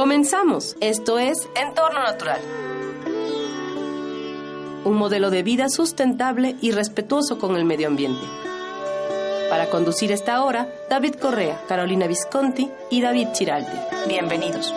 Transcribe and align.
Comenzamos. 0.00 0.78
Esto 0.80 1.18
es 1.18 1.46
Entorno 1.54 2.00
Natural. 2.00 2.40
Un 4.86 4.96
modelo 4.96 5.28
de 5.28 5.42
vida 5.42 5.68
sustentable 5.68 6.56
y 6.62 6.70
respetuoso 6.70 7.38
con 7.38 7.54
el 7.54 7.66
medio 7.66 7.86
ambiente. 7.86 8.24
Para 9.50 9.68
conducir 9.68 10.10
esta 10.10 10.42
hora, 10.42 10.72
David 10.88 11.16
Correa, 11.16 11.60
Carolina 11.68 12.06
Visconti 12.06 12.70
y 12.88 13.02
David 13.02 13.28
Chiralde. 13.34 13.78
Bienvenidos. 14.08 14.72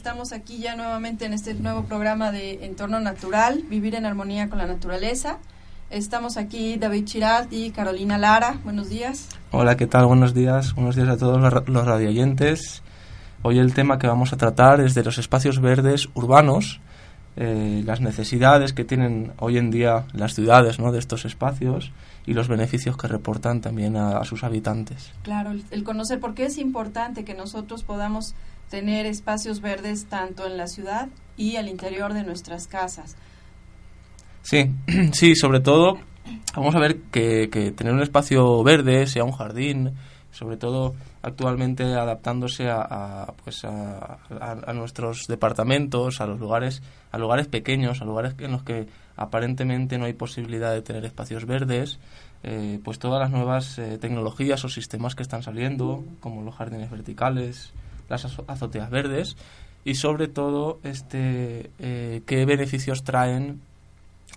Estamos 0.00 0.32
aquí 0.32 0.60
ya 0.60 0.76
nuevamente 0.76 1.26
en 1.26 1.34
este 1.34 1.52
nuevo 1.52 1.84
programa 1.84 2.32
de 2.32 2.64
Entorno 2.64 3.00
Natural, 3.00 3.62
Vivir 3.68 3.94
en 3.94 4.06
Armonía 4.06 4.48
con 4.48 4.56
la 4.56 4.66
Naturaleza. 4.66 5.36
Estamos 5.90 6.38
aquí 6.38 6.78
David 6.78 7.04
Chirat 7.04 7.52
y 7.52 7.70
Carolina 7.70 8.16
Lara. 8.16 8.60
Buenos 8.64 8.88
días. 8.88 9.28
Hola, 9.50 9.76
¿qué 9.76 9.86
tal? 9.86 10.06
Buenos 10.06 10.32
días. 10.32 10.74
Buenos 10.74 10.96
días 10.96 11.06
a 11.06 11.18
todos 11.18 11.38
los 11.38 11.84
radioyentes. 11.84 12.82
Hoy 13.42 13.58
el 13.58 13.74
tema 13.74 13.98
que 13.98 14.06
vamos 14.06 14.32
a 14.32 14.38
tratar 14.38 14.80
es 14.80 14.94
de 14.94 15.04
los 15.04 15.18
espacios 15.18 15.60
verdes 15.60 16.08
urbanos, 16.14 16.80
eh, 17.36 17.82
las 17.84 18.00
necesidades 18.00 18.72
que 18.72 18.86
tienen 18.86 19.32
hoy 19.38 19.58
en 19.58 19.70
día 19.70 20.06
las 20.14 20.32
ciudades 20.32 20.78
¿no? 20.78 20.92
de 20.92 20.98
estos 20.98 21.26
espacios 21.26 21.92
y 22.24 22.32
los 22.32 22.48
beneficios 22.48 22.96
que 22.96 23.06
reportan 23.06 23.60
también 23.60 23.98
a, 23.98 24.16
a 24.16 24.24
sus 24.24 24.44
habitantes. 24.44 25.12
Claro, 25.24 25.52
el 25.70 25.84
conocer 25.84 26.20
por 26.20 26.32
qué 26.32 26.46
es 26.46 26.56
importante 26.56 27.22
que 27.22 27.34
nosotros 27.34 27.82
podamos 27.82 28.34
tener 28.70 29.04
espacios 29.04 29.60
verdes 29.60 30.06
tanto 30.06 30.46
en 30.46 30.56
la 30.56 30.68
ciudad 30.68 31.08
y 31.36 31.56
al 31.56 31.68
interior 31.68 32.14
de 32.14 32.22
nuestras 32.22 32.66
casas. 32.66 33.16
Sí, 34.42 34.70
sí, 35.12 35.34
sobre 35.34 35.60
todo 35.60 35.98
vamos 36.54 36.74
a 36.74 36.80
ver 36.80 37.00
que, 37.10 37.48
tener 37.76 37.92
un 37.92 38.02
espacio 38.02 38.62
verde, 38.62 39.06
sea 39.06 39.24
un 39.24 39.32
jardín, 39.32 39.92
sobre 40.30 40.56
todo 40.56 40.94
actualmente 41.22 41.82
adaptándose 41.84 42.68
a, 42.70 43.34
pues 43.44 43.64
a, 43.64 44.72
nuestros 44.72 45.26
departamentos, 45.26 46.20
a 46.20 46.26
los 46.26 46.38
lugares, 46.38 46.82
a 47.10 47.18
lugares 47.18 47.48
pequeños, 47.48 48.00
a 48.00 48.04
lugares 48.04 48.34
en 48.38 48.52
los 48.52 48.62
que 48.62 48.86
aparentemente 49.16 49.98
no 49.98 50.06
hay 50.06 50.12
posibilidad 50.12 50.72
de 50.72 50.82
tener 50.82 51.04
espacios 51.04 51.44
verdes, 51.44 51.98
eh, 52.42 52.78
pues 52.84 52.98
todas 52.98 53.20
las 53.20 53.30
nuevas 53.30 53.78
eh, 53.78 53.98
tecnologías 53.98 54.64
o 54.64 54.68
sistemas 54.68 55.14
que 55.14 55.22
están 55.22 55.42
saliendo, 55.42 56.04
como 56.20 56.42
los 56.42 56.54
jardines 56.54 56.90
verticales, 56.90 57.72
las 58.10 58.24
azoteas 58.24 58.90
verdes 58.90 59.36
y 59.84 59.94
sobre 59.94 60.28
todo 60.28 60.78
este 60.84 61.70
eh, 61.78 62.22
qué 62.26 62.44
beneficios 62.44 63.04
traen 63.04 63.60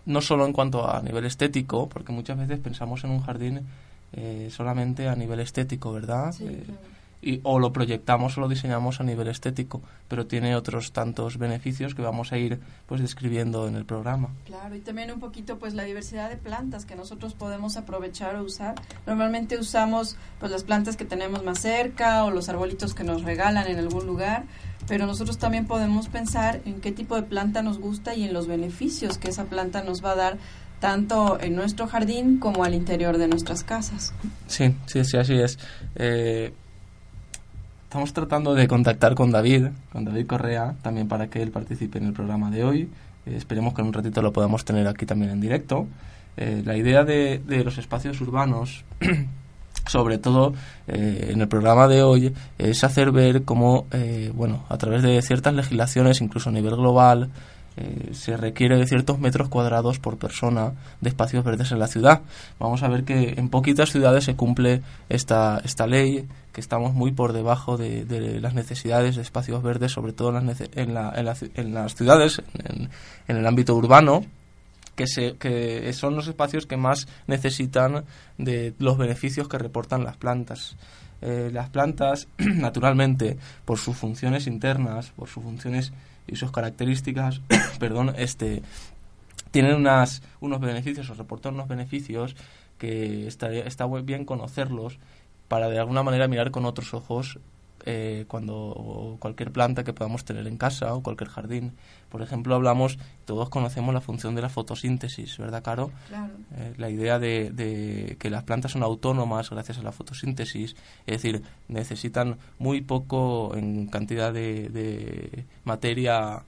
no 0.06 0.22
solo 0.22 0.46
en 0.46 0.54
cuanto 0.54 0.90
a 0.90 1.02
nivel 1.02 1.26
estético 1.26 1.90
porque 1.90 2.14
muchas 2.14 2.38
veces 2.38 2.60
pensamos 2.60 3.04
en 3.04 3.10
un 3.10 3.22
jardín 3.22 3.62
eh, 4.14 4.50
solamente 4.52 5.10
a 5.10 5.16
nivel 5.16 5.40
estético 5.40 5.92
verdad 5.92 6.34
eh, 6.40 6.64
y, 7.24 7.40
o 7.44 7.60
lo 7.60 7.72
proyectamos 7.72 8.38
o 8.38 8.42
lo 8.42 8.48
diseñamos 8.48 9.00
a 9.00 9.04
nivel 9.04 9.28
estético, 9.28 9.82
pero 10.08 10.28
tiene 10.28 10.56
otros 10.56 10.92
tantos 10.92 11.38
beneficios 11.38 11.96
que 11.96 12.02
vamos 12.02 12.32
a 12.32 12.38
ir 12.38 12.60
pues 12.86 13.02
describiendo 13.02 13.68
en 13.68 13.76
el 13.76 13.86
programa. 13.86 14.30
Claro, 14.46 14.76
y 14.76 14.80
también 14.80 15.12
un 15.12 15.20
poquito 15.20 15.58
pues 15.58 15.74
la 15.74 15.84
diversidad 15.84 16.30
de 16.30 16.38
plantas 16.38 16.86
que 16.86 16.96
nosotros 16.96 17.34
podemos 17.34 17.78
aprovechar 17.78 18.36
o 18.36 18.44
usar. 18.44 18.76
Normalmente 19.06 19.58
usamos 19.58 20.18
pues 20.40 20.52
las 20.52 20.64
plantas 20.64 20.98
que 20.98 21.06
tenemos 21.06 21.44
más 21.44 21.60
cerca 21.60 22.26
o 22.26 22.32
los 22.32 22.50
arbolitos 22.50 22.94
que 22.94 23.04
nos 23.04 23.24
regalan 23.24 23.68
en 23.68 23.80
algún 23.80 24.06
lugar, 24.06 24.44
pero 24.88 25.06
nosotros 25.06 25.38
también 25.38 25.66
podemos 25.66 26.10
pensar 26.10 26.62
en 26.66 26.82
qué 26.82 26.92
tipo 26.92 27.16
de 27.16 27.24
planta 27.24 27.62
nos 27.62 27.80
gusta 27.80 28.16
y 28.16 28.24
en 28.24 28.34
los 28.34 28.48
beneficios 28.48 29.18
que 29.18 29.30
esa 29.30 29.46
planta 29.46 29.84
nos 29.84 30.04
va 30.04 30.12
a 30.12 30.16
dar 30.16 30.38
tanto 30.84 31.40
en 31.40 31.56
nuestro 31.56 31.88
jardín 31.88 32.40
como 32.40 32.66
al 32.66 32.74
interior 32.74 33.18
de 33.18 33.30
nuestras 33.30 33.64
casas. 33.64 34.14
Sí, 34.48 34.76
sí, 34.86 35.06
sí, 35.06 35.16
así 35.16 35.36
es. 35.36 35.58
Eh, 35.96 36.54
Estamos 37.94 38.12
tratando 38.12 38.56
de 38.56 38.68
contactar 38.68 39.14
con 39.14 39.30
David, 39.30 39.68
con 39.92 40.04
David 40.04 40.26
Correa, 40.26 40.74
también 40.82 41.08
para 41.08 41.28
que 41.28 41.44
él 41.44 41.52
participe 41.52 42.00
en 42.00 42.08
el 42.08 42.14
programa 42.14 42.50
de 42.50 42.64
hoy. 42.64 42.90
Eh, 43.28 43.36
esperemos 43.36 43.76
que 43.76 43.82
en 43.82 43.88
un 43.90 43.94
ratito 43.94 44.20
lo 44.24 44.34
podamos 44.34 44.66
tener 44.66 44.88
aquí 44.88 45.06
también 45.06 45.30
en 45.30 45.40
directo. 45.40 45.86
Eh, 46.36 46.64
la 46.66 46.76
idea 46.76 47.04
de, 47.04 47.40
los 47.64 47.78
espacios 47.78 48.20
urbanos, 48.20 48.84
sobre 49.86 50.18
todo 50.18 50.56
eh, 50.88 51.34
en 51.34 51.42
el 51.42 51.48
programa 51.48 51.88
de 51.88 52.02
hoy, 52.02 52.34
es 52.58 52.84
hacer 52.84 53.12
ver 53.12 53.44
cómo, 53.44 53.86
bueno, 54.34 54.66
a 54.70 54.78
través 54.80 55.04
de 55.04 55.22
ciertas 55.22 55.54
legislaciones, 55.54 56.20
incluso 56.20 56.50
a 56.50 56.54
nivel 56.54 56.76
global, 56.76 57.30
eh, 57.76 58.10
se 58.14 58.38
requiere 58.38 58.78
de 58.78 58.86
ciertos 58.86 59.20
metros 59.20 59.50
cuadrados 59.50 60.00
por 60.00 60.18
persona 60.18 60.74
de 61.02 61.10
espacios 61.10 61.44
verdes 61.44 61.72
en 61.72 61.80
la 61.80 61.88
ciudad. 61.88 62.22
Vamos 62.60 62.84
a 62.84 62.88
ver 62.88 63.04
que 63.04 63.34
en 63.38 63.50
poquitas 63.50 63.92
ciudades 63.92 64.26
se 64.26 64.36
cumple 64.36 64.82
esta, 65.10 65.60
esta 65.64 65.88
ley, 65.88 66.28
que 66.52 66.62
estamos 66.62 66.94
muy 66.94 67.12
por 67.12 67.34
debajo 67.34 67.78
de, 67.78 68.06
las 68.40 68.54
necesidades 68.54 69.16
de 69.16 69.24
espacios 69.24 69.64
verdes, 69.64 69.92
sobre 69.92 70.14
todo 70.14 70.38
en 70.38 70.46
las, 70.46 70.62
en, 70.62 70.94
la, 70.94 71.14
en, 71.56 71.74
las 71.74 71.96
ciudades, 71.96 72.44
en, 73.28 73.38
el 73.38 73.48
ámbito 73.48 73.76
urbano, 73.76 74.24
que, 74.96 75.08
se, 75.08 75.38
que 75.38 75.92
son 75.94 76.16
los 76.16 76.28
espacios 76.28 76.68
que 76.68 76.78
más 76.78 77.08
necesitan 77.26 78.06
de 78.38 78.76
los 78.78 79.00
beneficios 79.00 79.48
que 79.48 79.58
reportan 79.58 80.04
las 80.04 80.18
plantas. 80.18 80.76
Eh, 81.26 81.50
las 81.54 81.70
plantas, 81.70 82.28
naturalmente, 82.38 83.38
por 83.64 83.80
sus 83.80 83.96
funciones 83.96 84.46
internas, 84.46 85.12
por 85.16 85.30
sus 85.30 85.42
funciones 85.42 85.94
y 86.28 86.36
sus 86.36 86.52
características, 86.52 87.42
perdón, 87.80 88.14
este, 88.18 88.62
tienen 89.52 89.76
unas, 89.76 90.24
unos 90.40 90.60
beneficios 90.60 91.10
o 91.10 91.14
reportan 91.14 91.54
unos 91.54 91.68
beneficios 91.68 92.36
que 92.78 93.28
está, 93.28 93.52
está 93.54 93.86
bien 93.88 94.26
conocerlos 94.26 95.00
para 95.48 95.70
de 95.70 95.80
alguna 95.80 96.04
manera 96.04 96.28
mirar 96.28 96.52
con 96.52 96.66
otros 96.66 96.94
ojos 96.94 97.40
eh, 97.86 98.26
cuando 98.28 99.18
cualquier 99.20 99.52
planta 99.52 99.84
que 99.84 99.94
podamos 99.94 100.24
tener 100.26 100.48
en 100.48 100.58
casa 100.58 100.94
o 100.94 101.04
cualquier 101.04 101.30
jardín. 101.30 101.74
Por 102.10 102.22
ejemplo, 102.22 102.56
hablamos, 102.56 102.98
todos 103.26 103.50
conocemos 103.50 103.94
la 103.94 104.02
función 104.02 104.36
de 104.36 104.42
la 104.42 104.50
fotosíntesis, 104.50 105.38
¿verdad, 105.38 105.64
Caro? 105.64 105.92
Claro. 106.08 106.34
Eh, 106.56 106.74
la 106.78 106.90
idea 106.90 107.20
de, 107.20 107.52
de, 107.52 108.18
que 108.20 108.30
las 108.30 108.44
plantas 108.44 108.72
son 108.72 108.84
autónomas 108.84 109.50
gracias 109.50 109.80
a 109.80 109.84
la 109.84 109.92
fotosíntesis, 109.92 110.76
es 111.06 111.22
decir, 111.22 111.44
necesitan 111.68 112.38
muy 112.60 112.82
poco 112.82 113.56
en 113.56 113.88
cantidad 113.88 114.32
de, 114.32 114.70
de 114.70 115.46
materia 115.64 116.44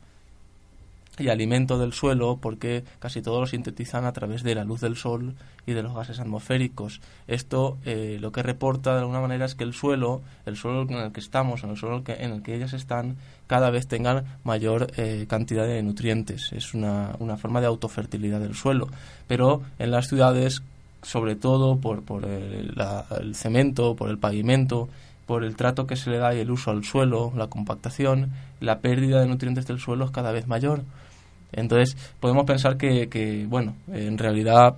y 1.19 1.29
alimento 1.29 1.77
del 1.77 1.93
suelo 1.93 2.37
porque 2.41 2.83
casi 2.99 3.21
todo 3.21 3.39
lo 3.39 3.47
sintetizan 3.47 4.05
a 4.05 4.13
través 4.13 4.43
de 4.43 4.55
la 4.55 4.63
luz 4.63 4.81
del 4.81 4.95
sol 4.95 5.35
y 5.65 5.73
de 5.73 5.83
los 5.83 5.95
gases 5.95 6.19
atmosféricos. 6.19 7.01
Esto 7.27 7.77
eh, 7.85 8.17
lo 8.19 8.31
que 8.31 8.43
reporta 8.43 8.93
de 8.93 8.99
alguna 8.99 9.21
manera 9.21 9.45
es 9.45 9.55
que 9.55 9.63
el 9.63 9.73
suelo, 9.73 10.21
el 10.45 10.57
suelo 10.57 10.83
en 10.83 10.97
el 10.97 11.11
que 11.11 11.19
estamos, 11.19 11.63
en 11.63 11.71
el 11.71 11.77
suelo 11.77 12.03
en 12.05 12.31
el 12.31 12.41
que 12.41 12.55
ellas 12.55 12.73
están, 12.73 13.17
cada 13.47 13.69
vez 13.69 13.87
tengan 13.87 14.25
mayor 14.43 14.87
eh, 14.97 15.25
cantidad 15.27 15.65
de 15.65 15.81
nutrientes. 15.83 16.51
Es 16.51 16.73
una, 16.73 17.15
una 17.19 17.37
forma 17.37 17.61
de 17.61 17.67
autofertilidad 17.67 18.39
del 18.39 18.55
suelo. 18.55 18.87
Pero 19.27 19.61
en 19.79 19.91
las 19.91 20.07
ciudades, 20.07 20.61
sobre 21.01 21.35
todo 21.35 21.77
por, 21.77 22.03
por 22.03 22.25
el, 22.25 22.75
el 23.19 23.35
cemento, 23.35 23.95
por 23.95 24.09
el 24.09 24.17
pavimento, 24.17 24.89
por 25.25 25.43
el 25.43 25.55
trato 25.55 25.87
que 25.87 25.95
se 25.95 26.09
le 26.09 26.17
da 26.17 26.35
y 26.35 26.39
el 26.39 26.51
uso 26.51 26.71
al 26.71 26.83
suelo, 26.83 27.31
la 27.35 27.47
compactación, 27.47 28.31
la 28.59 28.79
pérdida 28.79 29.21
de 29.21 29.27
nutrientes 29.27 29.65
del 29.65 29.79
suelo 29.79 30.05
es 30.05 30.11
cada 30.11 30.31
vez 30.31 30.47
mayor. 30.47 30.83
Entonces, 31.55 31.95
podemos 32.19 32.45
pensar 32.45 32.77
que, 32.77 33.07
que 33.07 33.45
bueno, 33.47 33.75
en 33.91 34.17
realidad, 34.17 34.75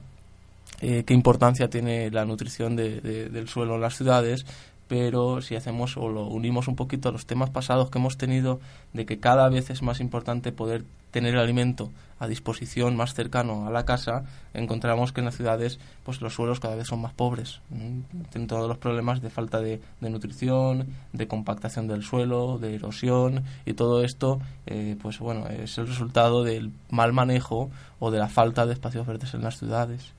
eh, 0.81 1.03
qué 1.05 1.13
importancia 1.13 1.69
tiene 1.69 2.11
la 2.11 2.23
nutrición 2.23 2.75
de, 2.75 3.01
del 3.01 3.47
suelo 3.47 3.75
en 3.75 3.81
las 3.81 3.95
ciudades, 3.97 4.45
pero 4.87 5.41
si 5.41 5.55
hacemos 5.55 5.97
o 5.97 6.09
lo 6.09 6.25
unimos 6.25 6.67
un 6.67 6.75
poquito 6.75 7.09
a 7.09 7.11
los 7.11 7.25
temas 7.25 7.49
pasados 7.49 7.89
que 7.89 7.99
hemos 7.99 8.17
tenido 8.17 8.59
de 8.93 9.05
que 9.05 9.19
cada 9.19 9.49
vez 9.49 9.69
es 9.69 9.81
más 9.81 9.99
importante 9.99 10.51
poder 10.51 10.85
tener 11.11 11.33
el 11.33 11.39
alimento 11.39 11.91
a 12.19 12.27
disposición 12.27 12.95
más 12.95 13.13
cercano 13.13 13.67
a 13.67 13.71
la 13.71 13.85
casa, 13.85 14.23
encontramos 14.53 15.13
que 15.13 15.21
en 15.21 15.25
las 15.25 15.35
ciudades 15.35 15.79
pues 16.03 16.21
los 16.21 16.33
suelos 16.33 16.59
cada 16.59 16.75
vez 16.75 16.87
son 16.87 17.01
más 17.01 17.13
pobres. 17.13 17.61
Tienen 17.69 18.47
todos 18.47 18.67
los 18.67 18.77
problemas 18.77 19.21
de 19.21 19.29
falta 19.29 19.59
de, 19.59 19.81
nutrición, 20.01 20.87
de 21.13 21.27
compactación 21.27 21.87
del 21.87 22.03
suelo, 22.03 22.57
de 22.57 22.75
erosión 22.75 23.43
y 23.65 23.73
todo 23.73 24.03
esto 24.03 24.39
eh, 24.65 24.97
pues 25.01 25.19
bueno 25.19 25.47
es 25.47 25.77
el 25.77 25.87
resultado 25.87 26.43
del 26.43 26.71
mal 26.89 27.13
manejo 27.13 27.69
o 27.99 28.11
de 28.11 28.19
la 28.19 28.29
falta 28.29 28.65
de 28.65 28.73
espacios 28.73 29.05
verdes 29.05 29.33
en 29.33 29.43
las 29.43 29.57
ciudades. 29.57 30.16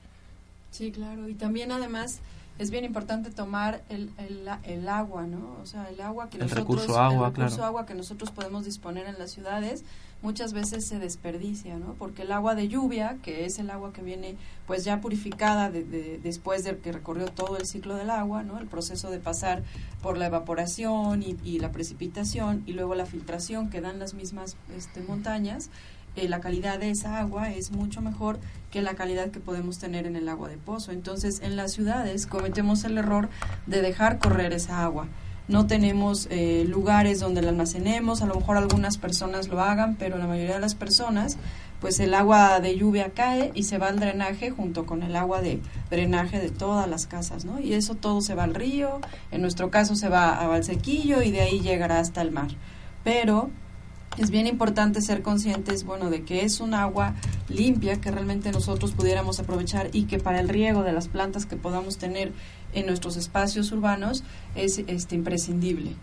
Sí, 0.71 0.91
claro. 0.91 1.27
Y 1.27 1.35
también 1.35 1.71
además 1.71 2.19
es 2.59 2.71
bien 2.71 2.83
importante 2.83 3.31
tomar 3.31 3.83
el, 3.87 4.11
el, 4.63 4.89
agua, 4.89 5.25
¿no? 5.25 5.55
O 5.61 5.65
sea, 5.65 5.89
el 5.89 6.01
agua 6.01 6.29
que 6.29 6.35
el 6.35 6.43
nosotros 6.43 6.67
recurso 6.67 6.99
agua, 6.99 7.27
el 7.29 7.35
recurso 7.35 7.63
agua 7.63 7.85
que 7.85 7.95
nosotros 7.95 8.31
podemos 8.31 8.65
disponer 8.65 9.07
en 9.07 9.17
las 9.17 9.31
ciudades 9.31 9.85
muchas 10.21 10.51
veces 10.51 10.85
se 10.85 10.99
desperdicia, 10.99 11.77
¿no? 11.77 11.93
Porque 11.93 12.23
el 12.23 12.33
agua 12.33 12.55
de 12.55 12.67
lluvia, 12.67 13.17
que 13.23 13.45
es 13.45 13.59
el 13.59 13.69
agua 13.69 13.93
que 13.93 14.01
viene 14.01 14.35
pues 14.67 14.83
ya 14.83 14.99
purificada 14.99 15.71
de, 15.71 16.19
después 16.21 16.65
de 16.65 16.77
que 16.77 16.91
recorrió 16.91 17.27
todo 17.27 17.57
el 17.57 17.65
ciclo 17.65 17.95
del 17.95 18.09
agua, 18.09 18.43
¿no? 18.43 18.59
El 18.59 18.67
proceso 18.67 19.09
de 19.09 19.19
pasar 19.19 19.63
por 20.01 20.17
la 20.17 20.25
evaporación 20.25 21.23
y, 21.23 21.37
y 21.45 21.59
la 21.59 21.71
precipitación 21.71 22.63
y 22.65 22.73
luego 22.73 22.93
la 22.93 23.05
filtración 23.05 23.69
que 23.69 23.79
dan 23.79 23.99
las 23.99 24.13
mismas 24.13 24.57
este, 24.75 25.01
montañas, 25.01 25.69
eh, 26.15 26.27
la 26.27 26.41
calidad 26.41 26.79
de 26.79 26.91
esa 26.91 27.19
agua 27.19 27.51
es 27.51 27.71
mucho 27.71 28.01
mejor 28.01 28.39
que 28.71 28.81
la 28.81 28.95
calidad 28.95 29.31
que 29.31 29.39
podemos 29.39 29.79
tener 29.79 30.05
en 30.05 30.15
el 30.15 30.29
agua 30.29 30.49
de 30.49 30.57
pozo. 30.57 30.91
Entonces, 30.91 31.41
en 31.41 31.55
las 31.55 31.71
ciudades 31.71 32.27
cometemos 32.27 32.83
el 32.83 32.97
error 32.97 33.29
de 33.67 33.81
dejar 33.81 34.19
correr 34.19 34.53
esa 34.53 34.83
agua. 34.83 35.07
No 35.49 35.65
tenemos 35.65 36.27
eh, 36.29 36.63
lugares 36.67 37.19
donde 37.19 37.41
la 37.41 37.49
almacenemos, 37.49 38.21
a 38.21 38.27
lo 38.27 38.35
mejor 38.35 38.57
algunas 38.57 38.99
personas 38.99 39.47
lo 39.47 39.59
hagan, 39.59 39.95
pero 39.95 40.19
la 40.19 40.27
mayoría 40.27 40.53
de 40.53 40.59
las 40.59 40.75
personas, 40.75 41.37
pues 41.81 41.99
el 41.99 42.13
agua 42.13 42.59
de 42.59 42.77
lluvia 42.77 43.13
cae 43.15 43.51
y 43.55 43.63
se 43.63 43.79
va 43.79 43.87
al 43.87 43.99
drenaje 43.99 44.51
junto 44.51 44.85
con 44.85 45.01
el 45.01 45.15
agua 45.15 45.41
de 45.41 45.59
drenaje 45.89 46.39
de 46.39 46.51
todas 46.51 46.87
las 46.87 47.07
casas, 47.07 47.45
¿no? 47.45 47.59
Y 47.59 47.73
eso 47.73 47.95
todo 47.95 48.21
se 48.21 48.35
va 48.35 48.43
al 48.43 48.53
río, 48.53 49.01
en 49.31 49.41
nuestro 49.41 49.71
caso 49.71 49.95
se 49.95 50.07
va 50.07 50.39
a 50.39 50.45
Valsequillo 50.45 51.23
y 51.23 51.31
de 51.31 51.41
ahí 51.41 51.61
llegará 51.61 51.97
hasta 51.97 52.21
el 52.21 52.29
mar. 52.29 52.49
Pero 53.03 53.49
es 54.19 54.31
bien 54.31 54.47
importante 54.47 55.01
ser 55.01 55.21
conscientes, 55.21 55.85
bueno, 55.85 56.09
de 56.09 56.23
que 56.23 56.43
es 56.43 56.59
un 56.59 56.73
agua 56.73 57.15
limpia 57.47 58.01
que 58.01 58.11
realmente 58.11 58.51
nosotros 58.51 58.91
pudiéramos 58.91 59.39
aprovechar 59.39 59.89
y 59.93 60.03
que 60.03 60.19
para 60.19 60.41
el 60.41 60.49
riego 60.49 60.83
de 60.83 60.91
las 60.91 61.07
plantas 61.07 61.45
que 61.45 61.55
podamos 61.55 61.97
tener 61.97 62.33
en 62.73 62.85
nuestros 62.85 63.15
espacios 63.15 63.71
urbanos 63.71 64.23
es 64.55 64.79
este 64.87 65.15
imprescindible. 65.15 65.95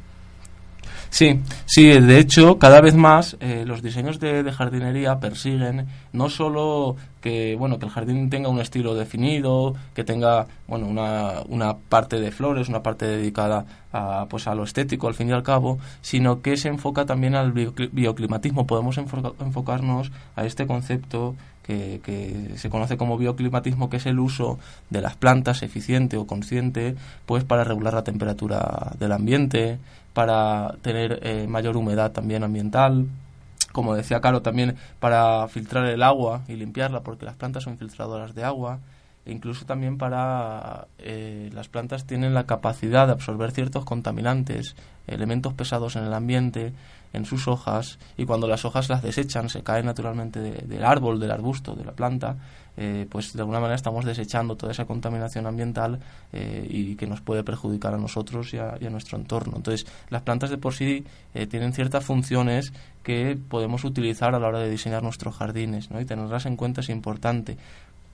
Sí, 1.11 1.41
sí, 1.67 1.89
de 1.89 2.19
hecho, 2.19 2.59
cada 2.59 2.81
vez 2.81 2.95
más 2.95 3.37
eh, 3.41 3.65
los 3.67 3.83
diseños 3.83 4.21
de, 4.21 4.51
jardinería 4.53 5.19
persiguen 5.19 5.87
no 6.13 6.29
solo 6.29 6.97
que, 7.21 7.57
bueno, 7.57 7.79
que 7.79 7.87
el 7.87 7.91
jardín 7.91 8.31
tenga 8.31 8.49
un 8.49 8.61
estilo 8.61 8.95
definido, 8.95 9.75
que 9.95 10.05
tenga, 10.05 10.47
bueno, 10.69 10.87
una, 10.87 11.43
una 11.49 11.77
parte 11.77 12.21
de 12.21 12.31
flores, 12.31 12.69
una 12.69 12.83
parte 12.83 13.07
dedicada 13.07 13.65
a, 13.93 14.27
pues 14.29 14.47
a 14.47 14.55
lo 14.55 14.65
estético, 14.65 15.09
al 15.09 15.15
fin 15.15 15.29
y 15.29 15.33
al 15.33 15.43
cabo, 15.43 15.79
sino 16.03 16.43
que 16.43 16.57
se 16.57 16.69
enfoca 16.69 17.07
también 17.07 17.35
al 17.35 17.53
bioclimatismo. 17.53 18.67
Podemos 18.67 18.99
enfocarnos 18.99 20.13
a 20.37 20.45
este 20.45 20.67
concepto 20.67 21.35
que, 21.63 22.01
que, 22.05 22.57
se 22.57 22.71
conoce 22.71 22.97
como 22.97 23.19
bioclimatismo, 23.19 23.91
que 23.91 23.97
es 23.97 24.07
el 24.07 24.21
uso 24.21 24.59
de 24.91 25.01
las 25.01 25.17
plantas 25.17 25.63
eficiente 25.63 26.17
o 26.17 26.27
consciente, 26.27 26.95
pues 27.27 27.45
para 27.45 27.65
regular 27.65 27.95
la 27.95 28.05
temperatura 28.05 28.93
del 28.99 29.13
ambiente, 29.13 29.79
para 30.17 30.77
tener 30.81 31.21
eh, 31.25 31.47
mayor 31.47 31.77
humedad 31.77 32.11
también 32.11 32.43
ambiental, 32.43 33.07
como 33.73 33.95
decía 33.95 34.23
Caro, 34.23 34.41
también 34.41 34.77
para 34.99 35.47
filtrar 35.49 35.85
el 35.85 36.03
agua 36.03 36.41
y 36.49 36.55
limpiarla, 36.55 37.03
porque 37.03 37.27
las 37.27 37.37
plantas 37.37 37.65
son 37.65 37.77
filtradoras 37.77 38.35
de 38.35 38.43
agua, 38.43 38.79
incluso 39.27 39.67
también 39.67 39.99
para 39.99 40.87
eh, 40.99 41.51
las 41.53 41.69
plantas 41.69 42.07
tienen 42.07 42.35
la 42.35 42.47
capacidad 42.47 43.07
de 43.07 43.13
absorber 43.13 43.53
ciertos 43.53 43.85
contaminantes, 43.85 44.77
elementos 45.07 45.55
pesados 45.55 45.97
en 45.97 46.05
el 46.05 46.15
ambiente, 46.15 46.73
en 47.13 47.25
sus 47.25 47.49
hojas, 47.49 47.99
y 48.17 48.27
cuando 48.27 48.47
las 48.47 48.65
hojas 48.65 48.89
las 48.89 49.03
desechan, 49.03 49.49
se 49.49 49.63
caen 49.63 49.87
naturalmente 49.87 50.41
del 50.41 50.85
árbol, 50.85 51.19
del 51.19 51.31
arbusto, 51.31 51.75
de 51.75 51.85
la 51.85 51.93
planta, 51.93 52.37
eh, 52.79 53.07
pues 53.09 53.33
de 53.33 53.41
alguna 53.41 53.59
manera 53.59 53.77
estamos 53.77 54.05
desechando 54.05 54.55
toda 54.55 54.73
esa 54.73 54.85
contaminación 54.85 55.47
ambiental 55.47 55.99
eh, 56.33 56.67
y 56.69 56.95
que 56.97 57.07
nos 57.07 57.23
puede 57.23 57.43
perjudicar 57.43 57.95
a 57.95 57.97
nosotros 57.97 58.53
y 58.53 58.59
a, 58.59 58.77
nuestro 58.91 59.17
entorno. 59.17 59.57
Entonces, 59.57 59.87
las 60.11 60.23
plantas 60.23 60.51
de 60.51 60.59
por 60.59 60.75
sí 60.75 61.05
eh, 61.33 61.47
tienen 61.47 61.73
ciertas 61.73 62.05
funciones 62.05 62.75
que 63.03 63.39
podemos 63.49 63.85
utilizar 63.85 64.35
a 64.35 64.39
la 64.39 64.49
hora 64.49 64.59
de 64.59 64.69
diseñar 64.69 65.03
nuestros 65.03 65.37
jardines, 65.37 65.91
¿no? 65.91 66.01
Y 66.01 66.05
tenerlas 66.05 66.45
en 66.45 66.57
cuenta 66.57 66.83
es 66.83 66.91
importante 66.91 67.57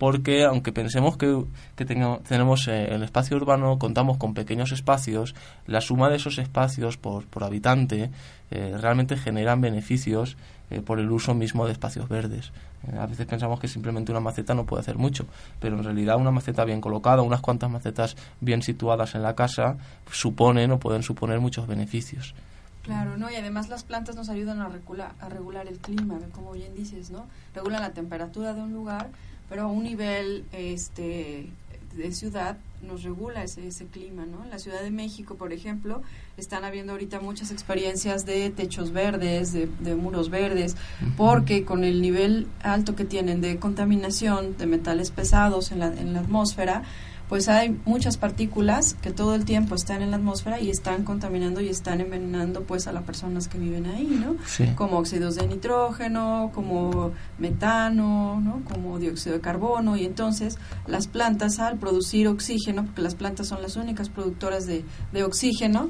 porque 0.03 0.43
aunque 0.43 0.73
pensemos 0.73 1.17
que, 1.17 1.45
que 1.77 1.85
tenemos 1.85 2.67
el 2.67 3.05
espacio 3.05 3.37
urbano, 3.37 3.79
contamos 3.79 4.17
con 4.17 4.35
pequeños 4.35 4.73
espacios, 4.73 5.37
la 5.65 5.81
suma 5.81 6.11
de 6.11 6.17
esos 6.17 6.39
espacios 6.39 6.97
por, 6.97 7.29
por 7.29 7.45
habitante 7.45 8.11
realmente 8.51 9.17
generan 9.17 9.61
beneficios 9.61 10.37
por 10.81 10.99
el 10.99 11.09
uso 11.09 11.35
mismo 11.35 11.67
de 11.67 11.73
espacios 11.73 12.09
verdes. 12.09 12.53
Eh, 12.89 12.99
a 12.99 13.07
veces 13.07 13.27
pensamos 13.27 13.61
que 13.61 13.69
simplemente 13.69 14.11
una 14.11 14.21
maceta 14.21 14.55
no 14.55 14.67
puede 14.67 14.81
hacer 14.81 14.97
mucho, 14.97 15.27
pero 15.61 15.77
en 15.77 15.85
realidad 15.85 16.17
una 16.17 16.33
maceta 16.33 16.65
bien 16.65 16.81
colocada, 16.81 17.23
unas 17.23 17.41
cuantas 17.41 17.71
macetas 17.71 18.17
bien 18.41 18.63
situadas 18.63 19.15
en 19.15 19.23
la 19.23 19.37
casa, 19.37 19.77
suponen 20.11 20.73
o 20.73 20.81
pueden 20.81 21.05
suponer 21.05 21.39
muchos 21.39 21.69
beneficios. 21.69 22.35
Claro, 22.83 23.17
¿no? 23.17 23.31
Y 23.31 23.37
además 23.37 23.69
las 23.69 23.85
plantas 23.85 24.17
nos 24.17 24.29
ayudan 24.29 24.61
a 24.61 24.69
regular, 24.69 25.13
a 25.21 25.29
regular 25.29 25.69
el 25.69 25.79
clima, 25.79 26.19
como 26.33 26.53
bien 26.53 26.75
dices, 26.75 27.13
¿no? 27.13 27.27
Regulan 27.55 27.81
la 27.81 27.93
temperatura 27.93 28.55
de 28.55 28.61
un 28.61 28.73
lugar, 28.73 29.11
pero 29.53 29.65
a 29.65 29.67
un 29.67 29.85
nivel 29.85 30.47
este, 30.53 31.51
de 31.95 32.13
ciudad 32.13 32.57
nos 32.81 33.03
regula 33.03 33.45
ese, 33.45 33.67
ese 33.69 33.85
clima, 33.85 34.25
¿no? 34.25 34.43
En 34.43 34.49
la 34.49 34.59
Ciudad 34.59 34.81
de 34.83 34.91
México, 34.91 35.35
por 35.35 35.53
ejemplo, 35.53 36.01
están 36.39 36.65
habiendo 36.65 36.93
ahorita 36.93 37.21
muchas 37.21 37.51
experiencias 37.51 38.25
de 38.25 38.49
techos 38.49 38.93
verdes, 38.93 39.53
de, 39.53 39.69
de, 39.81 39.95
muros 39.95 40.31
verdes, 40.31 40.75
porque 41.19 41.67
con 41.67 41.85
el 41.85 42.01
nivel 42.01 42.47
alto 42.63 42.97
que 42.97 43.05
tienen 43.05 43.43
de 43.43 43.59
contaminación 43.59 44.57
de 44.57 44.65
metales 44.65 45.11
pesados 45.11 45.71
en 45.71 45.81
la, 45.81 45.89
en 45.89 46.15
la 46.15 46.21
atmósfera, 46.21 46.85
pues 47.33 47.49
hay 47.49 47.81
muchas 47.87 48.19
partículas 48.19 48.93
que 49.01 49.11
todo 49.11 49.35
el 49.35 49.47
tiempo 49.47 49.75
están 49.75 50.03
en 50.03 50.11
la 50.11 50.19
atmósfera 50.19 50.61
y 50.61 50.69
están 50.69 51.03
contaminando 51.03 51.63
y 51.63 51.71
están 51.71 52.03
envenenando 52.03 52.65
pues 52.65 52.87
a 52.89 52.93
las 52.93 53.05
personas 53.05 53.49
que 53.49 53.57
viven 53.57 53.87
ahí, 53.87 54.05
¿no? 54.23 54.37
Como 54.75 54.99
óxidos 54.99 55.37
de 55.37 55.47
nitrógeno, 55.47 56.51
como 56.53 57.13
metano, 57.39 58.39
¿no? 58.39 58.61
Como 58.71 58.99
dióxido 58.99 59.37
de 59.37 59.41
carbono 59.41 59.97
y 59.97 60.05
entonces 60.05 60.59
las 60.87 61.07
plantas 61.07 61.59
al 61.59 61.79
producir 61.79 62.29
oxígeno, 62.29 62.85
porque 62.85 63.01
las 63.01 63.15
plantas 63.15 63.47
son 63.47 63.63
las 63.63 63.77
únicas 63.77 64.11
productoras 64.11 64.67
de, 64.67 64.85
de 65.15 65.25
oxígeno, 65.25 65.89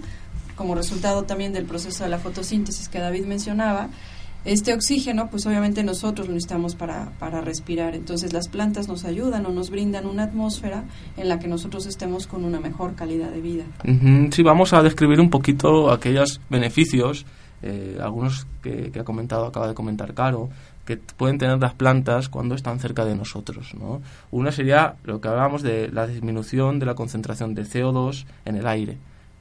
como 0.54 0.76
resultado 0.76 1.24
también 1.24 1.52
del 1.52 1.64
proceso 1.64 2.04
de 2.04 2.10
la 2.10 2.18
fotosíntesis 2.18 2.88
que 2.88 3.00
David 3.00 3.24
mencionaba, 3.24 3.88
este 4.44 4.74
oxígeno, 4.74 5.28
pues 5.30 5.46
obviamente 5.46 5.82
nosotros 5.84 6.26
lo 6.26 6.34
necesitamos 6.34 6.74
para, 6.74 7.10
para 7.18 7.40
respirar. 7.40 7.94
Entonces 7.94 8.32
las 8.32 8.48
plantas 8.48 8.88
nos 8.88 9.04
ayudan 9.04 9.46
o 9.46 9.50
nos 9.50 9.70
brindan 9.70 10.06
una 10.06 10.24
atmósfera 10.24 10.84
en 11.16 11.28
la 11.28 11.38
que 11.38 11.48
nosotros 11.48 11.86
estemos 11.86 12.26
con 12.26 12.44
una 12.44 12.60
mejor 12.60 12.94
calidad 12.94 13.30
de 13.30 13.40
vida. 13.40 13.64
Sí, 14.30 14.42
vamos 14.42 14.72
a 14.72 14.82
describir 14.82 15.20
un 15.20 15.30
poquito 15.30 15.90
aquellos 15.90 16.40
beneficios, 16.50 17.24
eh, 17.62 17.98
algunos 18.00 18.46
que, 18.62 18.90
ha 18.98 19.04
comentado, 19.04 19.46
acaba 19.46 19.68
de 19.68 19.74
comentar 19.74 20.14
Caro, 20.14 20.50
que 20.84 20.96
pueden 20.96 21.38
tener 21.38 21.58
las 21.60 21.74
plantas 21.74 22.28
cuando 22.28 22.54
están 22.54 22.80
cerca 22.80 23.04
de 23.04 23.14
nosotros. 23.14 23.74
¿no? 23.78 24.02
Una 24.30 24.50
sería 24.50 24.96
lo 25.04 25.20
que 25.20 25.28
hablábamos 25.28 25.62
de 25.62 25.88
la 25.88 26.06
disminución 26.06 26.78
de 26.78 26.86
la 26.86 26.94
concentración 26.94 27.54
de 27.54 27.62
CO2 27.62 28.26
en 28.44 28.56
el 28.56 28.66
aire. 28.66 28.98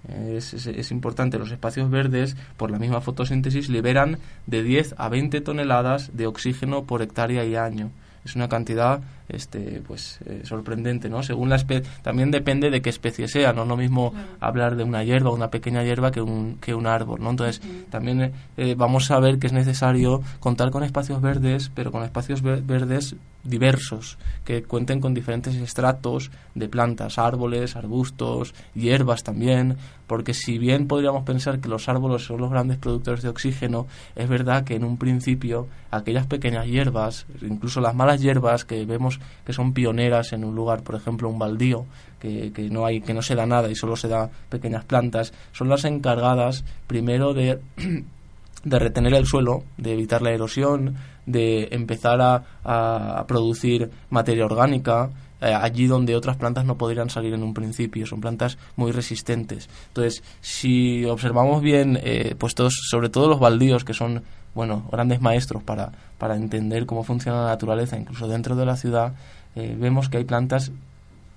Es, 0.08 0.54
es, 0.54 0.92
importante, 0.92 1.38
los 1.38 1.52
espacios 1.52 1.90
verdes, 1.90 2.36
por 2.58 2.72
la 2.72 2.80
misma 2.80 3.02
fotosíntesis, 3.02 3.70
liberan 3.70 4.18
de 4.48 4.64
10 4.64 4.96
a 4.98 5.10
20 5.10 5.42
toneladas 5.42 6.16
de 6.18 6.28
oxígeno 6.28 6.86
por 6.86 7.02
hectárea 7.02 7.46
y 7.46 7.56
año. 7.56 7.92
Es 8.26 8.36
una 8.36 8.50
cantidad 8.50 9.02
este 9.30 9.82
pues 9.86 10.20
eh, 10.26 10.42
sorprendente 10.44 11.10
no 11.10 11.24
según 11.24 11.50
la 11.50 11.56
especie 11.56 11.90
también 12.02 12.32
depende 12.32 12.70
de 12.70 12.82
qué 12.82 12.90
especie 12.90 13.28
sea 13.28 13.54
no 13.54 13.64
es 13.64 13.68
lo 13.68 13.78
mismo 13.78 14.14
hablar 14.40 14.76
de 14.76 14.84
una 14.84 15.04
hierba 15.04 15.32
una 15.32 15.50
pequeña 15.50 15.84
hierba 15.84 16.12
que 16.12 16.22
un 16.22 16.58
que 16.60 16.76
un 16.76 16.88
árbol 16.88 17.22
no 17.22 17.30
entonces 17.30 17.62
también 17.90 18.22
eh, 18.22 18.32
eh, 18.58 18.76
vamos 18.78 19.10
a 19.12 19.20
ver 19.20 19.40
que 19.40 19.48
es 19.48 19.54
necesario 19.54 20.22
contar 20.40 20.72
con 20.72 20.84
espacios 20.84 21.22
verdes 21.22 21.72
pero 21.74 21.92
con 21.92 22.04
espacios 22.04 22.42
verdes 22.42 23.16
diversos 23.44 24.18
que 24.46 24.64
cuenten 24.64 25.00
con 25.00 25.14
diferentes 25.14 25.56
estratos 25.56 26.32
de 26.54 26.70
plantas 26.70 27.18
árboles 27.18 27.76
arbustos 27.76 28.54
hierbas 28.76 29.24
también 29.24 29.78
porque 30.06 30.34
si 30.34 30.58
bien 30.58 30.88
podríamos 30.88 31.24
pensar 31.24 31.60
que 31.60 31.70
los 31.70 31.90
árboles 31.90 32.24
son 32.24 32.42
los 32.42 32.52
grandes 32.52 32.78
productores 32.78 33.24
de 33.24 33.30
oxígeno 33.30 33.88
es 34.16 34.30
verdad 34.30 34.64
que 34.64 34.76
en 34.76 34.84
un 34.84 34.98
principio 34.98 35.68
aquellas 35.90 36.28
pequeñas 36.28 36.68
hierbas 36.68 37.26
incluso 37.42 37.82
las 37.82 37.96
malas 37.96 38.22
hierbas 38.22 38.66
que 38.66 38.86
vemos 38.86 39.11
que 39.46 39.54
son 39.54 39.74
pioneras 39.74 40.34
en 40.34 40.44
un 40.44 40.56
lugar, 40.56 40.84
por 40.84 40.96
ejemplo, 40.96 41.30
un 41.30 41.40
baldío, 41.40 41.86
que, 42.20 42.52
no 42.72 42.86
hay, 42.86 43.02
que 43.02 43.14
no 43.14 43.22
se 43.22 43.36
da 43.36 43.46
nada 43.46 43.70
y 43.70 43.76
solo 43.76 43.96
se 43.96 44.08
da 44.08 44.30
pequeñas 44.50 44.86
plantas, 44.86 45.34
son 45.52 45.70
las 45.70 45.86
encargadas 45.86 46.64
primero 46.88 47.34
de, 47.34 47.60
de 48.64 48.80
retener 48.80 49.14
el 49.14 49.26
suelo, 49.26 49.64
de 49.78 49.94
evitar 49.94 50.22
la 50.22 50.32
erosión, 50.32 50.96
de 51.26 51.70
empezar 51.72 52.22
a, 52.22 52.44
a 52.64 53.26
producir 53.28 53.90
materia 54.10 54.46
orgánica, 54.46 55.10
eh, 55.42 55.56
allí 55.56 55.88
donde 55.88 56.16
otras 56.16 56.38
plantas 56.38 56.66
no 56.66 56.78
podrían 56.78 57.10
salir 57.10 57.34
en 57.34 57.42
un 57.42 57.56
principio. 57.56 58.06
Son 58.06 58.22
plantas 58.22 58.60
muy 58.76 58.92
resistentes. 58.92 59.70
Entonces, 59.88 60.24
si 60.40 61.04
observamos 61.06 61.64
bien, 61.64 62.00
eh, 62.04 62.36
pues 62.38 62.54
sobre 62.70 63.10
todo 63.10 63.28
los 63.28 63.40
baldíos, 63.40 63.84
que 63.84 63.96
son 63.96 64.24
bueno, 64.54 64.88
grandes 64.92 65.22
maestros 65.22 65.64
para, 65.64 65.92
para 66.18 66.36
entender 66.36 66.86
cómo 66.86 67.04
funciona 67.04 67.44
la 67.44 67.50
naturaleza, 67.50 67.98
incluso 67.98 68.28
dentro 68.28 68.56
de 68.56 68.66
la 68.66 68.76
ciudad, 68.76 69.14
eh, 69.56 69.76
vemos 69.78 70.10
que 70.10 70.18
hay 70.18 70.24
plantas 70.24 70.72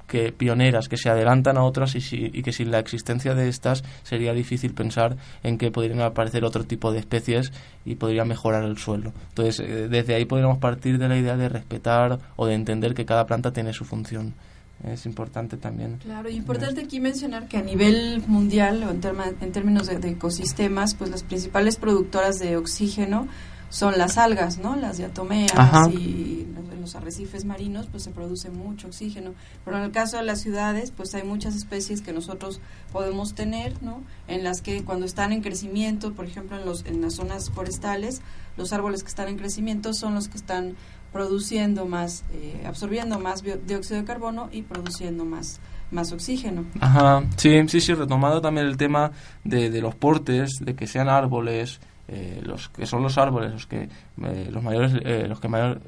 que 0.06 0.33
pioneras 0.33 0.88
que 0.88 0.99
se 0.99 1.09
adelantan 1.09 1.56
a 1.56 1.64
otras 1.64 1.94
y, 1.94 1.99
y 2.12 2.42
que 2.42 2.52
sin 2.52 2.71
la 2.71 2.78
existencia 2.78 3.35
de 3.35 3.49
estas 3.49 3.83
sería 4.02 4.35
difícil 4.35 4.75
pensar 4.75 5.16
en 5.42 5.56
que 5.56 5.71
podrían 5.71 6.02
aparecer 6.02 6.44
otro 6.44 6.64
tipo 6.64 6.92
de 6.92 6.99
especies 6.99 7.52
y 7.85 7.94
podría 7.94 8.25
mejorar 8.25 8.64
el 8.64 8.76
suelo. 8.76 9.12
Entonces, 9.30 9.61
eh, 9.61 9.88
desde 9.88 10.14
ahí 10.14 10.26
podríamos 10.26 10.59
partir 10.59 10.99
de 10.99 11.09
la 11.09 11.16
idea 11.16 11.37
de 11.37 11.49
respetar 11.49 12.18
o 12.37 12.47
de 12.47 12.54
entender 12.54 12.94
que 12.94 13.06
cada 13.06 13.26
planta 13.26 13.52
tiene 13.52 13.73
su 13.73 13.85
función 13.85 14.35
es 14.83 15.07
importante 15.07 15.57
también. 15.57 15.99
Claro, 15.99 16.28
importante 16.28 16.83
aquí 16.83 17.00
mencionar 17.00 17.49
que 17.49 17.57
a 17.57 17.62
nivel 17.62 18.23
mundial, 18.26 18.83
o 18.85 18.90
en, 18.90 19.00
en 19.40 19.52
términos 19.52 19.87
de, 19.87 20.09
ecosistemas, 20.09 20.95
pues 20.95 21.11
las 21.11 21.23
principales 21.23 21.76
productoras 21.76 22.38
de 22.38 22.57
oxígeno 22.57 23.28
son 23.71 23.99
las 23.99 24.19
algas, 24.19 24.59
¿no? 24.59 24.76
Las 24.76 24.99
diatomeas 24.99 25.50
y 25.90 26.47
en 26.73 26.81
los 26.81 26.95
arrecifes 26.95 27.45
marinos, 27.45 27.88
pues 27.90 28.04
se 28.04 28.11
produce 28.11 28.50
mucho 28.50 28.87
oxígeno. 28.87 29.35
Pero 29.64 29.78
en 29.78 29.85
el 29.85 29.90
caso 29.90 30.19
de 30.19 30.23
las 30.23 30.43
ciudades, 30.43 30.93
pues 30.93 31.14
hay 31.14 31.25
muchas 31.25 31.57
especies 31.57 32.00
que 32.00 32.12
nosotros 32.12 32.61
podemos 32.93 33.35
tener, 33.35 33.83
¿no? 33.83 34.02
En 34.28 34.45
las 34.45 34.61
que 34.61 34.85
cuando 34.85 35.07
están 35.07 35.33
en 35.33 35.43
crecimiento, 35.43 36.12
por 36.12 36.26
ejemplo, 36.26 36.57
en, 36.57 36.66
los, 36.66 36.85
en 36.85 37.00
las 37.00 37.14
zonas 37.14 37.50
forestales, 37.50 38.23
los 38.57 38.73
árboles 38.73 39.02
que 39.02 39.09
están 39.09 39.28
en 39.28 39.38
crecimiento 39.38 39.93
son 39.93 40.14
los 40.14 40.28
que 40.28 40.37
están 40.37 40.76
produciendo 41.14 41.87
más, 41.87 42.25
eh, 42.33 42.64
absorbiendo 42.66 43.21
más 43.21 43.42
dióxido 43.42 44.00
de 44.00 44.04
carbono 44.04 44.49
y 44.52 44.62
produciendo 44.62 45.25
más 45.25 45.61
más 45.90 46.11
oxígeno. 46.11 46.64
Ajá, 46.80 47.23
sí, 47.37 47.56
sí, 47.68 47.80
sí, 47.80 47.94
retomado 47.94 48.40
también 48.40 48.66
el 48.66 48.76
tema 48.76 49.12
de, 49.44 49.71
de 49.71 49.80
los 49.80 49.94
portes, 49.94 50.59
de 50.61 50.75
que 50.75 50.88
sean 50.88 51.09
árboles, 51.09 51.78
eh, 52.09 52.40
los 52.42 52.68
que 52.68 52.85
son 52.85 53.02
los 53.04 53.16
árboles 53.16 53.52
los 53.52 53.66
que 53.66 53.88
eh, 54.23 54.49
los 54.50 54.62
mayores 54.62 54.92
los 55.28 55.40
que 55.40 55.49
mayor 55.49 55.80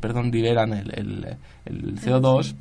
perdón 0.00 0.30
liberan 0.30 0.72
el, 0.72 0.90
el, 0.94 1.36
el 1.66 2.00
CO2 2.00 2.54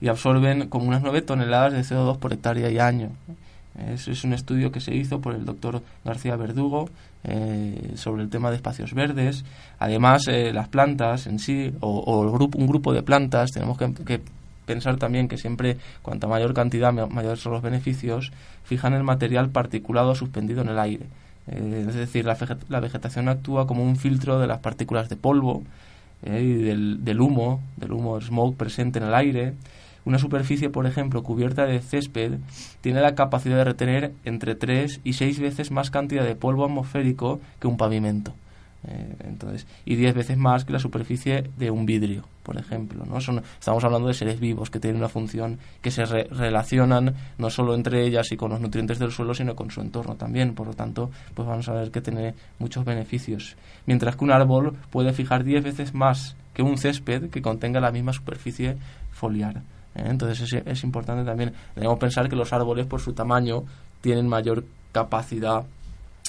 y 0.00 0.08
absorben 0.08 0.68
como 0.68 0.86
unas 0.86 1.02
9 1.02 1.22
toneladas 1.22 1.72
de 1.72 1.80
CO2 1.80 2.18
por 2.18 2.32
hectárea 2.32 2.70
y 2.70 2.78
año 2.78 3.10
es, 3.92 4.08
es 4.08 4.24
un 4.24 4.32
estudio 4.32 4.72
que 4.72 4.80
se 4.80 4.94
hizo 4.94 5.20
por 5.20 5.34
el 5.34 5.44
doctor 5.44 5.82
García 6.04 6.36
Verdugo 6.36 6.88
eh, 7.28 7.94
sobre 7.96 8.22
el 8.22 8.30
tema 8.30 8.50
de 8.50 8.56
espacios 8.56 8.94
verdes. 8.94 9.44
Además, 9.80 10.28
eh, 10.28 10.52
las 10.52 10.68
plantas 10.68 11.26
en 11.26 11.40
sí, 11.40 11.72
o, 11.80 12.22
el 12.22 12.30
grupo, 12.30 12.56
un 12.56 12.68
grupo 12.68 12.92
de 12.92 13.02
plantas, 13.02 13.50
tenemos 13.50 13.76
que, 13.78 14.20
pensar 14.64 14.96
también 14.96 15.26
que 15.26 15.36
siempre, 15.36 15.76
cuanta 16.02 16.28
mayor 16.28 16.54
cantidad, 16.54 16.92
mayores 16.92 17.40
son 17.40 17.52
los 17.52 17.62
beneficios, 17.62 18.30
fijan 18.62 18.94
el 18.94 19.02
material 19.02 19.50
particulado 19.50 20.14
suspendido 20.14 20.62
en 20.62 20.68
el 20.68 20.78
aire. 20.78 21.06
Eh, 21.48 21.86
es 21.88 21.94
decir, 21.94 22.24
la, 22.24 22.80
vegetación 22.80 23.28
actúa 23.28 23.66
como 23.66 23.82
un 23.82 23.96
filtro 23.96 24.38
de 24.38 24.46
las 24.46 24.60
partículas 24.60 25.08
de 25.08 25.16
polvo 25.16 25.64
y 26.24 26.54
del, 26.54 27.04
del 27.04 27.20
humo, 27.20 27.60
del 27.76 27.92
humo 27.92 28.20
smoke 28.20 28.56
presente 28.56 29.00
en 29.00 29.06
el 29.06 29.14
aire 29.14 29.54
una 30.06 30.18
superficie, 30.18 30.70
por 30.70 30.86
ejemplo, 30.86 31.22
cubierta 31.22 31.66
de 31.66 31.80
césped, 31.80 32.38
tiene 32.80 33.00
la 33.00 33.14
capacidad 33.14 33.56
de 33.56 33.64
retener 33.64 34.12
entre 34.24 34.54
3 34.54 35.00
y 35.04 35.12
6 35.14 35.40
veces 35.40 35.70
más 35.70 35.90
cantidad 35.90 36.24
de 36.24 36.36
polvo 36.36 36.64
atmosférico 36.64 37.40
que 37.60 37.66
un 37.66 37.76
pavimento. 37.76 38.32
Eh, 38.88 39.16
entonces, 39.24 39.66
y 39.84 39.96
10 39.96 40.14
veces 40.14 40.38
más 40.38 40.64
que 40.64 40.72
la 40.72 40.78
superficie 40.78 41.50
de 41.56 41.72
un 41.72 41.86
vidrio, 41.86 42.22
por 42.44 42.56
ejemplo. 42.56 43.04
¿no? 43.04 43.20
Son, 43.20 43.42
estamos 43.58 43.82
hablando 43.82 44.06
de 44.06 44.14
seres 44.14 44.38
vivos 44.38 44.70
que 44.70 44.78
tienen 44.78 44.98
una 44.98 45.08
función 45.08 45.58
que 45.82 45.90
se 45.90 46.04
relacionan 46.04 47.14
no 47.36 47.50
solo 47.50 47.74
entre 47.74 48.06
ellas 48.06 48.30
y 48.30 48.36
con 48.36 48.52
los 48.52 48.60
nutrientes 48.60 49.00
del 49.00 49.10
suelo, 49.10 49.34
sino 49.34 49.56
con 49.56 49.72
su 49.72 49.80
entorno 49.80 50.14
también. 50.14 50.54
Por 50.54 50.68
lo 50.68 50.74
tanto, 50.74 51.10
pues 51.34 51.48
vamos 51.48 51.68
a 51.68 51.72
ver 51.72 51.90
que 51.90 52.00
tiene 52.00 52.34
muchos 52.60 52.84
beneficios. 52.84 53.56
Mientras 53.86 54.14
que 54.14 54.24
un 54.24 54.30
árbol 54.30 54.76
puede 54.90 55.12
fijar 55.12 55.42
10 55.42 55.64
veces 55.64 55.92
más 55.92 56.36
que 56.54 56.62
un 56.62 56.78
césped 56.78 57.28
que 57.28 57.42
contenga 57.42 57.80
la 57.80 57.90
misma 57.90 58.12
superficie 58.12 58.76
foliar. 59.10 59.62
¿Eh? 59.96 60.04
Entonces 60.06 60.52
es, 60.64 60.84
importante 60.84 61.24
también, 61.24 61.52
debemos 61.74 61.98
pensar 61.98 62.28
que 62.28 62.36
los 62.36 62.52
árboles 62.52 62.86
por 62.86 63.00
su 63.00 63.12
tamaño 63.12 63.64
tienen 64.00 64.28
mayor 64.28 64.64
capacidad 64.92 65.64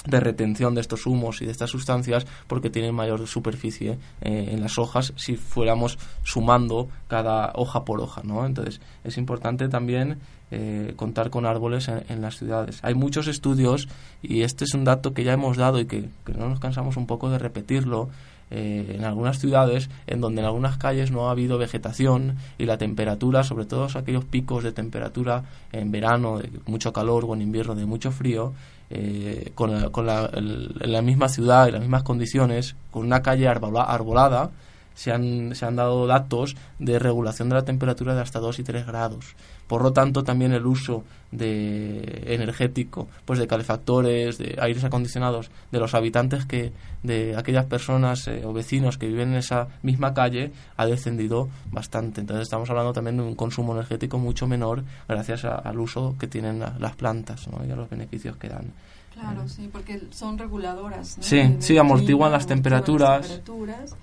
de 0.06 0.20
retención 0.20 0.74
de 0.74 0.80
estos 0.80 1.06
humos 1.06 1.42
y 1.42 1.44
de 1.44 1.50
estas 1.50 1.70
sustancias 1.70 2.26
porque 2.46 2.70
tienen 2.70 2.94
mayor 2.94 3.26
superficie 3.26 3.98
eh, 4.20 4.48
en 4.52 4.60
las 4.60 4.78
hojas 4.78 5.12
si 5.16 5.36
fuéramos 5.36 5.98
sumando 6.22 6.88
cada 7.08 7.52
hoja 7.54 7.84
por 7.84 8.00
hoja, 8.00 8.22
¿no? 8.24 8.46
Entonces 8.46 8.80
es 9.04 9.18
importante 9.18 9.68
también 9.68 10.18
eh, 10.50 10.94
contar 10.96 11.28
con 11.28 11.44
árboles 11.44 11.88
en, 11.88 12.22
las 12.22 12.38
ciudades. 12.38 12.78
Hay 12.82 12.94
muchos 12.94 13.26
estudios 13.28 13.88
y 14.22 14.42
este 14.42 14.64
es 14.64 14.72
un 14.72 14.84
dato 14.84 15.12
que 15.12 15.24
ya 15.24 15.34
hemos 15.34 15.58
dado 15.58 15.78
y 15.78 15.86
que 15.86 16.08
no 16.36 16.48
nos 16.48 16.60
cansamos 16.60 16.96
un 16.96 17.06
poco 17.06 17.28
de 17.28 17.38
repetirlo 17.38 18.08
eh, 18.50 18.94
en 18.96 19.04
algunas 19.04 19.38
ciudades 19.38 19.90
en 20.06 20.20
donde 20.20 20.40
en 20.40 20.46
algunas 20.46 20.78
calles 20.78 21.10
no 21.10 21.28
ha 21.28 21.32
habido 21.32 21.58
vegetación 21.58 22.36
y 22.58 22.64
la 22.64 22.78
temperatura, 22.78 23.44
sobre 23.44 23.66
todo 23.66 23.88
aquellos 23.94 24.24
picos 24.24 24.64
de 24.64 24.72
temperatura 24.72 25.44
en 25.72 25.90
verano 25.90 26.38
de 26.38 26.50
mucho 26.66 26.92
calor 26.92 27.24
o 27.26 27.34
en 27.34 27.42
invierno 27.42 27.74
de 27.74 27.86
mucho 27.86 28.10
frío, 28.10 28.52
eh, 28.90 29.52
con, 29.54 29.72
la, 30.06 30.30
en 30.32 30.92
la 30.92 31.02
misma 31.02 31.28
ciudad 31.28 31.68
y 31.68 31.72
las 31.72 31.80
mismas 31.82 32.02
condiciones, 32.04 32.74
con 32.90 33.04
una 33.04 33.20
calle 33.20 33.46
arbolada, 33.48 34.50
se 34.98 35.12
han, 35.12 35.54
se 35.54 35.64
han 35.64 35.76
dado 35.76 36.08
datos 36.08 36.56
de 36.80 36.98
regulación 36.98 37.48
de 37.48 37.54
la 37.54 37.64
temperatura 37.64 38.16
de 38.16 38.20
hasta 38.20 38.40
2 38.40 38.58
y 38.58 38.64
3 38.64 38.84
grados. 38.84 39.36
Por 39.68 39.82
lo 39.82 39.92
tanto, 39.92 40.24
también 40.24 40.52
el 40.52 40.66
uso 40.66 41.04
de 41.30 42.24
energético, 42.26 43.06
pues 43.24 43.38
de 43.38 43.46
calefactores, 43.46 44.38
de 44.38 44.58
aires 44.60 44.82
acondicionados, 44.82 45.52
de 45.70 45.78
los 45.78 45.94
habitantes 45.94 46.46
que, 46.46 46.72
de 47.04 47.36
aquellas 47.36 47.66
personas 47.66 48.26
eh, 48.26 48.42
o 48.44 48.52
vecinos 48.52 48.98
que 48.98 49.06
viven 49.06 49.28
en 49.28 49.36
esa 49.36 49.68
misma 49.82 50.14
calle, 50.14 50.50
ha 50.76 50.84
descendido 50.86 51.48
bastante. 51.70 52.20
Entonces 52.20 52.42
estamos 52.42 52.68
hablando 52.68 52.92
también 52.92 53.18
de 53.18 53.22
un 53.22 53.36
consumo 53.36 53.74
energético 53.74 54.18
mucho 54.18 54.48
menor 54.48 54.82
gracias 55.06 55.44
al 55.44 55.78
uso 55.78 56.16
que 56.18 56.26
tienen 56.26 56.58
las 56.58 56.96
plantas 56.96 57.46
y 57.64 57.70
a 57.70 57.76
los 57.76 57.88
beneficios 57.88 58.36
que 58.36 58.48
dan. 58.48 58.72
Claro, 59.14 59.48
sí, 59.48 59.68
porque 59.70 60.02
son 60.10 60.38
reguladoras. 60.38 61.18
Sí, 61.20 61.56
sí, 61.60 61.78
amortiguan 61.78 62.32
las 62.32 62.48
temperaturas. 62.48 63.30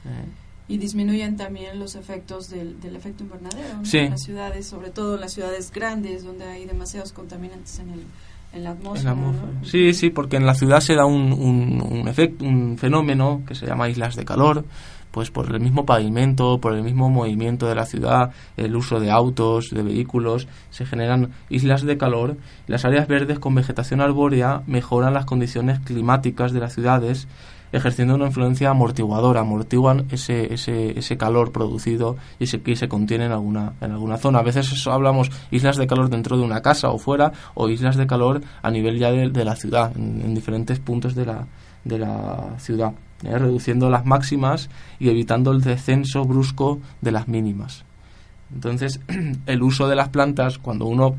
Eh 0.06 0.45
y 0.68 0.78
disminuyen 0.78 1.38
también 1.38 1.80
los 1.80 1.96
efectos 1.96 2.50
del, 2.50 2.80
del 2.80 2.96
efecto 2.96 3.24
invernadero 3.24 3.82
en 3.94 4.10
las 4.10 4.24
ciudades, 4.24 4.66
sobre 4.66 4.90
todo 4.90 5.16
en 5.16 5.22
las 5.22 5.34
ciudades 5.34 5.72
grandes 5.72 6.24
donde 6.24 6.46
hay 6.46 6.66
demasiados 6.66 7.14
contaminantes 7.14 7.80
en, 7.80 7.92
el, 7.92 8.04
en 8.54 8.64
la 8.64 8.72
atmósfera. 8.72 9.16
Sí, 9.64 9.94
sí, 9.94 10.10
porque 10.10 10.38
en 10.38 10.46
la 10.46 10.56
ciudad 10.56 10.80
se 10.80 10.96
da 10.96 11.06
un, 11.06 11.34
un, 11.34 11.82
un, 11.82 12.08
efecto, 12.08 12.44
un 12.46 12.78
fenómeno 12.80 13.44
que 13.48 13.54
se 13.54 13.68
llama 13.68 13.90
islas 13.90 14.16
de 14.16 14.26
calor, 14.26 14.66
pues 15.16 15.32
por 15.32 15.50
el 15.50 15.62
mismo 15.62 15.86
pavimento, 15.86 16.60
por 16.60 16.74
el 16.74 16.84
mismo 16.84 17.10
movimiento 17.10 17.68
de 17.68 17.76
la 17.76 17.86
ciudad, 17.86 18.32
el 18.58 18.76
uso 18.76 19.00
de 19.00 19.12
autos, 19.12 19.70
de 19.70 19.82
vehículos, 19.82 20.50
se 20.72 20.86
generan 20.86 21.30
islas 21.50 21.84
de 21.84 21.98
calor. 21.98 22.36
Las 22.68 22.84
áreas 22.84 23.08
verdes 23.08 23.40
con 23.40 23.56
vegetación 23.56 24.02
arbórea 24.02 24.64
mejoran 24.68 25.14
las 25.14 25.24
condiciones 25.24 25.80
climáticas 25.80 26.52
de 26.52 26.60
las 26.60 26.74
ciudades 26.74 27.30
ejerciendo 27.72 28.16
una 28.16 28.26
influencia 28.26 28.72
amortiguadora, 28.72 29.40
amortiguan 29.40 30.06
ese, 30.12 30.54
ese, 30.54 31.00
ese 31.00 31.16
calor 31.16 31.54
producido 31.54 32.18
y 32.38 32.44
ese 32.44 32.62
que 32.62 32.76
se 32.76 32.90
contiene 32.90 33.28
en 33.28 33.32
alguna, 33.32 33.72
en 33.80 33.92
alguna 33.92 34.18
zona. 34.18 34.40
A 34.40 34.44
veces 34.44 34.86
hablamos 34.88 35.32
islas 35.50 35.78
de 35.78 35.88
calor 35.88 36.10
dentro 36.10 36.38
de 36.38 36.44
una 36.44 36.62
casa 36.62 36.90
o 36.90 36.98
fuera, 36.98 37.32
o 37.54 37.70
islas 37.70 37.96
de 37.96 38.06
calor 38.06 38.42
a 38.62 38.70
nivel 38.70 39.00
ya 39.00 39.12
de, 39.12 39.46
la 39.46 39.56
ciudad, 39.56 39.96
en, 39.96 40.36
diferentes 40.36 40.80
puntos 40.80 41.16
de 41.16 41.26
la, 41.26 41.48
de 41.86 42.00
la 42.00 42.56
ciudad, 42.58 42.92
¿eh? 43.24 43.38
reduciendo 43.38 43.90
las 43.90 44.06
máximas 44.06 44.70
y 45.00 45.10
evitando 45.10 45.52
el 45.52 45.62
descenso 45.62 46.24
brusco 46.26 46.80
de 47.02 47.12
las 47.12 47.28
mínimas. 47.28 47.86
Entonces, 48.54 49.00
el 49.46 49.64
uso 49.64 49.88
de 49.88 49.96
las 49.96 50.10
plantas, 50.10 50.58
cuando 50.58 50.86
uno 50.86 51.16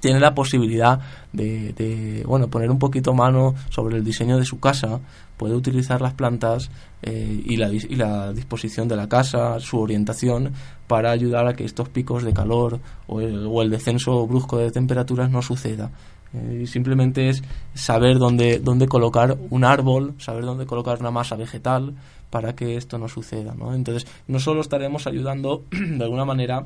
tiene 0.00 0.20
la 0.20 0.34
posibilidad 0.34 1.00
de, 1.32 1.72
de, 1.72 2.22
bueno 2.24 2.46
poner 2.46 2.70
un 2.70 2.78
poquito 2.78 3.14
mano 3.14 3.56
sobre 3.68 3.96
el 3.96 4.04
diseño 4.04 4.38
de 4.38 4.44
su 4.44 4.60
casa 4.60 5.00
puede 5.38 5.54
utilizar 5.54 6.02
las 6.02 6.12
plantas 6.12 6.70
eh, 7.00 7.42
y, 7.46 7.56
la, 7.56 8.32
disposición 8.32 8.88
de 8.88 8.96
la 8.96 9.08
casa, 9.08 9.58
su 9.60 9.78
orientación, 9.78 10.52
para 10.86 11.10
ayudar 11.12 11.46
a 11.46 11.54
que 11.54 11.64
estos 11.64 11.88
picos 11.88 12.24
de 12.24 12.34
calor 12.34 12.80
o 13.06 13.20
el, 13.20 13.46
o 13.46 13.62
el 13.62 13.70
descenso 13.70 14.26
brusco 14.26 14.58
de 14.58 14.70
temperaturas 14.70 15.30
no 15.30 15.40
suceda. 15.40 15.90
Eh, 16.34 16.66
simplemente 16.66 17.28
es 17.28 17.42
saber 17.74 18.18
dónde, 18.18 18.58
dónde 18.58 18.86
colocar 18.86 19.36
un 19.50 19.64
árbol, 19.64 20.14
saber 20.18 20.44
dónde 20.44 20.66
colocar 20.66 21.00
una 21.00 21.10
masa 21.10 21.36
vegetal 21.36 21.94
para 22.30 22.54
que 22.54 22.76
esto 22.76 22.98
no 22.98 23.08
suceda. 23.08 23.54
¿no? 23.54 23.74
Entonces, 23.74 24.06
no 24.26 24.38
solo 24.38 24.60
estaremos 24.60 25.06
ayudando 25.06 25.64
de 25.70 26.04
alguna 26.04 26.24
manera 26.24 26.64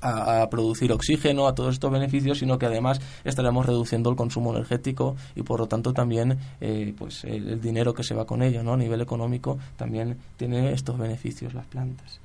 a, 0.00 0.48
producir 0.50 0.92
oxígeno, 0.92 1.46
a 1.46 1.54
todos 1.54 1.74
estos 1.74 1.90
beneficios, 1.90 2.38
sino 2.38 2.58
que 2.58 2.66
además 2.66 3.00
estaremos 3.24 3.66
reduciendo 3.66 4.10
el 4.10 4.16
consumo 4.16 4.52
energético 4.52 5.16
y 5.34 5.42
por 5.42 5.60
lo 5.60 5.66
tanto 5.66 5.92
también 5.92 6.38
eh, 6.60 6.94
pues 6.96 7.24
el, 7.24 7.60
dinero 7.60 7.94
que 7.94 8.04
se 8.04 8.14
va 8.14 8.26
con 8.26 8.42
ello, 8.42 8.62
¿no? 8.62 8.74
A 8.74 8.76
nivel 8.76 9.00
económico 9.00 9.58
también 9.76 10.18
tiene 10.36 10.72
estos 10.72 10.98
beneficios 10.98 11.54
las 11.54 11.66
plantas. 11.66 12.20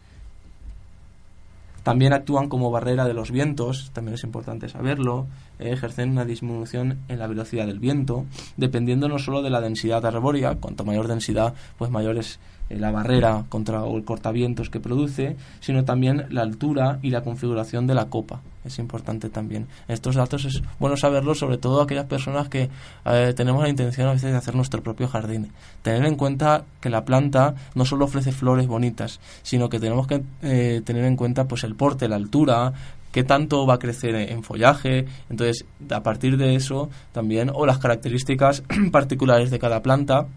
También 1.84 2.14
actúan 2.14 2.48
como 2.48 2.70
barrera 2.70 3.06
de 3.06 3.14
los 3.14 3.32
vientos, 3.32 3.90
también 3.94 4.14
es 4.16 4.24
importante 4.24 4.70
saberlo, 4.70 5.26
eh, 5.58 5.72
ejercen 5.72 6.12
una 6.12 6.26
disminución 6.26 7.00
en 7.08 7.20
la 7.20 7.28
velocidad 7.28 7.66
del 7.66 7.80
viento, 7.80 8.26
dependiendo 8.58 9.08
no 9.08 9.18
solo 9.18 9.42
de 9.42 9.50
la 9.50 9.62
densidad 9.62 10.06
arbórea, 10.06 10.56
cuanto 10.56 10.86
mayor 10.86 11.08
densidad, 11.08 11.56
pues 11.78 11.90
mayor 11.90 12.18
es 12.18 12.40
eh, 12.72 12.78
la 12.80 12.92
barrera 12.92 13.46
contra 13.50 13.84
o 13.84 13.98
el 13.98 14.04
cortavientos 14.04 14.70
que 14.70 14.80
produce, 14.80 15.36
sino 15.60 15.84
también 15.84 16.26
la 16.30 16.42
altura 16.42 17.00
y 17.02 17.10
la 17.10 17.22
configuración 17.22 17.88
de 17.88 17.96
la 17.96 18.06
copa. 18.06 18.42
Es 18.64 18.78
importante 18.80 19.30
también. 19.30 19.68
Estos 19.88 20.16
datos 20.16 20.46
es 20.46 20.62
bueno 20.80 20.96
saberlos, 20.96 21.40
sobre 21.40 21.58
todo 21.58 21.82
aquellas 21.82 22.06
personas 22.06 22.48
que 22.48 22.70
eh, 23.06 23.34
tenemos 23.36 23.64
la 23.64 23.70
intención 23.70 24.08
a 24.08 24.14
veces 24.14 24.32
de 24.32 24.38
hacer 24.38 24.56
nuestro 24.56 24.84
propio 24.84 25.08
jardín. 25.08 25.52
Tener 25.82 26.06
en 26.06 26.16
cuenta 26.16 26.66
que 26.80 26.90
la 26.90 27.04
planta 27.04 27.56
no 27.76 27.86
solo 27.86 28.06
ofrece 28.06 28.32
flores 28.32 28.68
bonitas, 28.68 29.20
sino 29.42 29.70
que 29.70 29.80
tenemos 29.80 30.08
que 30.08 30.24
eh, 30.44 30.82
tener 30.86 31.06
en 31.06 31.16
cuenta 31.16 31.48
pues 31.48 31.64
el 31.64 31.76
porte, 31.76 32.08
la 32.08 32.18
altura, 32.18 32.74
qué 33.12 33.24
tanto 33.24 33.66
va 33.66 33.76
a 33.76 33.80
crecer 33.80 34.16
en 34.16 34.44
follaje, 34.44 35.06
entonces 35.30 35.66
a 35.90 36.02
partir 36.04 36.38
de 36.38 36.56
eso 36.56 36.90
también, 37.12 37.52
o 37.54 37.66
las 37.66 37.80
características 37.80 38.64
particulares 38.92 39.52
de 39.52 39.60
cada 39.60 39.82
planta, 39.82 40.28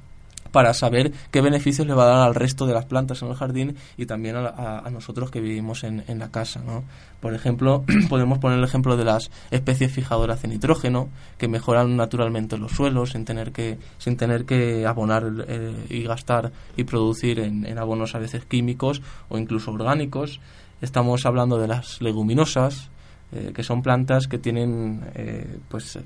para 0.54 0.72
saber 0.72 1.12
qué 1.32 1.40
beneficios 1.40 1.84
le 1.84 1.94
va 1.94 2.04
a 2.04 2.16
dar 2.16 2.28
al 2.28 2.36
resto 2.36 2.64
de 2.64 2.74
las 2.74 2.84
plantas 2.84 3.20
en 3.22 3.28
el 3.28 3.34
jardín 3.34 3.76
y 3.96 4.06
también 4.06 4.36
a, 4.36 4.88
nosotros 4.92 5.32
que 5.32 5.40
vivimos 5.40 5.82
en, 5.82 6.04
la 6.20 6.28
casa. 6.28 6.62
¿no? 6.64 6.84
Por 7.18 7.34
ejemplo, 7.34 7.84
podemos 8.08 8.38
poner 8.38 8.58
el 8.58 8.64
ejemplo 8.64 8.96
de 8.96 9.04
las 9.04 9.32
especies 9.50 9.90
fijadoras 9.90 10.42
de 10.42 10.48
nitrógeno 10.48 11.08
que 11.38 11.48
mejoran 11.48 11.96
naturalmente 11.96 12.56
los 12.56 12.70
suelos 12.70 13.10
sin 13.10 13.24
tener 13.24 13.50
que, 13.50 13.78
sin 13.98 14.16
tener 14.16 14.44
que 14.44 14.86
abonar 14.86 15.24
eh, 15.48 15.74
y 15.90 16.04
gastar 16.04 16.52
y 16.76 16.84
producir 16.84 17.40
en, 17.40 17.76
abonos 17.76 18.14
a 18.14 18.20
veces 18.20 18.44
químicos 18.44 19.02
o 19.28 19.38
incluso 19.38 19.72
orgánicos. 19.72 20.38
Estamos 20.80 21.26
hablando 21.26 21.58
de 21.58 21.66
las 21.66 22.00
leguminosas, 22.00 22.90
eh, 23.32 23.50
que 23.52 23.64
son 23.64 23.82
plantas 23.82 24.28
que 24.28 24.38
tienen, 24.38 25.04
eh, 25.16 25.58
pues, 25.68 25.98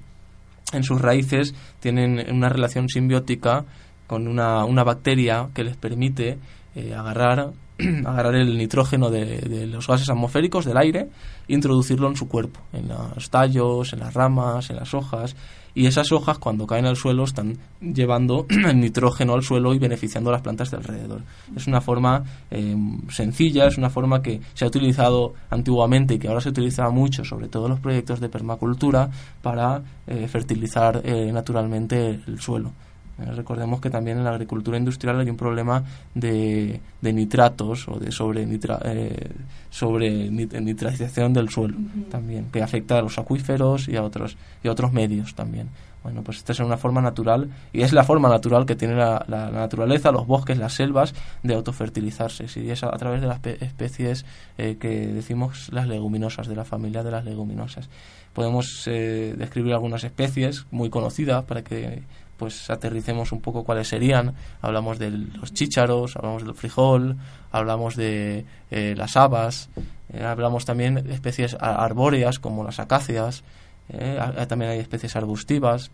en 0.73 0.85
sus 0.85 1.03
raíces 1.03 1.55
tienen 1.81 2.25
una 2.35 2.49
relación 2.49 2.89
simbiótica 2.89 3.67
con 4.09 4.27
una, 4.27 4.65
una 4.65 4.83
bacteria 4.83 5.51
que 5.55 5.63
les 5.63 5.77
permite 5.77 6.39
eh, 6.75 6.95
agarrar, 6.95 7.53
agarrar 8.07 8.35
el 8.35 8.57
nitrógeno 8.57 9.11
de, 9.11 9.67
los 9.67 9.87
gases 9.87 10.09
atmosféricos 10.09 10.65
del 10.65 10.79
aire 10.79 11.09
e 11.47 11.55
introducirlo 11.55 12.09
en 12.09 12.17
su 12.17 12.27
cuerpo, 12.27 12.61
en 12.73 12.89
los 12.89 13.31
tallos, 13.31 13.93
en 13.93 14.01
las 14.01 14.15
ramas, 14.15 14.71
en 14.71 14.77
las 14.77 14.95
hojas. 14.95 15.37
Y 15.75 15.87
esas 15.87 16.11
hojas, 16.11 16.39
cuando 16.39 16.67
caen 16.67 16.87
al 16.87 16.97
suelo, 16.97 17.25
están 17.25 17.59
llevando 17.81 18.47
el 18.67 18.81
nitrógeno 18.81 19.35
al 19.35 19.43
suelo 19.43 19.75
y 19.75 19.79
beneficiando 19.79 20.31
a 20.31 20.33
las 20.33 20.43
plantas 20.43 20.71
de 20.71 20.79
alrededor. 20.79 21.23
Es 21.55 21.67
una 21.67 21.83
forma 21.83 22.25
eh, 22.51 22.75
sencilla, 23.11 23.67
es 23.67 23.77
una 23.77 23.91
forma 23.91 24.23
que 24.23 24.41
se 24.55 24.65
ha 24.65 24.69
utilizado 24.69 25.35
antiguamente 25.51 26.15
y 26.15 26.19
que 26.19 26.29
ahora 26.29 26.41
se 26.41 26.49
utiliza 26.49 26.89
mucho, 26.89 27.25
sobre 27.25 27.49
todo 27.49 27.67
en 27.67 27.73
los 27.73 27.81
proyectos 27.81 28.21
de 28.21 28.31
permacultura, 28.31 29.11
para 29.43 29.83
eh, 30.07 30.27
fertilizar 30.29 31.03
naturalmente 31.05 32.21
el 32.27 32.41
suelo. 32.41 32.73
Eh, 33.21 33.33
recordemos 33.33 33.81
que 33.81 33.91
también 33.91 34.19
en 34.19 34.25
la 34.25 34.31
agricultura 34.31 34.79
industrial 34.79 35.21
hay 35.21 35.29
un 35.29 35.37
problema 35.37 35.83
de, 36.15 36.81
de 37.01 37.13
nitratos 37.13 37.89
o 37.89 37.99
de 37.99 38.13
sobre, 38.13 38.43
eh, 38.45 39.31
sobre 39.71 40.31
nitración 40.31 41.33
del 41.33 41.49
suelo 41.49 41.77
también, 42.11 42.47
que 42.53 42.63
afecta 42.63 42.99
a 42.99 43.03
los 43.03 43.19
acuíferos 43.19 43.89
y 43.89 43.97
a 43.97 44.05
otros, 44.05 44.37
y 44.63 44.69
a 44.69 44.73
otros 44.73 44.93
medios 44.93 45.35
también. 45.35 45.69
Bueno, 46.03 46.23
pues 46.23 46.39
esta 46.39 46.53
es 46.53 46.61
una 46.61 46.77
forma 46.77 47.01
natural 47.01 47.51
y 47.73 47.83
es 47.83 47.93
la 47.93 48.05
forma 48.05 48.29
natural 48.29 48.67
que 48.67 48.77
tiene 48.77 48.95
la, 48.95 49.25
naturaleza, 49.29 50.13
los 50.13 50.27
bosques, 50.27 50.57
las 50.57 50.75
selvas, 50.75 51.15
de 51.43 51.55
autofertilizarse. 51.55 52.47
Y 52.61 52.71
es 52.71 52.83
a, 52.85 52.91
través 52.93 53.21
de 53.21 53.27
las 53.27 53.41
especies 53.45 54.25
eh, 54.57 54.77
que 54.81 55.09
decimos 55.09 55.71
las 55.73 55.87
leguminosas, 55.87 56.47
de 56.47 56.57
la 56.57 56.65
familia 56.65 57.03
de 57.03 57.11
las 57.11 57.25
leguminosas. 57.25 57.89
Podemos 58.33 58.85
describir 58.85 59.73
algunas 59.73 60.05
especies 60.05 60.67
muy 60.71 60.91
conocidas 60.91 61.45
para 61.45 61.63
que 61.63 62.05
pues 62.39 62.71
aterricemos 62.71 63.33
un 63.33 63.41
poco 63.41 63.65
cuáles 63.65 63.89
serían. 63.89 64.35
Hablamos 64.63 64.99
de 64.99 65.11
los 65.11 65.53
chícharos, 65.53 66.17
hablamos 66.17 66.45
del 66.45 66.55
frijol, 66.55 67.17
hablamos 67.51 67.97
de 67.97 68.47
eh, 68.71 68.95
las 68.97 69.17
habas, 69.17 69.69
eh, 70.13 70.25
hablamos 70.25 70.65
también 70.65 70.95
de 70.95 71.13
especies 71.13 71.57
arbóreas 71.61 72.39
como 72.39 72.65
las 72.65 72.79
acacias, 72.79 73.43
eh, 73.89 74.47
también 74.49 74.71
hay 74.71 74.79
especies 74.79 75.17
arbustivas. 75.17 75.91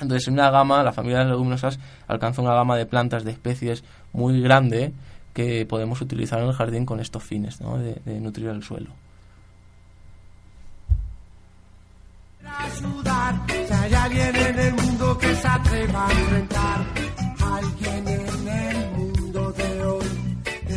Entonces, 0.00 0.28
en 0.28 0.34
una 0.34 0.50
gama, 0.50 0.82
la 0.82 0.92
familia 0.92 1.18
de 1.18 1.24
las 1.24 1.32
leguminosas 1.32 1.78
alcanza 2.06 2.42
una 2.42 2.54
gama 2.54 2.76
de 2.76 2.86
plantas 2.86 3.24
de 3.24 3.32
especies 3.32 3.84
muy 4.12 4.40
grande 4.40 4.92
que 5.34 5.66
podemos 5.66 6.00
utilizar 6.00 6.40
en 6.40 6.48
el 6.48 6.54
jardín 6.54 6.86
con 6.86 7.00
estos 7.00 7.22
fines 7.22 7.58
de 7.58 8.20
nutrir 8.20 8.48
el 8.48 8.62
suelo. 8.62 8.90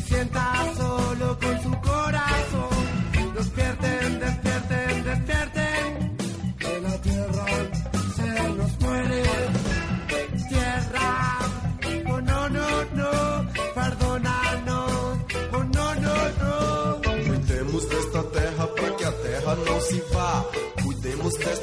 sienta 0.02 0.83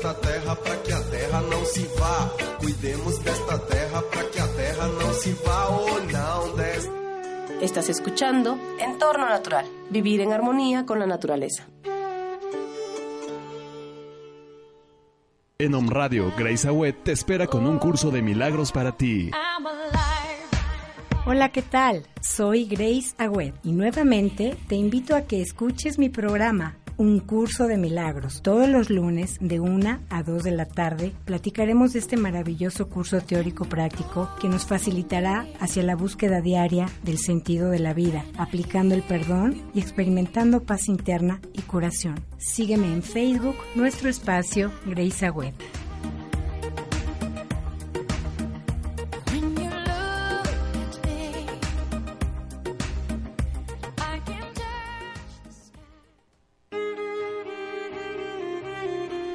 desta 0.01 0.15
terra 0.15 0.55
para 0.57 0.77
que 0.83 0.93
a 0.93 1.01
terra 1.11 1.41
não 1.43 1.65
se 1.67 1.87
vá. 1.99 2.31
Cuidemos 2.59 3.19
desta 3.23 3.59
terra 3.59 4.03
para 4.03 4.25
que 4.31 4.39
a 4.41 4.49
terra 4.49 4.87
não 4.87 5.13
se 5.13 5.33
vá 5.45 5.69
ou 5.69 6.01
não 6.05 6.57
desta. 6.57 6.91
Estás 7.61 7.91
escuchando 7.91 8.59
Entorno 8.79 9.29
Natural, 9.29 9.67
vivir 9.91 10.23
en 10.23 10.33
armonía 10.33 10.87
con 10.87 10.99
la 10.99 11.07
naturaleza. 11.07 11.67
En 15.59 15.75
Om 15.75 15.91
Radio, 15.91 16.33
Grace 16.39 16.67
Awet 16.67 17.03
te 17.05 17.13
espera 17.13 17.47
con 17.47 17.67
un 17.67 17.79
curso 17.79 18.11
de 18.11 18.23
milagros 18.23 18.73
para 18.73 18.93
ti. 18.93 19.31
Hola, 21.33 21.51
¿qué 21.51 21.63
tal? 21.63 22.03
Soy 22.21 22.65
Grace 22.65 23.15
Agüed 23.17 23.55
y 23.63 23.71
nuevamente 23.71 24.57
te 24.67 24.75
invito 24.75 25.15
a 25.15 25.29
que 25.29 25.41
escuches 25.41 25.97
mi 25.97 26.09
programa 26.09 26.77
un 26.97 27.21
curso 27.21 27.69
de 27.69 27.77
milagros. 27.77 28.43
Todos 28.43 28.69
los 28.69 28.91
lunes 28.91 29.37
de 29.41 29.61
1 29.61 30.01
a 30.11 30.23
2 30.25 30.43
de 30.43 30.51
la 30.51 30.65
tarde 30.65 31.13
platicaremos 31.27 31.93
de 31.93 32.01
este 32.01 32.17
maravilloso 32.17 32.89
curso 32.89 33.21
teórico 33.21 33.65
práctico 33.65 34.29
que 34.41 34.49
nos 34.49 34.67
facilitará 34.67 35.47
hacia 35.61 35.85
la 35.85 35.95
búsqueda 35.95 36.41
diaria 36.41 36.89
del 37.05 37.19
sentido 37.19 37.71
de 37.71 37.79
la 37.79 37.95
vida, 37.95 38.25
aplicando 38.37 38.97
el 38.97 39.03
perdón 39.03 39.71
y 39.73 39.79
experimentando 39.79 40.65
paz 40.65 40.89
interna 40.89 41.41
y 41.53 41.63
curación. 41.63 42.17
Sígueme 42.39 42.93
en 42.93 43.05
Facebook, 43.05 43.55
nuestro 43.77 44.09
espacio 44.09 44.73
Grace 44.85 45.25
Agüed. 45.25 45.55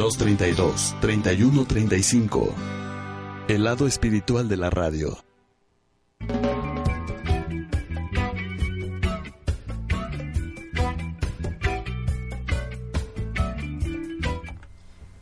232 0.00 0.96
3135. 1.02 2.54
El 3.48 3.64
lado 3.64 3.86
espiritual 3.86 4.48
de 4.48 4.56
la 4.56 4.70
radio. 4.70 5.18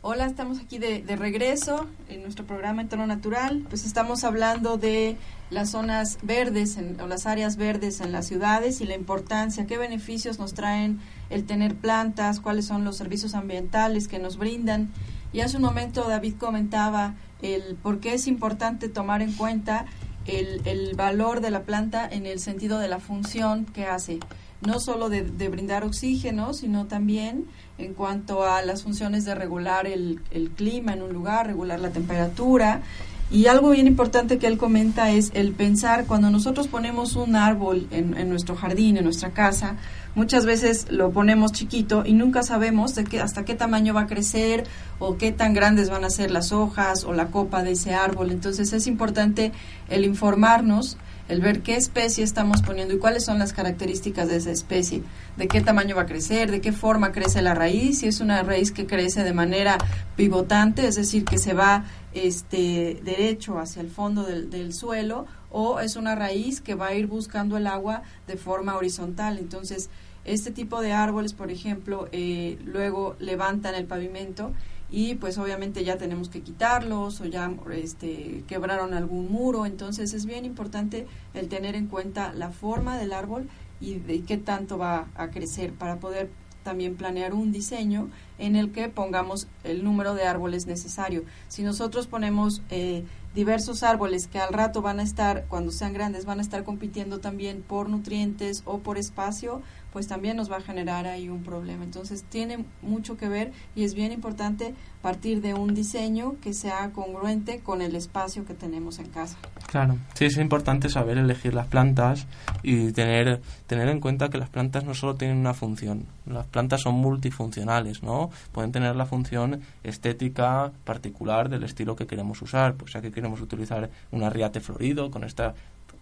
Hola, 0.00 0.26
estamos 0.26 0.60
aquí 0.60 0.78
de, 0.78 1.02
regreso 1.16 1.88
en 2.08 2.22
nuestro 2.22 2.46
programa 2.46 2.82
Entorno 2.82 3.08
Natural. 3.08 3.66
Pues 3.68 3.84
estamos 3.84 4.22
hablando 4.22 4.78
de 4.78 5.16
las 5.50 5.70
zonas 5.70 6.18
verdes 6.22 6.78
o 7.02 7.08
las 7.08 7.26
áreas 7.26 7.56
verdes 7.56 8.00
en 8.00 8.12
las 8.12 8.28
ciudades 8.28 8.80
y 8.80 8.84
la 8.84 8.94
importancia, 8.94 9.66
qué 9.66 9.76
beneficios 9.76 10.38
nos 10.38 10.54
traen 10.54 11.00
el 11.30 11.44
tener 11.44 11.74
plantas, 11.74 12.40
cuáles 12.40 12.66
son 12.66 12.84
los 12.84 12.96
servicios 12.96 13.34
ambientales 13.34 14.08
que 14.08 14.18
nos 14.18 14.36
brindan. 14.36 14.90
Y 15.32 15.40
hace 15.40 15.56
un 15.56 15.62
momento 15.62 16.08
David 16.08 16.34
comentaba 16.38 17.14
el 17.42 17.76
por 17.76 18.00
qué 18.00 18.14
es 18.14 18.26
importante 18.26 18.88
tomar 18.88 19.22
en 19.22 19.32
cuenta 19.32 19.86
el, 20.26 20.62
el 20.66 20.94
valor 20.94 21.40
de 21.40 21.50
la 21.50 21.62
planta 21.62 22.08
en 22.10 22.26
el 22.26 22.40
sentido 22.40 22.78
de 22.78 22.88
la 22.88 22.98
función 22.98 23.64
que 23.64 23.86
hace 23.86 24.20
no 24.60 24.80
solo 24.80 25.08
de, 25.08 25.22
brindar 25.48 25.84
oxígeno, 25.84 26.52
sino 26.52 26.86
también 26.86 27.46
en 27.78 27.94
cuanto 27.94 28.44
a 28.44 28.62
las 28.62 28.82
funciones 28.82 29.24
de 29.24 29.34
regular 29.34 29.86
el, 29.86 30.20
el, 30.30 30.50
clima 30.50 30.92
en 30.92 31.02
un 31.02 31.12
lugar, 31.12 31.46
regular 31.46 31.78
la 31.78 31.90
temperatura. 31.90 32.82
Y 33.30 33.46
algo 33.46 33.70
bien 33.70 33.86
importante 33.86 34.38
que 34.38 34.46
él 34.46 34.58
comenta 34.58 35.10
es 35.10 35.30
el 35.34 35.52
pensar 35.52 36.06
cuando 36.06 36.30
nosotros 36.30 36.66
ponemos 36.66 37.14
un 37.14 37.36
árbol 37.36 37.86
en, 37.90 38.16
en 38.16 38.30
nuestro 38.30 38.56
jardín, 38.56 38.96
en 38.96 39.04
nuestra 39.04 39.30
casa, 39.30 39.76
muchas 40.18 40.44
veces 40.44 40.88
lo 40.90 41.12
ponemos 41.12 41.52
chiquito 41.52 42.02
y 42.04 42.12
nunca 42.12 42.42
sabemos 42.42 42.96
de 42.96 43.04
qué, 43.04 43.20
hasta 43.20 43.44
qué 43.44 43.54
tamaño 43.54 43.94
va 43.94 44.02
a 44.02 44.06
crecer 44.08 44.64
o 44.98 45.16
qué 45.16 45.30
tan 45.30 45.54
grandes 45.54 45.90
van 45.90 46.04
a 46.04 46.10
ser 46.10 46.32
las 46.32 46.50
hojas 46.50 47.04
o 47.04 47.12
la 47.12 47.28
copa 47.28 47.62
de 47.62 47.72
ese 47.72 47.94
árbol. 47.94 48.32
Entonces 48.32 48.72
es 48.72 48.88
importante 48.88 49.52
el 49.88 50.04
informarnos 50.04 50.98
el 51.28 51.42
ver 51.42 51.60
qué 51.60 51.76
especie 51.76 52.24
estamos 52.24 52.62
poniendo 52.62 52.94
y 52.94 52.98
cuáles 52.98 53.24
son 53.24 53.38
las 53.38 53.52
características 53.52 54.28
de 54.28 54.36
esa 54.36 54.50
especie, 54.50 55.02
de 55.36 55.46
qué 55.46 55.60
tamaño 55.60 55.94
va 55.94 56.02
a 56.02 56.06
crecer, 56.06 56.50
de 56.50 56.60
qué 56.60 56.72
forma 56.72 57.12
crece 57.12 57.42
la 57.42 57.54
raíz, 57.54 57.98
si 57.98 58.08
es 58.08 58.20
una 58.20 58.42
raíz 58.42 58.72
que 58.72 58.86
crece 58.86 59.24
de 59.24 59.34
manera 59.34 59.76
pivotante, 60.16 60.86
es 60.86 60.96
decir, 60.96 61.24
que 61.24 61.38
se 61.38 61.52
va 61.52 61.84
este 62.14 62.98
derecho 63.04 63.58
hacia 63.58 63.82
el 63.82 63.90
fondo 63.90 64.24
del, 64.24 64.48
del 64.48 64.72
suelo, 64.72 65.26
o 65.50 65.80
es 65.80 65.96
una 65.96 66.14
raíz 66.14 66.60
que 66.60 66.74
va 66.74 66.88
a 66.88 66.94
ir 66.94 67.06
buscando 67.06 67.56
el 67.58 67.66
agua 67.66 68.02
de 68.26 68.36
forma 68.36 68.76
horizontal. 68.76 69.38
Entonces, 69.38 69.90
este 70.32 70.50
tipo 70.50 70.80
de 70.80 70.92
árboles, 70.92 71.32
por 71.32 71.50
ejemplo, 71.50 72.08
eh, 72.12 72.58
luego 72.64 73.16
levantan 73.18 73.74
el 73.74 73.86
pavimento 73.86 74.52
y 74.90 75.16
pues 75.16 75.36
obviamente 75.38 75.84
ya 75.84 75.98
tenemos 75.98 76.28
que 76.28 76.40
quitarlos 76.40 77.20
o 77.20 77.26
ya 77.26 77.52
este, 77.72 78.44
quebraron 78.46 78.94
algún 78.94 79.30
muro, 79.30 79.66
entonces 79.66 80.14
es 80.14 80.24
bien 80.24 80.44
importante 80.44 81.06
el 81.34 81.48
tener 81.48 81.74
en 81.74 81.86
cuenta 81.86 82.32
la 82.32 82.50
forma 82.50 82.96
del 82.96 83.12
árbol 83.12 83.48
y 83.80 83.94
de 83.94 84.22
qué 84.22 84.38
tanto 84.38 84.78
va 84.78 85.06
a 85.14 85.28
crecer 85.30 85.72
para 85.72 85.96
poder 85.96 86.30
también 86.62 86.96
planear 86.96 87.32
un 87.32 87.52
diseño 87.52 88.10
en 88.38 88.56
el 88.56 88.72
que 88.72 88.88
pongamos 88.88 89.46
el 89.64 89.84
número 89.84 90.14
de 90.14 90.24
árboles 90.24 90.66
necesario. 90.66 91.24
Si 91.48 91.62
nosotros 91.62 92.06
ponemos 92.06 92.62
eh, 92.70 93.04
diversos 93.34 93.82
árboles 93.82 94.26
que 94.26 94.38
al 94.38 94.52
rato 94.52 94.82
van 94.82 95.00
a 95.00 95.02
estar, 95.02 95.44
cuando 95.48 95.70
sean 95.70 95.92
grandes, 95.92 96.24
van 96.24 96.38
a 96.38 96.42
estar 96.42 96.64
compitiendo 96.64 97.20
también 97.20 97.62
por 97.62 97.88
nutrientes 97.88 98.62
o 98.64 98.78
por 98.78 98.98
espacio, 98.98 99.62
pues 99.92 100.06
también 100.06 100.36
nos 100.36 100.50
va 100.50 100.56
a 100.56 100.60
generar 100.60 101.06
ahí 101.06 101.28
un 101.28 101.42
problema. 101.42 101.84
Entonces 101.84 102.24
tiene 102.24 102.64
mucho 102.82 103.16
que 103.16 103.28
ver 103.28 103.52
y 103.74 103.84
es 103.84 103.94
bien 103.94 104.12
importante 104.12 104.74
partir 105.02 105.40
de 105.40 105.54
un 105.54 105.74
diseño 105.74 106.36
que 106.40 106.52
sea 106.52 106.90
congruente 106.92 107.60
con 107.60 107.82
el 107.82 107.94
espacio 107.94 108.44
que 108.44 108.54
tenemos 108.54 108.98
en 108.98 109.08
casa. 109.08 109.38
Claro, 109.66 109.96
sí 110.14 110.24
es 110.24 110.36
importante 110.38 110.88
saber 110.88 111.18
elegir 111.18 111.54
las 111.54 111.68
plantas 111.68 112.26
y 112.62 112.92
tener, 112.92 113.40
tener 113.66 113.88
en 113.88 114.00
cuenta 114.00 114.28
que 114.28 114.38
las 114.38 114.50
plantas 114.50 114.84
no 114.84 114.94
solo 114.94 115.14
tienen 115.14 115.38
una 115.38 115.54
función, 115.54 116.06
las 116.26 116.46
plantas 116.46 116.82
son 116.82 116.96
multifuncionales, 116.96 118.02
¿no? 118.02 118.30
Pueden 118.52 118.72
tener 118.72 118.96
la 118.96 119.06
función 119.06 119.60
estética 119.82 120.72
particular 120.84 121.48
del 121.48 121.64
estilo 121.64 121.96
que 121.96 122.06
queremos 122.06 122.42
usar, 122.42 122.74
pues 122.74 122.92
ya 122.92 123.00
que 123.00 123.10
queremos 123.18 123.40
utilizar 123.40 123.90
un 124.10 124.22
arriate 124.22 124.60
florido 124.60 125.10
con 125.10 125.24
esta 125.24 125.54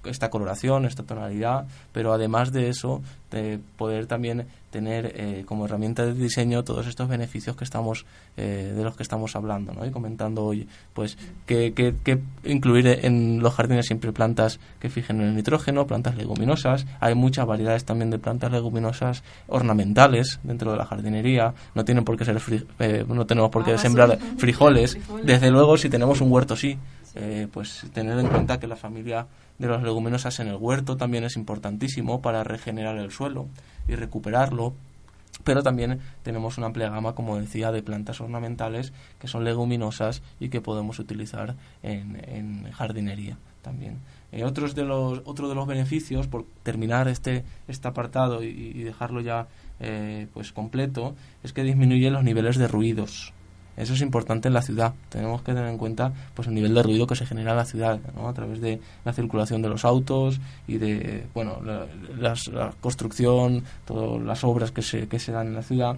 esta 0.05 0.31
coloración, 0.31 0.85
esta 0.85 1.03
tonalidad, 1.03 1.67
pero 1.93 2.13
además 2.13 2.53
de 2.53 2.69
eso, 2.69 3.03
de 3.31 3.59
poder 3.77 4.07
también 4.07 4.47
tener 4.71 5.13
eh, 5.17 5.45
como 5.47 5.65
herramienta 5.65 6.05
de 6.05 6.13
diseño 6.13 6.63
todos 6.63 6.87
estos 6.87 7.09
beneficios 7.09 7.57
que 7.57 7.65
estamos 7.65 8.05
eh, 8.37 8.75
de 8.77 8.85
los 8.85 8.95
que 8.95 9.03
estamos 9.03 9.35
hablando 9.35 9.73
¿no? 9.73 9.87
y 9.87 9.91
comentando 9.91 10.45
hoy 10.45 10.69
pues 10.93 11.17
que, 11.47 11.73
que, 11.73 11.95
que, 12.05 12.19
incluir 12.45 12.87
en 12.87 13.41
los 13.41 13.55
jardines 13.55 13.87
siempre 13.87 14.13
plantas 14.13 14.61
que 14.79 14.91
fijen 14.91 15.21
el 15.23 15.35
nitrógeno 15.35 15.87
plantas 15.87 16.17
leguminosas 16.17 16.85
hay 17.01 17.15
muchas 17.15 17.47
variedades 17.47 17.85
también 17.85 18.11
de 18.11 18.19
plantas 18.19 18.53
leguminosas 18.53 19.23
ornamentales 19.49 20.41
dentro 20.43 20.73
de 20.73 20.77
la 20.77 20.85
jardinería 20.85 21.55
no 21.75 21.85
tienen 21.85 22.05
por 22.05 22.19
qué 22.19 22.27
ser 22.27 22.39
eh, 22.81 23.05
no 23.09 23.25
tenemos 23.25 23.51
por 23.51 23.65
qué 23.65 23.73
ah, 23.73 23.79
sembrar 23.79 24.19
sí. 24.21 24.27
frijoles. 24.37 24.93
frijoles 24.93 25.27
desde 25.27 25.51
luego 25.51 25.79
si 25.79 25.89
tenemos 25.89 26.21
un 26.21 26.31
huerto 26.31 26.55
sí, 26.55 26.77
sí. 27.17 27.47
pues 27.53 27.87
tener 27.93 28.19
en 28.19 28.29
cuenta 28.29 28.61
que 28.61 28.67
la 28.67 28.77
familia 28.77 29.27
de 29.59 29.69
las 29.69 29.83
leguminosas 29.83 30.39
en 30.41 30.49
el 30.49 30.57
huerto 30.57 30.97
también 30.97 31.25
es 31.25 31.37
importantísimo 31.37 32.21
para 32.21 32.45
regenerar 32.45 32.97
el 32.99 33.11
suelo 33.11 33.47
y 33.89 33.95
recuperarlo. 33.95 34.75
Pero 35.45 35.63
también 35.63 36.01
tenemos 36.23 36.57
una 36.57 36.69
amplia 36.69 36.89
gama, 36.89 37.15
como 37.15 37.39
decía, 37.39 37.71
de 37.71 37.83
plantas 37.83 38.21
ornamentales 38.21 38.93
que 39.21 39.29
son 39.29 39.45
leguminosas 39.45 40.23
y 40.41 40.49
que 40.49 40.61
podemos 40.61 40.99
utilizar 40.99 41.57
en, 41.83 42.71
jardinería 42.73 43.37
también. 43.63 43.99
Eh, 44.33 44.45
otros 44.45 44.75
de 44.75 44.85
los, 44.85 45.23
otro 45.25 45.49
de 45.49 45.55
los 45.55 45.67
beneficios, 45.67 46.27
por 46.27 46.47
terminar 46.63 47.07
este, 47.09 47.45
este 47.69 47.87
apartado 47.87 48.43
y, 48.43 48.49
y 48.49 48.83
dejarlo 48.83 49.21
ya 49.21 49.47
eh, 49.79 50.27
pues 50.33 50.53
completo, 50.53 51.15
es 51.43 51.53
que 51.53 51.63
disminuye 51.63 52.11
los 52.11 52.25
niveles 52.25 52.57
de 52.57 52.67
ruidos 52.67 53.35
eso 53.77 53.95
es 53.95 54.01
importante 54.01 54.49
en 54.49 54.55
la 54.55 54.63
ciudad. 54.63 54.95
Tenemos 55.09 55.43
que 55.43 55.53
tener 55.53 55.69
en 55.69 55.79
cuenta 55.79 56.13
pues 56.35 56.49
el 56.49 56.55
nivel 56.55 56.75
de 56.75 56.83
ruido 56.83 57.07
que 57.07 57.15
se 57.15 57.27
genera 57.27 57.51
en 57.51 57.57
la 57.59 57.65
ciudad, 57.65 58.01
a 58.17 58.33
través 58.33 58.61
de 58.61 58.81
la 59.05 59.13
circulación 59.13 59.63
de 59.63 59.69
los 59.69 59.85
autos 59.85 60.41
y 60.67 60.79
de 60.79 61.27
bueno 61.35 61.61
la, 61.65 61.87
las, 62.19 62.49
la 62.49 62.73
construcción, 62.81 63.65
todas 63.85 64.23
las 64.23 64.45
obras 64.45 64.73
que 64.73 64.83
se, 64.83 65.09
que 65.09 65.19
se 65.19 65.33
dan 65.33 65.49
en 65.49 65.55
la 65.55 65.63
ciudad. 65.63 65.97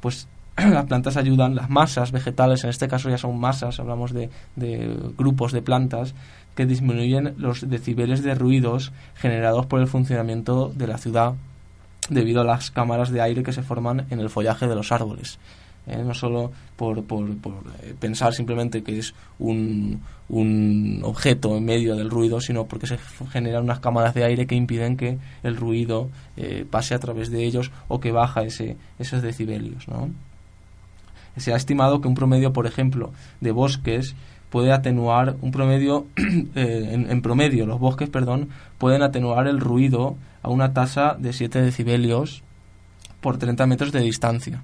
Pues 0.00 0.26
las 0.56 0.84
plantas 0.86 1.16
ayudan, 1.16 1.54
las 1.54 1.70
masas 1.70 2.12
vegetales, 2.12 2.64
en 2.64 2.70
este 2.70 2.88
caso 2.88 3.08
ya 3.08 3.18
son 3.18 3.38
masas, 3.38 3.78
hablamos 3.80 4.12
de, 4.12 4.28
de 4.56 4.96
grupos 5.16 5.52
de 5.52 5.62
plantas, 5.62 6.14
que 6.54 6.66
disminuyen 6.66 7.34
los 7.38 7.68
decibeles 7.68 8.22
de 8.22 8.34
ruidos 8.34 8.92
generados 9.14 9.66
por 9.66 9.80
el 9.80 9.86
funcionamiento 9.86 10.70
de 10.74 10.86
la 10.86 10.98
ciudad 10.98 11.34
debido 12.10 12.42
a 12.42 12.44
las 12.44 12.70
cámaras 12.70 13.10
de 13.10 13.22
aire 13.22 13.42
que 13.42 13.52
se 13.52 13.62
forman 13.62 14.06
en 14.10 14.20
el 14.20 14.28
follaje 14.28 14.66
de 14.66 14.74
los 14.74 14.92
árboles. 14.92 15.38
Eh, 15.86 16.02
no 16.04 16.14
solo 16.14 16.52
por, 16.76 17.02
por, 17.04 17.36
por, 17.38 17.54
pensar 17.98 18.32
simplemente 18.34 18.84
que 18.84 19.00
es 19.00 19.14
un, 19.40 20.00
un, 20.28 21.00
objeto 21.02 21.56
en 21.56 21.64
medio 21.64 21.96
del 21.96 22.08
ruido, 22.08 22.40
sino 22.40 22.66
porque 22.66 22.86
se 22.86 22.98
generan 23.32 23.64
unas 23.64 23.80
cámaras 23.80 24.14
de 24.14 24.22
aire 24.22 24.46
que 24.46 24.54
impiden 24.54 24.96
que 24.96 25.18
el 25.42 25.56
ruido 25.56 26.08
eh, 26.36 26.64
pase 26.70 26.94
a 26.94 27.00
través 27.00 27.32
de 27.32 27.44
ellos 27.44 27.72
o 27.88 27.98
que 27.98 28.12
baja 28.12 28.42
ese, 28.42 28.76
esos 29.00 29.22
decibelios. 29.22 29.88
¿no? 29.88 30.10
Se 31.36 31.52
ha 31.52 31.56
estimado 31.56 32.00
que 32.00 32.06
un 32.06 32.14
promedio, 32.14 32.52
por 32.52 32.68
ejemplo, 32.68 33.12
de 33.40 33.50
bosques 33.50 34.14
puede 34.48 34.70
atenuar 34.70 35.34
un 35.40 35.50
promedio 35.50 36.06
eh, 36.16 36.90
en, 36.92 37.10
en, 37.10 37.22
promedio 37.22 37.66
los 37.66 37.80
bosques 37.80 38.10
perdón 38.10 38.50
pueden 38.76 39.02
atenuar 39.02 39.48
el 39.48 39.58
ruido 39.58 40.16
a 40.42 40.50
una 40.50 40.74
tasa 40.74 41.16
de 41.18 41.32
7 41.32 41.62
decibelios 41.62 42.42
por 43.22 43.38
30 43.38 43.66
metros 43.66 43.92
de 43.92 44.00
distancia 44.00 44.62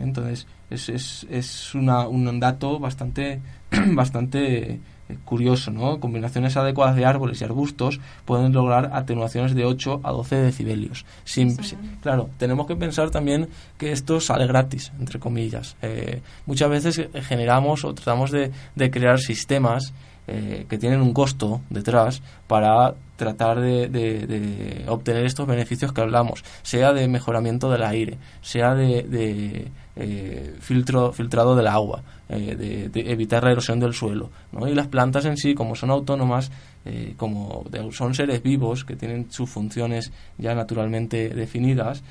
entonces, 0.00 0.46
es, 0.70 0.88
es, 0.88 1.26
es 1.30 1.74
una, 1.74 2.06
un 2.08 2.40
dato 2.40 2.78
bastante, 2.78 3.40
bastante 3.92 4.80
curioso, 5.24 5.70
¿no? 5.70 6.00
Combinaciones 6.00 6.56
adecuadas 6.56 6.96
de 6.96 7.04
árboles 7.04 7.40
y 7.40 7.44
arbustos 7.44 8.00
pueden 8.24 8.52
lograr 8.52 8.90
atenuaciones 8.92 9.54
de 9.54 9.64
8 9.64 10.00
a 10.02 10.12
12 10.12 10.36
decibelios. 10.36 11.04
Sin, 11.24 11.62
sí. 11.62 11.76
claro, 12.02 12.30
tenemos 12.36 12.66
que 12.66 12.76
pensar 12.76 13.10
también 13.10 13.48
que 13.76 13.92
esto 13.92 14.20
sale 14.20 14.46
gratis, 14.46 14.92
entre 14.98 15.18
comillas. 15.18 15.76
Eh, 15.82 16.20
muchas 16.46 16.70
veces 16.70 17.08
generamos 17.26 17.84
o 17.84 17.94
tratamos 17.94 18.30
de, 18.30 18.50
de 18.74 18.90
crear 18.90 19.18
sistemas 19.18 19.92
eh, 20.30 20.66
que 20.68 20.76
tienen 20.76 21.00
un 21.00 21.14
costo 21.14 21.62
detrás 21.70 22.20
para 22.46 22.94
tratar 23.16 23.60
de, 23.60 24.84
obtener 24.86 25.24
estos 25.24 25.46
beneficios 25.46 25.92
que 25.94 26.02
hablamos, 26.02 26.44
sea 26.62 26.92
de 26.92 27.08
mejoramiento 27.08 27.70
del 27.70 27.82
aire, 27.82 28.18
sea 28.42 28.74
de, 28.74 29.70
eh, 29.96 30.54
filtro, 30.60 31.12
filtrado 31.14 31.56
del 31.56 31.66
agua, 31.66 32.02
eh, 32.28 32.88
de, 32.92 33.10
evitar 33.10 33.42
la 33.42 33.52
erosión 33.52 33.80
del 33.80 33.94
suelo. 33.94 34.30
¿no? 34.52 34.68
Y 34.68 34.74
las 34.74 34.88
plantas 34.88 35.24
en 35.24 35.38
sí, 35.38 35.54
como 35.54 35.74
son 35.74 35.90
autónomas, 35.90 36.52
eh, 36.84 37.14
como 37.16 37.64
son 37.92 38.14
seres 38.14 38.42
vivos 38.42 38.84
que 38.84 38.96
tienen 38.96 39.30
sus 39.30 39.50
funciones 39.50 40.12
ya 40.38 40.54
naturalmente 40.54 41.28
definidas, 41.30 42.02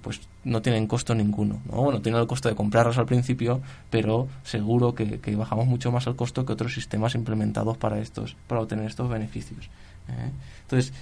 pues 0.00 0.20
no 0.46 0.62
tienen 0.62 0.86
costo 0.86 1.14
ninguno. 1.14 1.60
¿no? 1.66 1.82
Bueno, 1.82 2.00
tienen 2.00 2.20
el 2.20 2.26
costo 2.28 2.48
de 2.48 2.54
comprarlas 2.54 2.96
al 2.98 3.04
principio, 3.04 3.60
pero 3.90 4.28
seguro 4.44 4.94
que, 4.94 5.18
bajamos 5.36 5.66
mucho 5.66 5.90
más 5.90 6.06
el 6.06 6.14
costo 6.14 6.46
que 6.46 6.52
otros 6.52 6.72
sistemas 6.72 7.16
implementados 7.16 7.76
para 7.76 7.98
estos, 7.98 8.36
para 8.46 8.62
obtener 8.62 8.86
estos 8.86 9.10
beneficios. 9.10 9.66
¿eh? 10.08 10.30
Entonces, 10.62 10.92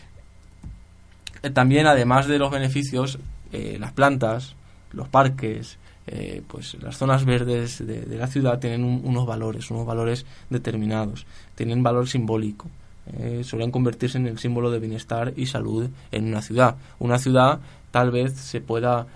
eh, 1.42 1.50
también 1.50 1.87
además 1.87 2.27
de 2.27 2.38
los 2.38 2.50
beneficios, 2.50 3.18
eh, 3.53 3.77
las 3.79 3.92
plantas, 3.92 4.57
los 4.92 5.09
parques, 5.09 5.79
pues 6.48 6.74
las 6.83 6.98
zonas 6.98 7.24
verdes 7.24 7.79
de, 7.87 8.05
la 8.18 8.27
ciudad 8.27 8.59
tienen 8.59 8.85
unos 8.85 9.24
valores, 9.24 9.70
unos 9.70 9.87
valores 9.87 10.27
determinados, 10.50 11.27
tienen 11.55 11.83
valor 11.83 12.07
simbólico. 12.09 12.68
Suelen 13.43 13.71
convertirse 13.71 14.19
en 14.19 14.27
el 14.27 14.38
símbolo 14.38 14.71
de 14.71 14.79
bienestar 14.79 15.35
y 15.37 15.47
salud 15.47 15.90
en 16.11 16.29
una 16.29 16.43
ciudad. 16.43 16.77
Una 16.99 17.19
ciudad 17.19 17.61
tal 17.90 18.11
vez 18.11 18.35
se 18.35 18.61
pueda 18.61 19.07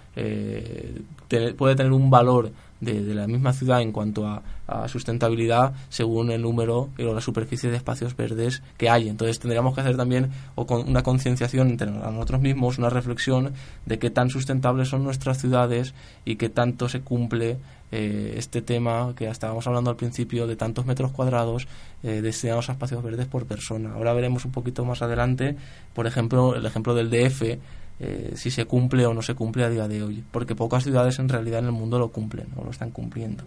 puede 1.57 1.77
tener 1.77 1.93
un 1.93 2.11
valor 2.11 2.51
de, 2.81 3.15
la 3.15 3.27
misma 3.27 3.53
ciudad 3.53 3.83
en 3.83 3.93
cuanto 3.93 4.27
a, 4.27 4.43
sustentabilidad 4.87 5.73
según 5.89 6.31
el 6.31 6.43
número 6.43 6.91
o 6.99 7.15
la 7.15 7.23
superficie 7.23 7.71
de 7.71 7.79
espacios 7.79 8.15
verdes 8.15 8.63
que 8.77 8.91
hay. 8.91 9.09
Entonces 9.09 9.39
tendríamos 9.39 9.75
que 9.75 9.81
hacer 9.81 9.97
también 9.97 10.31
o 10.57 10.67
con 10.67 10.87
una 10.87 11.03
concienciación 11.03 11.71
entre 11.71 11.91
nosotros 11.91 12.43
mismos, 12.43 12.77
una 12.77 12.91
reflexión 12.91 13.55
de 13.87 13.99
qué 13.99 14.11
tan 14.11 14.29
sustentables 14.29 14.89
son 14.89 15.05
nuestras 15.05 15.39
ciudades 15.39 15.95
y 16.27 16.37
qué 16.37 16.51
tanto 16.51 16.91
se 16.91 17.01
cumple 17.01 17.57
eh, 17.93 18.35
este 18.37 18.61
tema 18.61 19.15
que 19.17 19.27
estábamos 19.27 19.67
hablando 19.67 19.89
al 19.89 19.97
principio 19.97 20.47
de 20.47 20.57
tantos 20.57 20.85
metros 20.85 21.13
cuadrados 21.13 21.67
eh, 22.03 22.21
destinados 22.21 22.69
a 22.69 22.73
espacios 22.73 23.03
verdes 23.03 23.27
por 23.27 23.47
persona. 23.47 23.95
Ahora 23.95 24.13
veremos 24.13 24.45
un 24.45 24.53
poquito 24.53 24.85
más 24.85 25.01
adelante, 25.01 25.57
por 25.95 26.07
ejemplo, 26.07 26.55
el 26.55 26.67
ejemplo 26.67 26.95
del 26.95 27.09
DF 27.09 27.59
eh, 28.01 28.33
si 28.37 28.51
se 28.51 28.65
cumple 28.65 29.07
o 29.07 29.15
no 29.15 29.23
se 29.23 29.35
cumple 29.35 29.65
a 29.65 29.71
día 29.71 29.89
de 29.89 30.03
hoy, 30.03 30.25
porque 30.31 30.55
pocas 30.55 30.85
ciudades 30.85 31.19
en 31.19 31.29
realidad 31.29 31.61
en 31.61 31.67
el 31.67 31.73
mundo 31.73 31.99
lo 31.99 32.11
cumplen 32.11 32.47
o 32.57 32.65
lo 32.65 32.71
están 32.71 32.91
cumpliendo. 32.91 33.45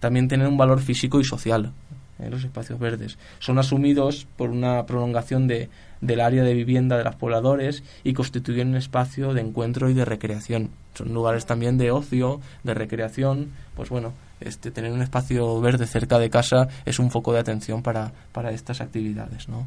También 0.00 0.28
tienen 0.28 0.46
un 0.46 0.56
valor 0.56 0.80
físico 0.80 1.20
y 1.20 1.24
social, 1.24 1.72
eh, 2.18 2.28
los 2.30 2.44
espacios 2.44 2.78
verdes. 2.78 3.18
Son 3.38 3.58
asumidos 3.58 4.26
por 4.36 4.50
una 4.50 4.84
prolongación 4.86 5.48
de, 5.48 5.70
del 6.00 6.20
área 6.20 6.44
de 6.44 6.54
vivienda 6.54 6.98
de 6.98 7.04
los 7.04 7.16
pobladores 7.16 7.82
y 8.04 8.12
constituyen 8.12 8.68
un 8.68 8.76
espacio 8.76 9.32
de 9.32 9.40
encuentro 9.40 9.88
y 9.88 9.94
de 9.94 10.04
recreación. 10.04 10.70
Son 10.94 11.12
lugares 11.12 11.46
también 11.46 11.78
de 11.78 11.90
ocio, 11.90 12.40
de 12.62 12.74
recreación, 12.74 13.50
pues 13.74 13.88
bueno, 13.88 14.12
este, 14.40 14.70
tener 14.70 14.92
un 14.92 15.02
espacio 15.02 15.60
verde 15.60 15.86
cerca 15.86 16.18
de 16.18 16.30
casa 16.30 16.68
es 16.84 16.98
un 16.98 17.10
foco 17.10 17.32
de 17.32 17.40
atención 17.40 17.82
para, 17.82 18.12
para 18.32 18.50
estas 18.50 18.80
actividades, 18.80 19.48
¿no? 19.48 19.66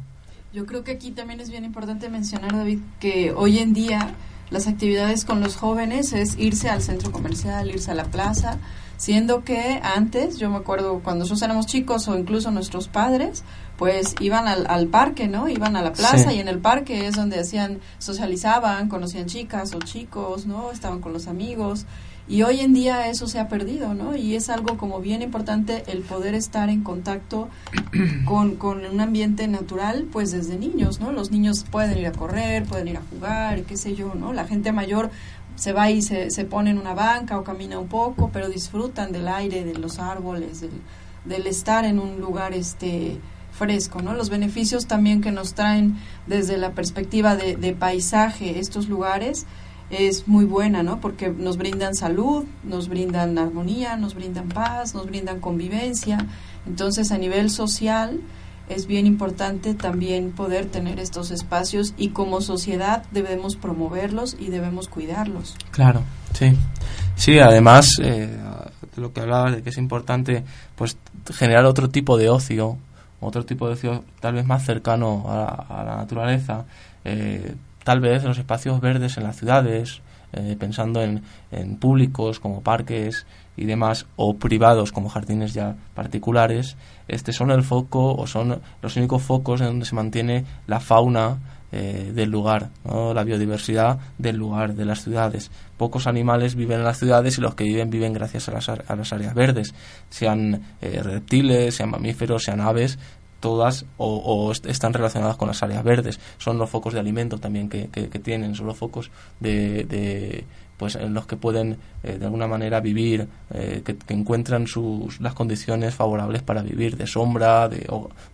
Yo 0.52 0.64
creo 0.64 0.82
que 0.82 0.92
aquí 0.92 1.10
también 1.10 1.40
es 1.40 1.50
bien 1.50 1.64
importante 1.64 2.08
mencionar, 2.08 2.56
David, 2.56 2.80
que 3.00 3.32
hoy 3.32 3.58
en 3.58 3.74
día 3.74 4.14
las 4.50 4.66
actividades 4.66 5.26
con 5.26 5.40
los 5.40 5.56
jóvenes 5.56 6.14
es 6.14 6.38
irse 6.38 6.70
al 6.70 6.80
centro 6.80 7.12
comercial, 7.12 7.68
irse 7.68 7.90
a 7.90 7.94
la 7.94 8.04
plaza, 8.04 8.56
siendo 8.96 9.44
que 9.44 9.78
antes, 9.82 10.38
yo 10.38 10.48
me 10.48 10.56
acuerdo 10.56 11.00
cuando 11.04 11.24
nosotros 11.24 11.42
éramos 11.42 11.66
chicos 11.66 12.08
o 12.08 12.16
incluso 12.16 12.50
nuestros 12.50 12.88
padres, 12.88 13.44
pues 13.76 14.14
iban 14.20 14.48
al, 14.48 14.66
al 14.68 14.86
parque, 14.86 15.28
¿no? 15.28 15.50
Iban 15.50 15.76
a 15.76 15.82
la 15.82 15.92
plaza 15.92 16.32
y 16.32 16.40
en 16.40 16.48
el 16.48 16.60
parque 16.60 17.06
es 17.06 17.14
donde 17.14 17.38
hacían, 17.38 17.80
socializaban, 17.98 18.88
conocían 18.88 19.26
chicas 19.26 19.74
o 19.74 19.80
chicos, 19.80 20.46
¿no? 20.46 20.72
Estaban 20.72 21.00
con 21.00 21.12
los 21.12 21.28
amigos 21.28 21.84
y 22.28 22.42
hoy 22.42 22.60
en 22.60 22.74
día 22.74 23.08
eso 23.08 23.26
se 23.26 23.38
ha 23.38 23.48
perdido, 23.48 23.94
¿no? 23.94 24.14
Y 24.14 24.36
es 24.36 24.50
algo 24.50 24.76
como 24.76 25.00
bien 25.00 25.22
importante 25.22 25.84
el 25.86 26.02
poder 26.02 26.34
estar 26.34 26.68
en 26.68 26.82
contacto 26.82 27.48
con, 28.26 28.56
con 28.56 28.84
un 28.84 29.00
ambiente 29.00 29.48
natural, 29.48 30.06
pues 30.12 30.30
desde 30.30 30.58
niños, 30.58 31.00
¿no? 31.00 31.10
Los 31.10 31.30
niños 31.30 31.64
pueden 31.70 31.96
ir 31.96 32.06
a 32.06 32.12
correr, 32.12 32.64
pueden 32.64 32.88
ir 32.88 32.98
a 32.98 33.02
jugar, 33.10 33.62
qué 33.62 33.78
sé 33.78 33.94
yo, 33.94 34.14
¿no? 34.14 34.34
La 34.34 34.46
gente 34.46 34.72
mayor 34.72 35.10
se 35.56 35.72
va 35.72 35.90
y 35.90 36.02
se, 36.02 36.30
se 36.30 36.44
pone 36.44 36.70
en 36.70 36.78
una 36.78 36.92
banca 36.92 37.38
o 37.38 37.44
camina 37.44 37.78
un 37.78 37.88
poco, 37.88 38.30
pero 38.30 38.48
disfrutan 38.48 39.10
del 39.10 39.26
aire, 39.26 39.64
de 39.64 39.74
los 39.74 39.98
árboles, 39.98 40.60
del, 40.60 40.70
del 41.24 41.46
estar 41.46 41.86
en 41.86 41.98
un 41.98 42.20
lugar 42.20 42.52
este 42.52 43.18
fresco, 43.52 44.02
¿no? 44.02 44.12
Los 44.12 44.28
beneficios 44.28 44.86
también 44.86 45.20
que 45.20 45.32
nos 45.32 45.54
traen 45.54 45.96
desde 46.26 46.58
la 46.58 46.72
perspectiva 46.72 47.36
de, 47.36 47.56
de 47.56 47.72
paisaje 47.72 48.58
estos 48.58 48.88
lugares, 48.88 49.46
es 49.90 50.28
muy 50.28 50.44
buena, 50.44 50.82
¿no? 50.82 51.00
Porque 51.00 51.30
nos 51.30 51.56
brindan 51.56 51.94
salud, 51.94 52.44
nos 52.62 52.88
brindan 52.88 53.38
armonía, 53.38 53.96
nos 53.96 54.14
brindan 54.14 54.48
paz, 54.48 54.94
nos 54.94 55.06
brindan 55.06 55.40
convivencia. 55.40 56.26
Entonces, 56.66 57.10
a 57.10 57.18
nivel 57.18 57.50
social 57.50 58.20
es 58.68 58.86
bien 58.86 59.06
importante 59.06 59.74
también 59.74 60.32
poder 60.32 60.66
tener 60.66 61.00
estos 61.00 61.30
espacios 61.30 61.94
y 61.96 62.08
como 62.10 62.40
sociedad 62.40 63.02
debemos 63.12 63.56
promoverlos 63.56 64.36
y 64.38 64.48
debemos 64.48 64.88
cuidarlos. 64.88 65.56
Claro, 65.70 66.02
sí. 66.34 66.52
Sí, 67.16 67.38
además, 67.38 67.88
eh, 68.02 68.36
lo 68.96 69.12
que 69.12 69.20
hablabas 69.20 69.56
de 69.56 69.62
que 69.62 69.70
es 69.70 69.78
importante 69.78 70.44
pues 70.76 70.98
generar 71.32 71.64
otro 71.64 71.88
tipo 71.88 72.16
de 72.18 72.28
ocio, 72.28 72.76
otro 73.20 73.44
tipo 73.44 73.66
de 73.66 73.72
ocio 73.74 74.04
tal 74.20 74.34
vez 74.34 74.46
más 74.46 74.64
cercano 74.64 75.24
a, 75.28 75.82
la 75.84 75.96
naturaleza, 75.96 76.66
eh, 77.04 77.54
tal 77.88 78.00
vez 78.00 78.22
los 78.22 78.36
espacios 78.36 78.82
verdes 78.82 79.16
en 79.16 79.24
las 79.24 79.38
ciudades, 79.38 80.02
eh, 80.34 80.56
pensando 80.60 81.02
en, 81.02 81.22
en, 81.50 81.78
públicos 81.78 82.38
como 82.38 82.60
parques 82.60 83.24
y 83.56 83.64
demás, 83.64 84.04
o 84.16 84.36
privados 84.36 84.92
como 84.92 85.08
jardines 85.08 85.54
ya 85.54 85.74
particulares, 85.94 86.76
este 87.08 87.32
son 87.32 87.50
el 87.50 87.62
foco 87.62 88.14
o 88.14 88.26
son 88.26 88.60
los 88.82 88.96
únicos 88.96 89.22
focos 89.22 89.62
en 89.62 89.68
donde 89.68 89.86
se 89.86 89.94
mantiene 89.94 90.44
la 90.66 90.80
fauna 90.80 91.38
eh, 91.70 92.12
del 92.14 92.30
lugar, 92.30 92.70
la 92.86 93.24
biodiversidad 93.24 93.98
del 94.16 94.36
lugar, 94.36 94.74
de 94.74 94.86
las 94.86 95.04
ciudades. 95.04 95.50
Pocos 95.76 96.06
animales 96.06 96.54
viven 96.54 96.78
en 96.78 96.84
las 96.84 96.98
ciudades 96.98 97.36
y 97.36 97.42
los 97.42 97.54
que 97.54 97.64
viven 97.64 97.90
viven 97.90 98.14
gracias 98.14 98.48
a 98.48 98.52
las, 98.52 98.70
a 98.70 98.96
las 98.96 99.12
áreas 99.12 99.34
verdes, 99.34 99.74
sean 100.08 100.62
eh, 100.80 101.02
reptiles, 101.02 101.74
sean 101.74 101.90
mamíferos, 101.90 102.44
sean 102.44 102.62
aves, 102.62 102.98
todas 103.40 103.86
o, 103.96 104.52
están 104.52 104.92
relacionadas 104.92 105.36
con 105.36 105.48
las 105.48 105.62
áreas 105.62 105.84
verdes. 105.84 106.20
Son 106.38 106.58
los 106.58 106.68
focos 106.70 106.94
de 106.94 107.00
alimento 107.00 107.38
también 107.38 107.68
que, 107.68 107.88
que, 107.88 108.18
tienen, 108.18 108.54
son 108.54 108.66
los 108.66 108.76
focos 108.76 109.10
de, 109.40 109.84
de, 109.84 110.44
pues 110.76 110.94
en 110.96 111.12
los 111.12 111.26
que 111.26 111.36
pueden 111.36 111.76
eh, 112.02 112.18
de 112.18 112.24
alguna 112.24 112.46
manera 112.46 112.80
vivir, 112.80 113.28
eh, 113.50 113.82
que, 113.84 113.96
encuentran 114.12 114.66
sus, 114.66 115.20
las 115.20 115.34
condiciones 115.34 115.94
favorables 115.94 116.42
para 116.42 116.62
vivir, 116.62 116.96
de 116.96 117.06
sombra, 117.06 117.68
de, 117.68 117.86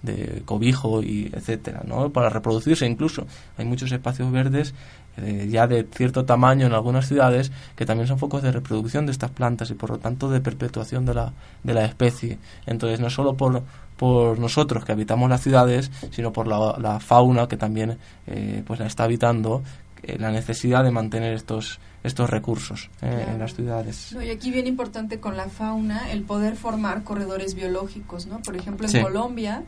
de 0.02 0.42
cobijo 0.44 1.02
y 1.02 1.30
etcétera, 1.32 1.82
¿no? 1.86 2.10
Para 2.10 2.28
reproducirse 2.28 2.86
incluso. 2.86 3.26
Hay 3.56 3.64
muchos 3.64 3.90
espacios 3.92 4.30
verdes 4.30 4.74
eh, 5.16 5.48
ya 5.50 5.66
de 5.66 5.86
cierto 5.90 6.24
tamaño 6.24 6.66
en 6.66 6.72
algunas 6.72 7.06
ciudades 7.06 7.52
que 7.76 7.86
también 7.86 8.08
son 8.08 8.18
focos 8.18 8.42
de 8.42 8.52
reproducción 8.52 9.06
de 9.06 9.12
estas 9.12 9.30
plantas 9.30 9.70
y 9.70 9.74
por 9.74 9.90
lo 9.90 9.98
tanto 9.98 10.30
de 10.30 10.40
perpetuación 10.40 11.04
de 11.04 11.14
la, 11.14 11.32
de 11.62 11.74
la 11.74 11.84
especie. 11.84 12.38
Entonces 12.66 13.00
no 13.00 13.10
solo 13.10 13.34
por 13.34 13.62
por 13.96 14.38
nosotros 14.38 14.84
que 14.84 14.92
habitamos 14.92 15.30
las 15.30 15.42
ciudades, 15.42 15.90
sino 16.10 16.32
por 16.32 16.46
la, 16.46 17.00
fauna 17.00 17.46
que 17.46 17.56
también 17.56 17.98
eh, 18.26 18.62
pues 18.66 18.80
la 18.80 18.86
está 18.86 19.04
habitando, 19.04 19.62
eh, 20.02 20.16
la 20.18 20.30
necesidad 20.30 20.84
de 20.84 20.90
mantener 20.90 21.32
estos 21.32 21.80
estos 22.02 22.28
recursos 22.28 22.90
eh, 23.00 23.28
en 23.30 23.38
las 23.38 23.54
ciudades. 23.54 24.12
y 24.12 24.28
aquí 24.28 24.50
bien 24.50 24.66
importante 24.66 25.20
con 25.20 25.38
la 25.38 25.48
fauna 25.48 26.10
el 26.10 26.22
poder 26.22 26.54
formar 26.54 27.02
corredores 27.02 27.54
biológicos, 27.54 28.26
¿no? 28.26 28.40
Por 28.40 28.56
ejemplo, 28.56 28.86
en 28.86 29.02
Colombia 29.02 29.62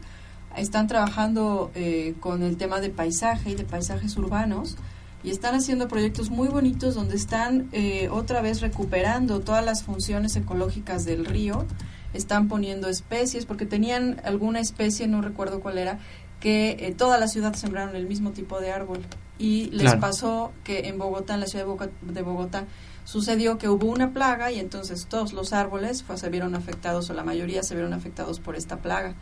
están 0.55 0.87
trabajando 0.87 1.71
con 2.21 2.43
el 2.43 2.59
tema 2.59 2.81
de 2.81 2.91
paisaje 2.91 3.51
y 3.51 3.55
de 3.55 3.65
paisajes 3.65 4.19
urbanos 4.19 4.77
y 5.27 5.31
están 5.31 5.55
haciendo 5.55 5.89
proyectos 5.89 6.31
muy 6.31 6.49
bonitos 6.49 6.95
donde 6.95 7.17
están 7.17 7.69
otra 8.11 8.41
vez 8.41 8.63
recuperando 8.63 9.41
todas 9.41 9.63
las 9.63 9.83
funciones 9.83 10.37
ecológicas 10.37 11.05
del 11.05 11.27
río 11.27 11.67
están 12.17 12.49
poniendo 12.49 12.89
especies, 12.89 13.47
porque 13.47 13.67
tenían 13.67 14.21
alguna 14.25 14.61
especie, 14.61 15.07
no 15.07 15.23
recuerdo 15.23 15.61
cuál 15.61 15.79
era, 15.79 15.99
que 16.41 16.77
eh, 16.81 16.95
toda 16.97 17.19
la 17.19 17.29
ciudad 17.29 17.55
sembraron 17.55 17.97
el 17.97 18.07
mismo 18.07 18.31
tipo 18.33 18.61
de 18.61 18.73
árbol. 18.73 19.01
Y 19.39 19.67
les 19.71 19.95
pasó 19.97 20.53
que 20.65 20.89
en 20.89 20.99
Bogotá, 20.99 21.35
en 21.35 21.41
la 21.41 21.47
ciudad 21.47 21.67
de 21.67 22.23
Bogotá, 22.23 22.65
sucedió 23.05 23.59
que 23.59 23.69
hubo 23.69 23.87
una 23.87 24.13
plaga 24.13 24.51
y 24.51 24.59
entonces 24.59 25.07
todos 25.07 25.35
los 25.35 25.53
árboles 25.53 26.03
pues, 26.03 26.21
se 26.21 26.31
vieron 26.31 26.55
afectados, 26.55 27.11
o 27.11 27.15
la 27.15 27.23
mayoría 27.23 27.63
se 27.63 27.75
vieron 27.75 27.93
afectados 27.93 28.41
por 28.41 28.57
esta 28.57 28.79
plaga. 28.79 29.15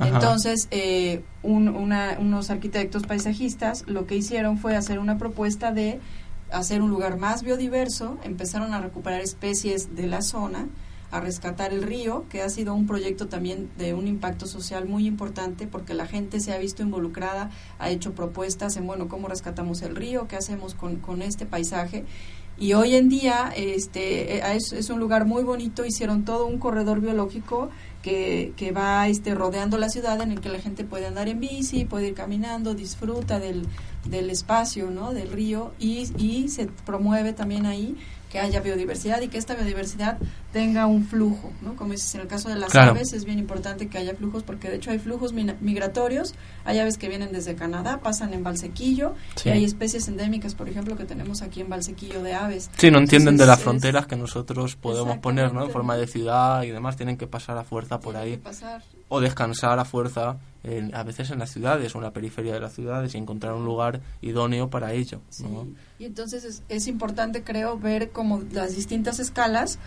Entonces, 0.00 0.68
eh, 0.70 1.22
unos 1.42 2.50
arquitectos 2.50 3.04
paisajistas 3.06 3.84
lo 3.86 4.06
que 4.06 4.16
hicieron 4.16 4.58
fue 4.58 4.76
hacer 4.76 4.98
una 4.98 5.18
propuesta 5.18 5.72
de 5.72 6.00
hacer 6.52 6.82
un 6.82 6.90
lugar 6.90 7.18
más 7.18 7.42
biodiverso, 7.42 8.18
empezaron 8.24 8.74
a 8.74 8.80
recuperar 8.80 9.20
especies 9.20 9.94
de 9.94 10.06
la 10.06 10.22
zona, 10.22 10.66
a 11.10 11.20
rescatar 11.20 11.72
el 11.72 11.82
río, 11.82 12.24
que 12.28 12.40
ha 12.40 12.48
sido 12.48 12.72
un 12.74 12.86
proyecto 12.86 13.26
también 13.26 13.68
de 13.78 13.94
un 13.94 14.06
impacto 14.06 14.46
social 14.46 14.86
muy 14.86 15.06
importante 15.06 15.66
porque 15.66 15.92
la 15.92 16.06
gente 16.06 16.38
se 16.38 16.52
ha 16.52 16.58
visto 16.58 16.82
involucrada, 16.82 17.50
ha 17.78 17.90
hecho 17.90 18.14
propuestas 18.14 18.76
en, 18.76 18.86
bueno, 18.86 19.08
cómo 19.08 19.26
rescatamos 19.26 19.82
el 19.82 19.96
río, 19.96 20.28
qué 20.28 20.36
hacemos 20.36 20.74
con, 20.74 20.96
con 20.96 21.22
este 21.22 21.46
paisaje. 21.46 22.04
Y 22.60 22.74
hoy 22.74 22.94
en 22.94 23.08
día 23.08 23.50
este, 23.56 24.36
eh, 24.36 24.42
es, 24.54 24.90
un 24.90 25.00
lugar 25.00 25.24
muy 25.24 25.42
bonito, 25.42 25.86
hicieron 25.86 26.26
todo 26.26 26.44
un 26.44 26.58
corredor 26.58 27.00
biológico 27.00 27.70
que, 28.02 28.52
que 28.58 28.70
va 28.70 29.08
este, 29.08 29.34
rodeando 29.34 29.78
la 29.78 29.88
ciudad 29.88 30.20
en 30.20 30.30
el 30.30 30.42
que 30.42 30.50
la 30.50 30.58
gente 30.58 30.84
puede 30.84 31.06
andar 31.06 31.28
en 31.28 31.40
bici, 31.40 31.86
puede 31.86 32.08
ir 32.08 32.14
caminando, 32.14 32.74
disfruta 32.74 33.40
del, 33.40 33.66
del 34.04 34.28
espacio, 34.28 34.90
¿no? 34.90 35.14
del 35.14 35.30
río 35.30 35.72
y, 35.78 36.12
y 36.22 36.50
se 36.50 36.66
promueve 36.66 37.32
también 37.32 37.64
ahí 37.64 37.96
que 38.30 38.38
haya 38.38 38.60
biodiversidad 38.60 39.20
y 39.20 39.28
que 39.28 39.36
esta 39.38 39.54
biodiversidad 39.54 40.16
tenga 40.52 40.86
un 40.86 41.04
flujo, 41.04 41.52
¿no? 41.62 41.74
Como 41.76 41.92
dices, 41.92 42.14
en 42.14 42.22
el 42.22 42.26
caso 42.28 42.48
de 42.48 42.54
las 42.56 42.70
Claro. 42.70 42.92
aves 42.92 43.12
es 43.12 43.24
bien 43.24 43.38
importante 43.38 43.88
que 43.88 43.98
haya 43.98 44.14
flujos 44.14 44.42
porque 44.44 44.70
de 44.70 44.76
hecho 44.76 44.90
hay 44.92 44.98
flujos 45.00 45.32
migratorios, 45.32 46.34
hay 46.64 46.78
aves 46.78 46.96
que 46.96 47.08
vienen 47.08 47.32
desde 47.32 47.54
Canadá, 47.56 47.98
pasan 48.00 48.32
en 48.32 48.42
Valsequillo 48.44 49.14
Sí. 49.34 49.48
y 49.48 49.52
hay 49.52 49.64
especies 49.64 50.06
endémicas, 50.08 50.54
por 50.54 50.68
ejemplo, 50.68 50.96
que 50.96 51.04
tenemos 51.04 51.42
aquí 51.42 51.60
en 51.60 51.68
Valsequillo 51.68 52.22
de 52.22 52.34
aves. 52.34 52.70
Sí, 52.78 52.90
no 52.90 52.98
entienden 52.98 53.36
de 53.36 53.46
las 53.46 53.58
es- 53.58 53.64
fronteras 53.64 54.06
que 54.06 54.16
nosotros 54.16 54.76
podemos 54.76 55.18
poner, 55.18 55.52
¿no? 55.52 55.64
En 55.64 55.70
forma 55.70 55.96
de 55.96 56.06
ciudad 56.06 56.62
y 56.62 56.70
demás, 56.70 56.96
tienen 56.96 57.16
que 57.16 57.26
pasar 57.26 57.58
a 57.58 57.64
fuerza 57.64 58.00
por 58.00 58.16
ahí. 58.16 58.32
que 58.32 58.38
pasar. 58.38 58.82
O 59.10 59.20
descansar 59.20 59.78
a 59.78 59.84
fuerza, 59.84 60.38
en- 60.64 60.94
a 60.94 61.02
veces 61.02 61.30
en 61.30 61.38
las 61.40 61.50
ciudades 61.50 61.94
o 61.94 61.98
en 61.98 62.04
la 62.04 62.12
periferia 62.12 62.54
de 62.54 62.60
las 62.60 62.72
ciudades 62.72 63.14
y 63.14 63.18
encontrar 63.18 63.52
un 63.54 63.64
lugar 63.66 64.00
idóneo 64.22 64.70
para 64.70 64.92
ello, 64.94 65.20
¿no? 65.40 65.66
Y 65.98 66.04
entonces 66.06 66.44
es, 66.44 66.62
es 66.70 66.86
importante, 66.86 67.42
creo, 67.42 67.78
ver 67.78 68.10
como 68.10 68.42
las 68.52 68.74
distintas 68.76 69.18
escalas 69.18 69.78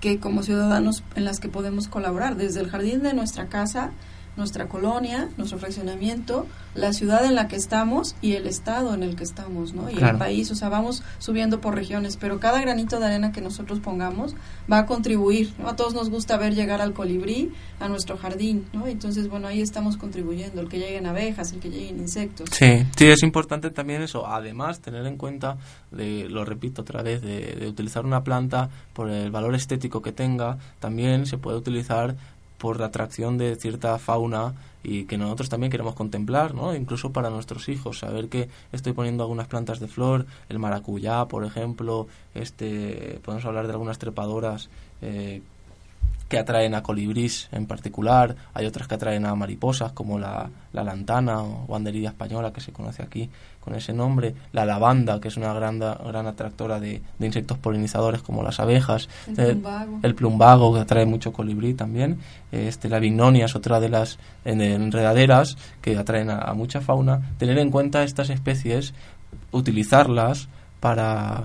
que 0.00 0.18
como 0.18 0.42
ciudadanos 0.42 1.02
en 1.14 1.24
las 1.24 1.38
que 1.38 1.48
podemos 1.48 1.86
colaborar, 1.88 2.36
desde 2.36 2.60
el 2.60 2.68
jardín 2.70 3.02
de 3.02 3.14
nuestra 3.14 3.46
casa, 3.46 3.92
nuestra 4.36 4.66
colonia, 4.66 5.28
nuestro 5.36 5.58
fraccionamiento, 5.58 6.46
la 6.74 6.92
ciudad 6.92 7.24
en 7.26 7.34
la 7.34 7.48
que 7.48 7.56
estamos 7.56 8.16
y 8.22 8.32
el 8.32 8.46
estado 8.46 8.94
en 8.94 9.02
el 9.02 9.14
que 9.14 9.24
estamos, 9.24 9.74
¿no? 9.74 9.90
Y 9.90 9.94
Claro. 9.94 10.14
el 10.14 10.18
país, 10.18 10.50
o 10.50 10.54
sea, 10.54 10.70
vamos 10.70 11.02
subiendo 11.18 11.60
por 11.60 11.74
regiones, 11.74 12.16
pero 12.16 12.40
cada 12.40 12.60
granito 12.60 12.98
de 12.98 13.06
arena 13.06 13.32
que 13.32 13.42
nosotros 13.42 13.80
pongamos 13.80 14.34
va 14.72 14.78
a 14.78 14.86
contribuir, 14.86 15.52
¿no? 15.58 15.68
A 15.68 15.76
todos 15.76 15.92
nos 15.92 16.08
gusta 16.08 16.38
ver 16.38 16.54
llegar 16.54 16.80
al 16.80 16.94
colibrí 16.94 17.52
a 17.78 17.88
nuestro 17.88 18.16
jardín, 18.16 18.64
¿no? 18.72 18.86
Entonces, 18.86 19.28
bueno, 19.28 19.48
ahí 19.48 19.60
estamos 19.60 19.96
contribuyendo, 19.98 20.60
el 20.62 20.68
que 20.68 20.78
lleguen 20.78 21.06
abejas, 21.06 21.52
el 21.52 21.60
que 21.60 21.68
lleguen 21.68 21.98
insectos. 21.98 22.48
Sí, 22.52 22.86
sí, 22.96 23.06
es 23.08 23.22
importante 23.22 23.70
también 23.70 24.00
eso. 24.00 24.26
Además, 24.26 24.80
tener 24.80 25.04
en 25.06 25.16
cuenta, 25.18 25.58
de, 25.90 26.26
lo 26.30 26.44
repito 26.46 26.82
otra 26.82 27.02
vez, 27.02 27.20
de, 27.20 27.54
de 27.54 27.68
utilizar 27.68 28.06
una 28.06 28.24
planta 28.24 28.70
por 28.94 29.10
el 29.10 29.30
valor 29.30 29.54
estético 29.54 30.00
que 30.00 30.12
tenga, 30.12 30.56
también 30.80 31.26
se 31.26 31.36
puede 31.36 31.58
utilizar 31.58 32.16
por 32.62 32.78
la 32.78 32.86
atracción 32.86 33.38
de 33.38 33.56
cierta 33.56 33.98
fauna 33.98 34.54
y 34.84 35.06
que 35.06 35.18
nosotros 35.18 35.48
también 35.48 35.72
queremos 35.72 35.96
contemplar, 35.96 36.54
¿no? 36.54 36.76
Incluso 36.76 37.10
para 37.10 37.28
nuestros 37.28 37.68
hijos, 37.68 37.98
saber 37.98 38.28
que 38.28 38.48
estoy 38.70 38.92
poniendo 38.92 39.24
algunas 39.24 39.48
plantas 39.48 39.80
de 39.80 39.88
flor, 39.88 40.26
el 40.48 40.60
maracuyá, 40.60 41.24
por 41.24 41.44
ejemplo, 41.44 42.06
este, 42.36 43.18
podemos 43.24 43.44
hablar 43.46 43.66
de 43.66 43.72
algunas 43.72 43.98
trepadoras 43.98 44.70
eh, 45.00 45.42
que 46.32 46.38
atraen 46.38 46.74
a 46.74 46.82
colibrís 46.82 47.48
en 47.52 47.66
particular, 47.66 48.34
hay 48.54 48.64
otras 48.64 48.88
que 48.88 48.94
atraen 48.94 49.26
a 49.26 49.34
mariposas 49.34 49.92
como 49.92 50.18
la, 50.18 50.48
la 50.72 50.82
lantana 50.82 51.42
o 51.42 51.66
banderilla 51.68 52.08
española 52.08 52.54
que 52.54 52.62
se 52.62 52.72
conoce 52.72 53.02
aquí 53.02 53.28
con 53.60 53.74
ese 53.74 53.92
nombre, 53.92 54.34
la 54.52 54.64
lavanda 54.64 55.20
que 55.20 55.28
es 55.28 55.36
una 55.36 55.52
gran, 55.52 55.78
gran 55.78 56.26
atractora 56.26 56.80
de, 56.80 57.02
de 57.18 57.26
insectos 57.26 57.58
polinizadores 57.58 58.22
como 58.22 58.42
las 58.42 58.60
abejas, 58.60 59.10
El 59.28 59.38
eh, 59.40 59.44
plumbago. 59.52 59.98
el 60.02 60.14
plumbago 60.14 60.74
que 60.74 60.80
atrae 60.80 61.04
mucho 61.04 61.34
colibrí 61.34 61.74
también, 61.74 62.18
eh, 62.50 62.64
este, 62.68 62.88
la 62.88 62.98
vignonia 62.98 63.44
es 63.44 63.54
otra 63.54 63.78
de 63.78 63.90
las 63.90 64.18
en- 64.46 64.62
enredaderas 64.62 65.58
que 65.82 65.98
atraen 65.98 66.30
a, 66.30 66.38
a 66.38 66.54
mucha 66.54 66.80
fauna, 66.80 67.20
tener 67.38 67.58
en 67.58 67.70
cuenta 67.70 68.02
estas 68.04 68.30
especies, 68.30 68.94
utilizarlas 69.52 70.48
para 70.80 71.44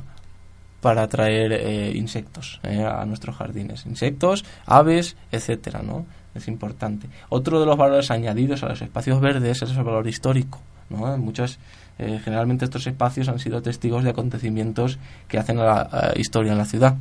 para 0.82 1.04
atraer 1.04 1.54
eh, 1.54 1.92
insectos 1.96 2.60
eh, 2.63 2.84
a 2.84 3.06
nuestros 3.06 3.36
jardines. 3.36 3.86
Insectos, 3.86 4.46
aves, 4.66 5.16
etcétera, 5.32 5.82
¿no? 5.82 6.06
Es 6.36 6.48
importante. 6.48 7.08
Otro 7.30 7.60
de 7.60 7.66
los 7.66 7.78
valores 7.78 8.12
añadidos 8.12 8.63
a 8.63 8.70
los 8.70 8.82
espacios 8.82 9.20
verdes 9.20 9.62
es 9.62 9.72
el 9.72 9.84
valor 9.84 10.08
histórico, 10.08 10.60
¿no? 10.90 11.13
En 11.13 11.22
muchos, 11.22 11.58
eh, 11.98 12.20
generalmente 12.24 12.66
estos 12.66 12.86
espacios 12.86 13.28
han 13.28 13.40
sido 13.40 13.62
testigos 13.62 14.04
de 14.04 14.12
acontecimientos 14.12 15.00
que 15.28 15.40
hacen 15.40 15.60
a 15.60 15.63
la 15.63 16.13
historia 16.16 16.52
en 16.52 16.60
la 16.60 16.66
ciudad. 16.66 16.96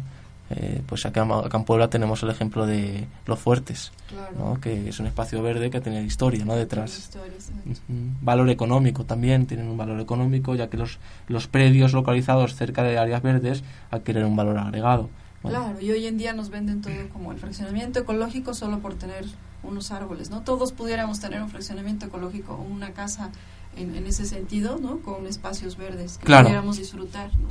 Eh, 0.51 0.81
pues 0.87 1.05
acá, 1.07 1.23
acá 1.45 1.57
en 1.59 1.65
Puebla 1.65 1.91
tenemos 1.91 2.23
el 2.23 2.31
ejemplo 2.31 2.67
de 2.67 3.07
Los 3.27 3.39
Fuertes, 3.41 3.91
Claro. 4.09 4.33
¿no? 4.39 4.61
que 4.61 4.89
es 4.89 5.01
un 5.01 5.07
espacio 5.07 5.43
verde 5.43 5.71
que 5.71 5.81
tiene 5.81 6.03
historia 6.05 6.45
¿no? 6.45 6.55
detrás. 6.55 6.97
Historias, 6.97 7.51
Ujú. 7.67 7.81
Valor 8.23 8.49
económico 8.51 9.05
también, 9.05 9.47
tienen 9.47 9.67
un 9.69 9.77
valor 9.77 9.99
económico, 10.01 10.55
ya 10.55 10.69
que 10.71 10.77
los, 10.77 10.99
los 11.27 11.49
predios 11.49 11.93
localizados 11.95 12.55
cerca 12.55 12.85
de 12.85 12.97
áreas 12.97 13.23
verdes 13.23 13.65
adquieren 13.91 14.25
un 14.25 14.37
valor 14.37 14.57
agregado. 14.59 15.11
Claro, 15.43 15.81
y 15.81 15.91
hoy 15.91 16.07
en 16.07 16.19
día 16.19 16.33
nos 16.33 16.49
venden 16.51 16.81
todo 16.81 16.95
como 17.13 17.31
el 17.33 17.39
fraccionamiento 17.39 18.01
ecológico 18.01 18.53
solo 18.55 18.79
por 18.81 18.95
tener 18.95 19.25
unos 19.63 19.91
árboles, 19.93 20.31
¿no? 20.31 20.43
Todos 20.43 20.73
pudiéramos 20.73 21.21
tener 21.21 21.41
un 21.43 21.49
fraccionamiento 21.51 22.07
ecológico 22.07 22.55
o 22.55 22.63
una 22.63 22.91
casa 22.93 23.31
en, 23.77 23.95
en 23.95 24.07
ese 24.07 24.25
sentido, 24.27 24.79
¿no? 24.81 24.99
Con 25.01 25.27
espacios 25.27 25.77
verdes 25.77 26.19
que 26.19 26.25
Claro. 26.27 26.45
pudiéramos 26.47 26.79
disfrutar, 26.79 27.31
¿no? 27.39 27.49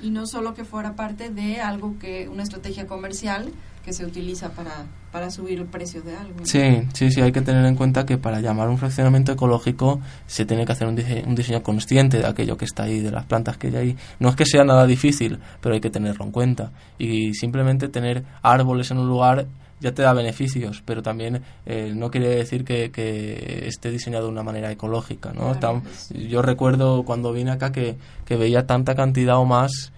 Y 0.00 0.10
no 0.10 0.26
solo 0.26 0.54
que 0.54 0.64
fuera 0.64 0.94
parte 0.94 1.30
de 1.30 1.60
algo 1.60 1.98
que, 1.98 2.28
una 2.28 2.42
estrategia 2.42 2.86
comercial 2.86 3.52
que 3.84 3.92
se 3.92 4.04
utiliza 4.04 4.50
para, 4.50 4.86
para 5.10 5.30
subir 5.30 5.58
el 5.58 5.66
precio 5.66 6.02
de 6.02 6.14
algo. 6.14 6.44
Sí, 6.44 6.82
sí, 6.92 7.10
sí, 7.10 7.20
hay 7.20 7.32
que 7.32 7.40
tener 7.40 7.64
en 7.64 7.74
cuenta 7.74 8.04
que 8.04 8.18
para 8.18 8.40
llamar 8.40 8.68
un 8.68 8.76
fraccionamiento 8.76 9.32
ecológico 9.32 10.00
se 10.26 10.44
tiene 10.44 10.66
que 10.66 10.72
hacer 10.72 10.86
un 10.86 10.94
diseño, 10.94 11.26
un 11.26 11.34
diseño 11.34 11.62
consciente 11.62 12.18
de 12.18 12.26
aquello 12.26 12.56
que 12.56 12.66
está 12.66 12.82
ahí, 12.84 13.00
de 13.00 13.10
las 13.10 13.24
plantas 13.24 13.56
que 13.56 13.68
hay 13.68 13.76
ahí. 13.76 13.96
No 14.20 14.28
es 14.28 14.36
que 14.36 14.44
sea 14.44 14.64
nada 14.64 14.86
difícil, 14.86 15.38
pero 15.60 15.74
hay 15.74 15.80
que 15.80 15.90
tenerlo 15.90 16.24
en 16.24 16.32
cuenta. 16.32 16.70
Y 16.98 17.32
simplemente 17.34 17.88
tener 17.88 18.24
árboles 18.42 18.90
en 18.90 18.98
un 18.98 19.08
lugar 19.08 19.46
ya 19.80 19.92
te 19.92 20.02
da 20.02 20.12
beneficios, 20.12 20.82
pero 20.84 21.02
también 21.02 21.42
eh, 21.66 21.92
no 21.94 22.10
quiere 22.10 22.28
decir 22.28 22.64
que, 22.64 22.90
que 22.90 23.66
esté 23.68 23.90
diseñado 23.90 24.24
de 24.26 24.32
una 24.32 24.42
manera 24.42 24.70
ecológica, 24.72 25.32
¿no? 25.32 25.52
Claro, 25.58 25.82
Tam- 25.82 26.18
yo 26.28 26.42
recuerdo 26.42 27.04
cuando 27.04 27.32
vine 27.32 27.50
acá 27.52 27.70
que, 27.72 27.96
que 28.24 28.36
veía 28.36 28.66
tanta 28.66 28.94
cantidad 28.94 29.36
o 29.38 29.44
más 29.44 29.92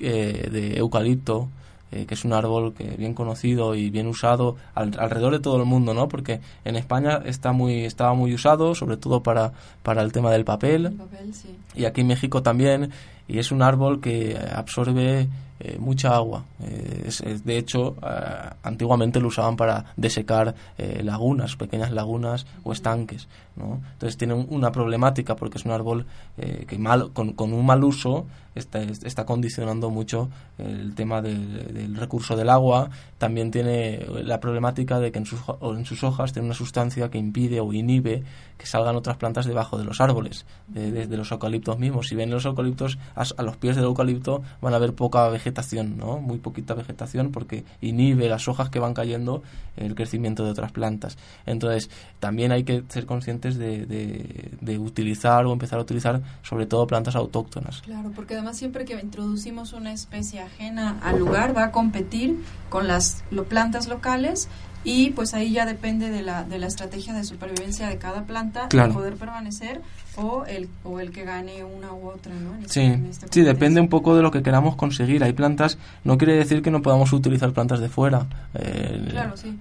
eh, 0.00 0.48
de 0.50 0.76
eucalipto, 0.78 1.48
eh, 1.90 2.04
que 2.06 2.14
es 2.14 2.24
un 2.24 2.32
árbol 2.34 2.74
que 2.74 2.84
bien 2.96 3.14
conocido 3.14 3.74
y 3.74 3.90
bien 3.90 4.06
usado 4.06 4.56
al- 4.74 4.98
alrededor 4.98 5.32
de 5.32 5.40
todo 5.40 5.56
el 5.56 5.64
mundo, 5.64 5.94
¿no? 5.94 6.06
Porque 6.08 6.40
en 6.64 6.76
España 6.76 7.20
está 7.24 7.52
muy 7.52 7.84
estaba 7.84 8.14
muy 8.14 8.34
usado, 8.34 8.74
sobre 8.74 8.96
todo 8.98 9.22
para 9.22 9.52
para 9.82 10.02
el 10.02 10.12
tema 10.12 10.30
del 10.30 10.44
papel 10.44 10.86
El 10.86 10.92
papel, 10.92 11.34
sí. 11.34 11.48
y 11.74 11.86
aquí 11.86 12.02
en 12.02 12.08
México 12.08 12.42
también 12.42 12.90
y 13.26 13.38
es 13.38 13.50
un 13.52 13.62
árbol 13.62 14.00
que 14.00 14.38
absorbe 14.54 15.28
eh, 15.60 15.76
mucha 15.78 16.14
agua. 16.14 16.44
Eh, 16.62 17.04
es- 17.06 17.44
de 17.44 17.58
hecho, 17.58 17.96
eh, 18.02 18.50
antiguamente 18.62 19.20
lo 19.20 19.28
usaban 19.28 19.56
para 19.56 19.86
desecar 19.96 20.54
lagunas, 21.02 21.56
pequeñas 21.56 21.90
lagunas 21.92 22.46
o 22.64 22.72
estanques. 22.72 23.28
Entonces 23.56 24.16
tiene 24.16 24.34
un- 24.34 24.46
una 24.50 24.70
problemática 24.70 25.34
porque 25.34 25.58
es 25.58 25.64
un 25.64 25.72
árbol 25.72 26.06
que 26.36 26.78
mal, 26.78 27.10
con, 27.12 27.32
con 27.32 27.52
un 27.52 27.66
mal 27.66 27.82
uso 27.82 28.26
está, 28.54 28.80
está 28.80 29.26
condicionando 29.26 29.90
mucho 29.90 30.28
el 30.58 30.94
tema 30.94 31.20
del, 31.22 31.96
recurso 31.96 32.36
del 32.36 32.50
agua. 32.50 32.90
También 33.18 33.50
tiene 33.50 34.06
la 34.22 34.38
problemática 34.38 35.00
de 35.00 35.10
que 35.10 35.18
en 35.18 35.26
sus, 35.26 35.40
en 35.60 35.84
sus 35.84 36.04
hojas 36.04 36.32
tiene 36.32 36.46
una 36.46 36.54
sustancia 36.54 37.10
que 37.10 37.18
impide 37.18 37.58
o 37.60 37.72
inhibe 37.72 38.22
que 38.56 38.66
salgan 38.66 38.94
otras 38.96 39.16
plantas 39.16 39.46
debajo 39.46 39.76
de 39.78 39.84
los 39.84 40.00
árboles, 40.00 40.46
de, 40.68 40.90
de- 40.92 41.06
de 41.08 41.16
los 41.16 41.30
eucaliptos 41.32 41.78
mismos. 41.80 42.06
Si 42.08 42.14
ven 42.14 42.30
los 42.30 42.44
eucaliptos, 42.44 42.98
a, 43.16 43.24
a 43.36 43.42
los 43.42 43.56
pies 43.56 43.74
del 43.76 43.86
eucalipto 43.86 44.42
van 44.60 44.74
a 44.74 44.78
ver 44.78 44.94
poca 44.94 45.28
vegetación, 45.28 45.47
¿no? 45.96 46.18
Muy 46.18 46.38
poquita 46.38 46.74
vegetación 46.74 47.30
porque 47.32 47.64
inhibe 47.80 48.28
las 48.28 48.48
hojas 48.48 48.70
que 48.70 48.78
van 48.78 48.94
cayendo 48.94 49.42
el 49.76 49.94
crecimiento 49.94 50.44
de 50.44 50.50
otras 50.50 50.72
plantas. 50.72 51.16
Entonces, 51.46 51.90
también 52.20 52.52
hay 52.52 52.64
que 52.64 52.82
ser 52.88 53.06
conscientes 53.06 53.56
de, 53.58 53.86
de- 53.86 54.50
de 54.60 54.78
utilizar 54.78 55.44
o 55.46 55.52
empezar 55.52 55.78
a 55.78 55.82
utilizar 55.82 56.20
sobre 56.42 56.66
todo 56.66 56.86
plantas 56.86 57.14
autóctonas. 57.16 57.82
Claro, 57.82 58.10
porque 58.14 58.34
además 58.34 58.56
siempre 58.56 58.84
que 58.84 58.94
introducimos 59.00 59.72
una 59.72 59.92
especie 59.92 60.40
ajena 60.40 60.98
al 61.02 61.18
lugar 61.18 61.56
va 61.56 61.64
a 61.64 61.72
competir 61.72 62.42
con 62.68 62.88
las 62.88 63.24
lo- 63.30 63.44
plantas 63.44 63.88
locales 63.88 64.48
y 64.84 65.10
pues 65.10 65.34
ahí 65.34 65.52
ya 65.52 65.66
depende 65.66 66.08
de 66.08 66.22
la, 66.22 66.44
de 66.44 66.58
la 66.58 66.66
estrategia 66.68 67.12
de 67.12 67.24
supervivencia 67.24 67.88
de 67.88 67.98
cada 67.98 68.24
planta 68.24 68.68
Claro. 68.68 68.92
poder 68.94 69.16
permanecer 69.16 69.80
o 70.20 70.44
el, 70.46 70.68
o 70.84 70.98
el 71.00 71.10
que 71.12 71.24
gane 71.24 71.62
una 71.64 71.92
u 71.92 72.08
otra, 72.08 72.34
¿no? 72.34 72.54
En 72.56 72.60
este- 72.62 72.72
Sí, 72.72 72.80
en 72.80 73.06
esta 73.06 73.26
sí, 73.30 73.42
depende 73.42 73.80
un 73.80 73.88
poco 73.88 74.16
de 74.16 74.22
lo 74.22 74.30
que 74.30 74.42
queramos 74.42 74.74
conseguir. 74.76 75.22
Hay 75.22 75.32
plantas, 75.32 75.78
no 76.04 76.18
quiere 76.18 76.34
decir 76.34 76.60
que 76.60 76.70
no 76.72 76.82
podamos 76.82 77.12
utilizar 77.12 77.52
plantas 77.52 77.78
de 77.80 77.88
fuera, 77.88 78.26
eh, 78.54 79.06
Claro, 79.10 79.36
sí. 79.36 79.56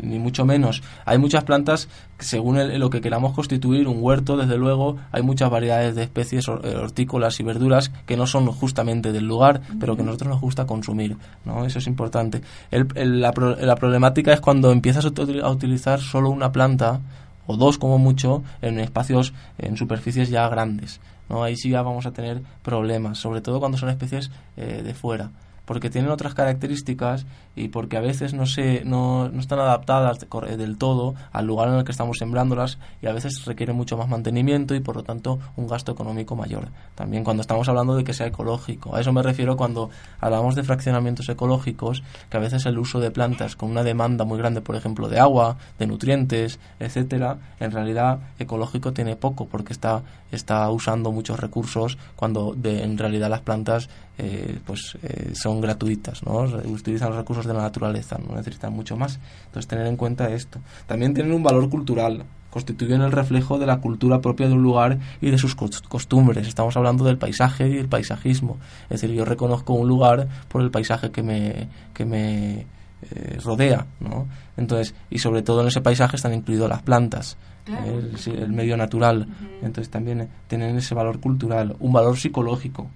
ni, 0.00 0.08
ni 0.12 0.18
mucho 0.18 0.44
menos. 0.46 0.82
Hay 1.04 1.18
muchas 1.18 1.44
plantas, 1.44 1.88
que 2.16 2.24
según 2.24 2.56
el- 2.58 2.78
lo 2.80 2.88
que 2.90 3.00
queramos 3.00 3.34
constituir, 3.34 3.86
un 3.86 3.98
huerto, 4.00 4.36
desde 4.36 4.56
luego, 4.56 4.96
hay 5.12 5.22
muchas 5.22 5.50
variedades 5.50 5.94
de 5.94 6.04
especies 6.04 6.48
eh, 6.48 6.76
hortícolas 6.76 7.38
y 7.40 7.42
verduras 7.42 7.90
que 8.06 8.16
no 8.16 8.26
son 8.26 8.46
justamente 8.46 9.12
del 9.12 9.26
lugar, 9.26 9.60
pero 9.78 9.94
que 9.94 10.02
a 10.02 10.04
nosotros 10.06 10.30
nos 10.30 10.40
gusta 10.40 10.66
consumir, 10.66 11.16
¿no? 11.44 11.64
Eso 11.66 11.78
es 11.80 11.86
importante. 11.86 12.40
El- 12.70 12.88
el- 12.94 13.20
la, 13.20 13.32
pro- 13.32 13.56
la 13.56 13.76
problemática 13.76 14.32
es 14.32 14.40
cuando 14.40 14.72
empiezas 14.72 15.04
a 15.04 15.50
utilizar 15.50 16.00
solo 16.00 16.30
una 16.30 16.50
planta, 16.50 17.00
o 17.48 17.56
dos 17.56 17.78
como 17.78 17.98
mucho 17.98 18.44
en 18.62 18.78
espacios 18.78 19.34
en 19.58 19.76
superficies 19.76 20.28
ya 20.30 20.48
grandes 20.48 21.00
no 21.28 21.42
ahí 21.42 21.56
sí 21.56 21.70
ya 21.70 21.82
vamos 21.82 22.06
a 22.06 22.12
tener 22.12 22.42
problemas 22.62 23.18
sobre 23.18 23.40
todo 23.40 23.58
cuando 23.58 23.78
son 23.78 23.88
especies 23.88 24.30
eh, 24.56 24.82
de 24.84 24.94
fuera 24.94 25.32
porque 25.64 25.90
tienen 25.90 26.10
otras 26.10 26.34
características 26.34 27.26
y 27.58 27.68
porque 27.68 27.96
a 27.96 28.00
veces 28.00 28.34
no 28.34 28.46
se 28.46 28.84
no, 28.84 29.28
no 29.28 29.40
están 29.40 29.58
adaptadas 29.58 30.18
eh, 30.46 30.56
del 30.56 30.78
todo 30.78 31.14
al 31.32 31.46
lugar 31.46 31.68
en 31.68 31.74
el 31.74 31.84
que 31.84 31.92
estamos 31.92 32.18
sembrándolas 32.18 32.78
y 33.02 33.06
a 33.06 33.12
veces 33.12 33.44
requieren 33.44 33.76
mucho 33.76 33.96
más 33.96 34.08
mantenimiento 34.08 34.74
y 34.74 34.80
por 34.80 34.96
lo 34.96 35.02
tanto 35.02 35.38
un 35.56 35.66
gasto 35.66 35.92
económico 35.92 36.36
mayor. 36.36 36.68
También 36.94 37.24
cuando 37.24 37.40
estamos 37.40 37.68
hablando 37.68 37.96
de 37.96 38.04
que 38.04 38.14
sea 38.14 38.26
ecológico. 38.26 38.94
A 38.94 39.00
eso 39.00 39.12
me 39.12 39.22
refiero 39.22 39.56
cuando 39.56 39.90
hablamos 40.20 40.54
de 40.54 40.62
fraccionamientos 40.62 41.28
ecológicos 41.28 42.02
que 42.30 42.36
a 42.36 42.40
veces 42.40 42.66
el 42.66 42.78
uso 42.78 43.00
de 43.00 43.10
plantas 43.10 43.56
con 43.56 43.70
una 43.70 43.82
demanda 43.82 44.24
muy 44.24 44.38
grande 44.38 44.60
por 44.60 44.76
ejemplo 44.76 45.08
de 45.08 45.18
agua 45.18 45.56
de 45.78 45.86
nutrientes 45.86 46.58
etcétera 46.78 47.38
en 47.60 47.70
realidad 47.70 48.18
ecológico 48.38 48.92
tiene 48.92 49.16
poco 49.16 49.46
porque 49.46 49.72
está 49.72 50.02
está 50.30 50.70
usando 50.70 51.10
muchos 51.12 51.40
recursos 51.40 51.98
cuando 52.16 52.54
de, 52.56 52.82
en 52.82 52.98
realidad 52.98 53.30
las 53.30 53.40
plantas 53.40 53.88
eh, 54.18 54.58
pues 54.66 54.98
eh, 55.02 55.32
son 55.34 55.60
gratuitas 55.60 56.22
no 56.24 56.40
utilizan 56.66 57.08
los 57.10 57.18
recursos 57.18 57.46
de 57.48 57.54
la 57.54 57.62
naturaleza 57.62 58.16
no 58.18 58.36
necesitan 58.36 58.72
mucho 58.72 58.96
más. 58.96 59.18
Entonces 59.46 59.66
tener 59.66 59.86
en 59.86 59.96
cuenta 59.96 60.28
esto. 60.30 60.60
También 60.86 61.14
tienen 61.14 61.32
un 61.32 61.42
valor 61.42 61.68
cultural 61.68 62.24
constituyen 62.50 63.02
el 63.02 63.12
reflejo 63.12 63.58
de 63.58 63.66
la 63.66 63.76
cultura 63.76 64.20
propia 64.22 64.46
de 64.48 64.54
un 64.54 64.62
lugar 64.62 64.98
y 65.20 65.30
de 65.30 65.36
sus 65.36 65.54
cos- 65.54 65.82
costumbres. 65.86 66.48
Estamos 66.48 66.74
hablando 66.78 67.04
del 67.04 67.18
paisaje 67.18 67.68
y 67.68 67.76
el 67.76 67.88
paisajismo. 67.88 68.56
Es 68.88 69.02
decir 69.02 69.14
yo 69.14 69.26
reconozco 69.26 69.74
un 69.74 69.86
lugar 69.86 70.26
por 70.48 70.62
el 70.62 70.70
paisaje 70.70 71.10
que 71.10 71.22
me 71.22 71.68
que 71.92 72.06
me 72.06 72.60
eh, 73.02 73.38
rodea 73.44 73.86
¿no? 74.00 74.26
entonces 74.56 74.92
y 75.10 75.18
sobre 75.20 75.42
todo 75.42 75.60
en 75.60 75.68
ese 75.68 75.80
paisaje 75.82 76.16
están 76.16 76.32
incluidas 76.34 76.68
las 76.70 76.82
plantas 76.82 77.36
Claro. 77.64 77.98
el, 77.98 78.52
medio 78.54 78.78
natural. 78.78 79.28
Entonces 79.60 79.90
también 79.90 80.26
tienen 80.46 80.74
ese 80.78 80.94
valor 80.94 81.20
cultural 81.20 81.76
un 81.80 81.92
valor 81.92 82.16
psicológico 82.16 82.88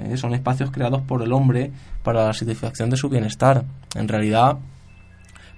eh, 0.00 0.16
son 0.16 0.34
espacios 0.34 0.70
creados 0.70 1.02
por 1.02 1.22
el 1.22 1.32
hombre 1.32 1.70
para 2.02 2.26
la 2.26 2.32
satisfacción 2.32 2.90
de 2.90 2.96
su 2.96 3.08
bienestar. 3.08 3.64
En 3.94 4.08
realidad 4.08 4.58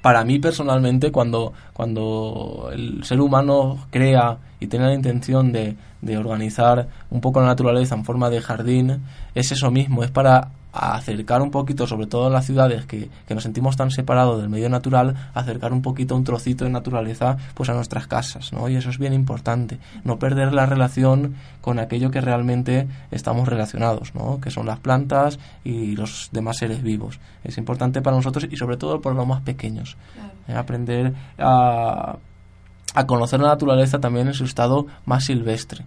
para 0.03 0.25
mí 0.25 0.41
personalmente 0.41 1.13
cuando 1.13 1.53
cuando 1.73 2.71
el 2.73 3.05
ser 3.05 3.21
humano 3.21 3.87
crea 3.91 4.39
y 4.59 4.67
tiene 4.67 4.87
la 4.87 4.95
intención 4.95 5.53
de, 5.53 5.77
de 6.01 6.19
organizar 6.19 6.89
un 7.11 7.21
poco 7.21 7.41
la 7.41 7.47
naturaleza 7.47 7.95
en 7.95 8.05
forma 8.05 8.29
de 8.29 8.41
jardín 8.41 9.03
es 9.35 9.53
eso 9.53 9.71
mismo 9.71 10.03
es 10.03 10.11
para 10.11 10.51
acercar 10.73 11.43
un 11.43 11.51
poquito 11.51 11.87
sobre 11.87 12.07
todo 12.07 12.29
en 12.29 12.33
las 12.33 12.47
ciudades 12.47 12.87
que, 12.87 13.11
que 13.27 13.35
nos 13.35 13.43
sentimos 13.43 13.77
tan 13.77 13.91
separados 13.91 14.41
del 14.41 14.49
medio 14.49 14.69
natural 14.69 15.31
acercar 15.35 15.73
un 15.73 15.83
poquito 15.83 16.17
un 16.17 16.25
trocito 16.25 16.65
de 16.65 16.71
naturaleza 16.71 17.37
pues 17.55 17.69
a 17.69 17.75
nuestras 17.75 18.07
casas 18.07 18.53
¿no? 18.53 18.69
y 18.69 18.77
eso 18.77 18.91
es 18.91 18.99
bien 18.99 19.13
importante 19.13 19.79
no 20.05 20.19
perder 20.19 20.53
la 20.55 20.67
relación 20.67 21.35
con 21.61 21.79
aquello 21.79 22.11
que 22.11 22.21
realmente 22.21 22.89
estamos 23.11 23.49
relacionados 23.49 24.15
¿no? 24.15 24.41
que 24.41 24.51
son 24.51 24.67
las 24.67 24.81
plantas 24.81 25.39
y 25.65 25.95
los 25.97 26.31
demás 26.33 26.57
seres 26.59 26.83
vivos 26.83 27.21
es 27.45 27.59
importante 27.59 28.01
para 28.01 28.17
nosotros 28.17 28.47
y 28.51 28.57
sobre 28.57 28.77
todo 28.77 29.01
para 29.01 29.15
los 29.15 29.27
más 29.27 29.43
pequeños 29.43 29.97
eh, 30.49 30.55
aprender 30.55 31.13
a, 31.39 32.17
a 32.95 33.07
conocer 33.07 33.41
la 33.41 33.49
naturaleza 33.49 34.01
también 34.01 34.29
en 34.29 34.35
su 34.35 34.45
estado 34.45 34.87
más 35.07 35.25
silvestre. 35.25 35.85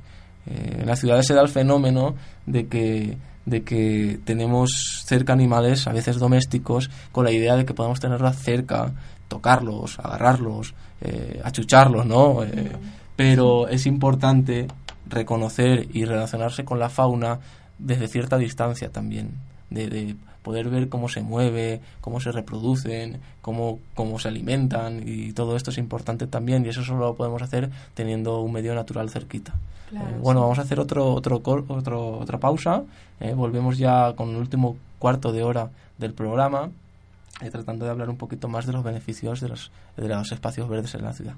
Eh, 0.47 0.79
en 0.81 0.86
las 0.88 0.99
ciudades 0.99 1.27
se 1.27 1.33
da 1.33 1.41
el 1.41 1.49
fenómeno 1.49 2.15
de 2.45 2.67
que 2.67 3.17
de 3.45 3.63
que 3.63 4.19
tenemos 4.25 5.03
cerca 5.05 5.33
animales, 5.33 5.87
a 5.87 5.93
veces 5.93 6.17
domésticos, 6.17 6.89
con 7.11 7.25
la 7.25 7.31
idea 7.31 7.55
de 7.55 7.65
que 7.65 7.73
podemos 7.73 7.99
tenerlos 7.99 8.35
cerca, 8.37 8.91
tocarlos, 9.27 9.99
agarrarlos, 9.99 10.73
eh, 11.01 11.41
achucharlos, 11.43 12.05
¿no? 12.05 12.43
Eh, 12.43 12.71
pero 13.15 13.67
es 13.67 13.85
importante 13.85 14.67
reconocer 15.07 15.87
y 15.93 16.05
relacionarse 16.05 16.65
con 16.65 16.79
la 16.79 16.89
fauna 16.89 17.39
desde 17.77 18.07
cierta 18.07 18.37
distancia 18.37 18.89
también, 18.89 19.31
de, 19.69 19.89
de 19.89 20.15
poder 20.45 20.69
ver 20.69 20.87
cómo 20.87 21.09
se 21.09 21.21
mueve, 21.21 21.81
cómo 22.01 22.19
se 22.21 22.31
reproducen, 22.31 23.19
cómo, 23.41 23.79
cómo 23.95 24.19
se 24.19 24.27
alimentan 24.29 25.01
y 25.05 25.33
todo 25.33 25.55
esto 25.57 25.71
es 25.71 25.77
importante 25.79 26.27
también 26.27 26.63
y 26.65 26.69
eso 26.69 26.83
solo 26.83 26.99
lo 26.99 27.15
podemos 27.15 27.41
hacer 27.41 27.69
teniendo 27.95 28.39
un 28.41 28.53
medio 28.53 28.73
natural 28.75 29.09
cerquita. 29.09 29.53
Claro, 29.89 30.07
Eh, 30.07 30.19
bueno, 30.21 30.39
sí. 30.39 30.43
vamos 30.43 30.59
a 30.59 30.61
hacer 30.61 30.79
otro, 30.79 31.11
otro, 31.13 31.41
otro, 31.67 32.19
otra 32.19 32.37
pausa, 32.39 32.83
eh, 33.19 33.33
volvemos 33.33 33.77
ya 33.77 34.13
con 34.15 34.29
el 34.29 34.37
último 34.37 34.77
cuarto 34.99 35.31
de 35.33 35.43
hora 35.43 35.69
del 35.97 36.13
programa, 36.13 36.69
eh, 37.41 37.49
tratando 37.49 37.83
de 37.85 37.91
hablar 37.91 38.09
un 38.09 38.17
poquito 38.17 38.47
más 38.47 38.65
de 38.67 38.73
los 38.73 38.83
beneficios 38.83 39.41
de 39.41 39.49
los, 39.49 39.71
de 39.97 40.07
los 40.07 40.31
espacios 40.31 40.69
verdes 40.69 40.93
en 40.95 41.03
la 41.03 41.13
ciudad. 41.13 41.33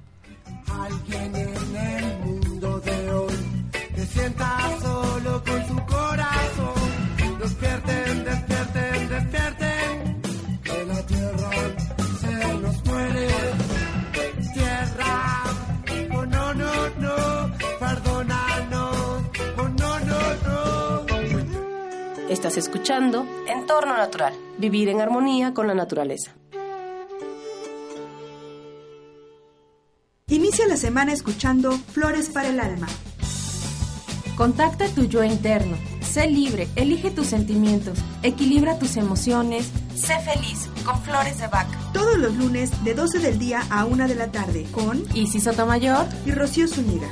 Alguien 0.68 1.36
en 1.36 1.76
el 1.76 2.20
mundo 2.26 2.80
de 2.82 3.12
hoy 3.12 3.36
que 3.96 4.06
sienta 4.06 4.50
solo 4.82 5.44
con 5.44 5.60
su 5.68 5.76
corazón. 5.86 6.88
Despierten, 7.42 8.24
despierten, 8.24 8.37
Estás 22.30 22.58
escuchando 22.58 23.26
Entorno 23.48 23.96
Natural, 23.96 24.34
vivir 24.58 24.90
en 24.90 25.00
armonía 25.00 25.54
con 25.54 25.66
la 25.66 25.74
naturaleza. 25.74 26.36
Inicia 30.28 30.68
la 30.68 30.76
semana 30.76 31.14
escuchando 31.14 31.72
Flores 31.72 32.28
para 32.28 32.50
el 32.50 32.60
Alma. 32.60 32.88
Contacta 34.36 34.90
tu 34.90 35.06
yo 35.06 35.24
interno. 35.24 35.78
Sé 36.02 36.28
libre, 36.28 36.68
elige 36.76 37.12
tus 37.12 37.28
sentimientos, 37.28 37.98
equilibra 38.24 38.78
tus 38.78 38.98
emociones, 38.98 39.72
sé 39.96 40.20
feliz 40.20 40.68
con 40.84 41.02
Flores 41.04 41.40
de 41.40 41.48
Bach. 41.48 41.68
Todos 41.94 42.18
los 42.18 42.36
lunes 42.36 42.84
de 42.84 42.94
12 42.94 43.20
del 43.20 43.40
día 43.40 43.62
a 43.70 43.86
1 43.86 44.06
de 44.06 44.16
la 44.16 44.32
tarde 44.32 44.66
con 44.74 45.02
Isis 45.16 45.46
Sotomayor 45.46 46.06
y 46.26 46.32
Rocío 46.32 46.68
Zúñiga. 46.68 47.08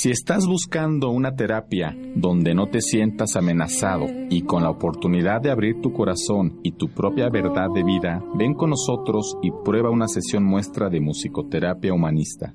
Si 0.00 0.12
estás 0.12 0.46
buscando 0.46 1.10
una 1.10 1.34
terapia 1.34 1.92
donde 2.14 2.54
no 2.54 2.68
te 2.68 2.80
sientas 2.80 3.34
amenazado 3.34 4.06
y 4.30 4.42
con 4.42 4.62
la 4.62 4.70
oportunidad 4.70 5.40
de 5.40 5.50
abrir 5.50 5.80
tu 5.80 5.92
corazón 5.92 6.60
y 6.62 6.70
tu 6.70 6.90
propia 6.94 7.28
verdad 7.30 7.66
de 7.74 7.82
vida, 7.82 8.22
ven 8.36 8.54
con 8.54 8.70
nosotros 8.70 9.36
y 9.42 9.50
prueba 9.64 9.90
una 9.90 10.06
sesión 10.06 10.44
muestra 10.44 10.88
de 10.88 11.00
musicoterapia 11.00 11.92
humanista. 11.92 12.54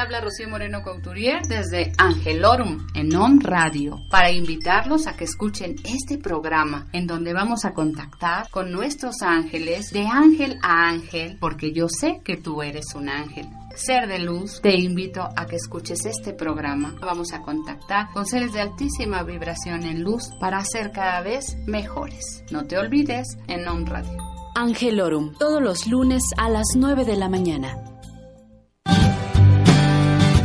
Habla 0.00 0.22
Rocío 0.22 0.48
Moreno 0.48 0.82
Couturier 0.82 1.42
desde 1.46 1.92
Angelorum 1.98 2.86
en 2.94 3.14
On 3.14 3.38
Radio 3.38 4.00
para 4.08 4.30
invitarlos 4.30 5.06
a 5.06 5.14
que 5.14 5.24
escuchen 5.24 5.76
este 5.84 6.16
programa 6.16 6.86
en 6.92 7.06
donde 7.06 7.34
vamos 7.34 7.66
a 7.66 7.74
contactar 7.74 8.48
con 8.48 8.72
nuestros 8.72 9.20
ángeles 9.20 9.90
de 9.90 10.06
ángel 10.06 10.58
a 10.62 10.88
ángel 10.88 11.36
porque 11.38 11.72
yo 11.72 11.86
sé 11.88 12.22
que 12.24 12.38
tú 12.38 12.62
eres 12.62 12.94
un 12.94 13.10
ángel. 13.10 13.46
Ser 13.74 14.08
de 14.08 14.20
luz, 14.20 14.60
te 14.62 14.74
invito 14.74 15.28
a 15.36 15.46
que 15.46 15.56
escuches 15.56 16.06
este 16.06 16.32
programa. 16.32 16.94
Vamos 17.02 17.34
a 17.34 17.42
contactar 17.42 18.10
con 18.12 18.26
seres 18.26 18.54
de 18.54 18.62
altísima 18.62 19.22
vibración 19.22 19.84
en 19.84 20.02
luz 20.02 20.30
para 20.40 20.64
ser 20.64 20.92
cada 20.92 21.20
vez 21.20 21.56
mejores. 21.66 22.42
No 22.50 22.64
te 22.64 22.78
olvides 22.78 23.36
en 23.48 23.68
On 23.68 23.84
Radio. 23.84 24.16
Angelorum, 24.54 25.34
todos 25.38 25.62
los 25.62 25.86
lunes 25.86 26.22
a 26.38 26.48
las 26.48 26.66
9 26.74 27.04
de 27.04 27.16
la 27.16 27.28
mañana. 27.28 27.89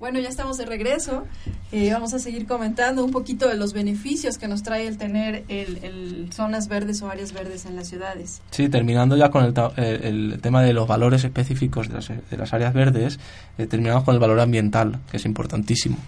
Bueno, 0.00 0.18
ya 0.18 0.30
estamos 0.30 0.56
de 0.56 0.64
regreso. 0.64 1.26
Eh, 1.72 1.92
vamos 1.92 2.14
a 2.14 2.18
seguir 2.18 2.46
comentando 2.46 3.04
un 3.04 3.10
poquito 3.10 3.46
de 3.46 3.56
los 3.56 3.74
beneficios 3.74 4.38
que 4.38 4.48
nos 4.48 4.62
trae 4.62 4.86
el 4.86 4.96
tener 4.96 5.44
el, 5.48 5.78
el 5.84 6.32
zonas 6.32 6.68
verdes 6.68 7.02
o 7.02 7.10
áreas 7.10 7.34
verdes 7.34 7.66
en 7.66 7.76
las 7.76 7.88
ciudades. 7.88 8.40
Sí, 8.50 8.70
terminando 8.70 9.14
ya 9.18 9.30
con 9.30 9.44
el, 9.44 9.52
eh, 9.76 10.00
el 10.04 10.38
tema 10.40 10.62
de 10.62 10.72
los 10.72 10.88
valores 10.88 11.22
específicos 11.22 11.88
de 11.88 11.94
las, 11.96 12.08
de 12.08 12.36
las 12.38 12.54
áreas 12.54 12.72
verdes, 12.72 13.20
eh, 13.58 13.66
terminamos 13.66 14.04
con 14.04 14.14
el 14.14 14.20
valor 14.20 14.40
ambiental, 14.40 15.00
que 15.10 15.18
es 15.18 15.26
importantísimo. 15.26 15.98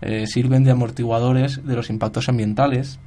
Eh, 0.00 0.26
sirven 0.26 0.64
de 0.64 0.72
amortiguadores 0.72 1.64
de 1.64 1.76
los 1.76 1.90
impactos 1.90 2.28
ambientales, 2.28 2.98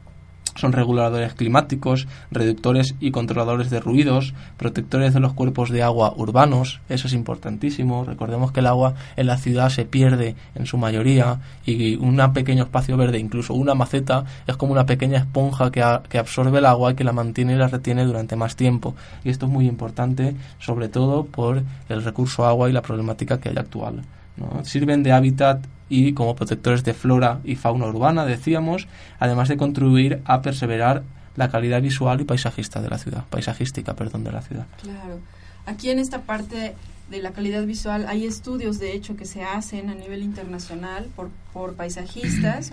son 0.55 0.71
reguladores 0.71 1.33
climáticos, 1.33 2.07
reductores 2.31 2.95
y 2.99 3.11
controladores 3.11 3.69
de 3.69 3.79
ruidos, 3.79 4.33
protectores 4.57 5.13
de 5.13 5.19
los 5.19 5.33
cuerpos 5.33 5.69
de 5.69 5.83
agua 5.83 6.13
urbanos, 6.15 6.79
eso 6.89 7.07
es 7.07 7.13
importantísimo. 7.13 8.03
Recordemos 8.05 8.51
que 8.51 8.61
el 8.61 8.67
agua 8.67 8.93
en 9.15 9.27
la 9.27 9.37
ciudad 9.37 9.69
se 9.69 9.85
pierde 9.85 10.35
en 10.55 10.65
su 10.65 10.77
mayoría 10.77 11.39
y 11.65 11.95
un 11.97 12.15
pequeño 12.33 12.63
espacio 12.63 12.97
verde, 12.97 13.19
incluso 13.19 13.53
una 13.53 13.75
maceta, 13.75 14.25
es 14.47 14.55
como 14.57 14.71
una 14.71 14.85
pequeña 14.85 15.19
esponja 15.19 15.71
que, 15.71 15.81
a- 15.83 16.01
que 16.09 16.17
absorbe 16.17 16.59
el 16.59 16.65
agua 16.65 16.91
y 16.91 16.95
que 16.95 17.03
la 17.03 17.11
mantiene 17.13 17.53
y 17.53 17.57
la 17.57 17.67
retiene 17.67 18.03
durante 18.05 18.35
más 18.35 18.55
tiempo. 18.55 18.95
Y 19.23 19.29
esto 19.29 19.45
es 19.45 19.51
muy 19.51 19.67
importante, 19.67 20.35
sobre 20.59 20.87
todo 20.89 21.25
por 21.25 21.61
el 21.89 22.03
recurso 22.03 22.45
agua 22.45 22.69
y 22.69 22.73
la 22.73 22.81
problemática 22.81 23.39
que 23.39 23.49
hay 23.49 23.57
actual. 23.57 24.03
¿no? 24.37 24.63
Sirven 24.65 25.03
de 25.03 25.11
hábitat 25.11 25.59
y 25.89 26.13
como 26.13 26.35
protectores 26.35 26.83
de 26.83 26.93
flora 26.93 27.39
y 27.43 27.55
fauna 27.55 27.87
urbana, 27.87 28.25
decíamos, 28.25 28.87
además 29.19 29.49
de 29.49 29.57
contribuir 29.57 30.21
a 30.25 30.41
perseverar 30.41 31.03
la 31.35 31.49
calidad 31.49 31.81
visual 31.81 32.21
y 32.21 32.23
paisajista 32.23 32.81
de 32.81 32.89
la 32.89 32.97
ciudad, 32.97 33.25
paisajística, 33.29 33.93
perdón, 33.95 34.23
de 34.23 34.31
la 34.31 34.41
ciudad. 34.41 34.65
Claro. 34.81 35.19
Aquí 35.65 35.89
en 35.89 35.99
esta 35.99 36.21
parte 36.21 36.75
de 37.09 37.21
la 37.21 37.31
calidad 37.31 37.63
visual 37.65 38.05
hay 38.07 38.25
estudios, 38.25 38.79
de 38.79 38.93
hecho, 38.93 39.15
que 39.15 39.25
se 39.25 39.43
hacen 39.43 39.89
a 39.89 39.95
nivel 39.95 40.23
internacional 40.23 41.07
por, 41.15 41.29
por 41.53 41.75
paisajistas 41.75 42.71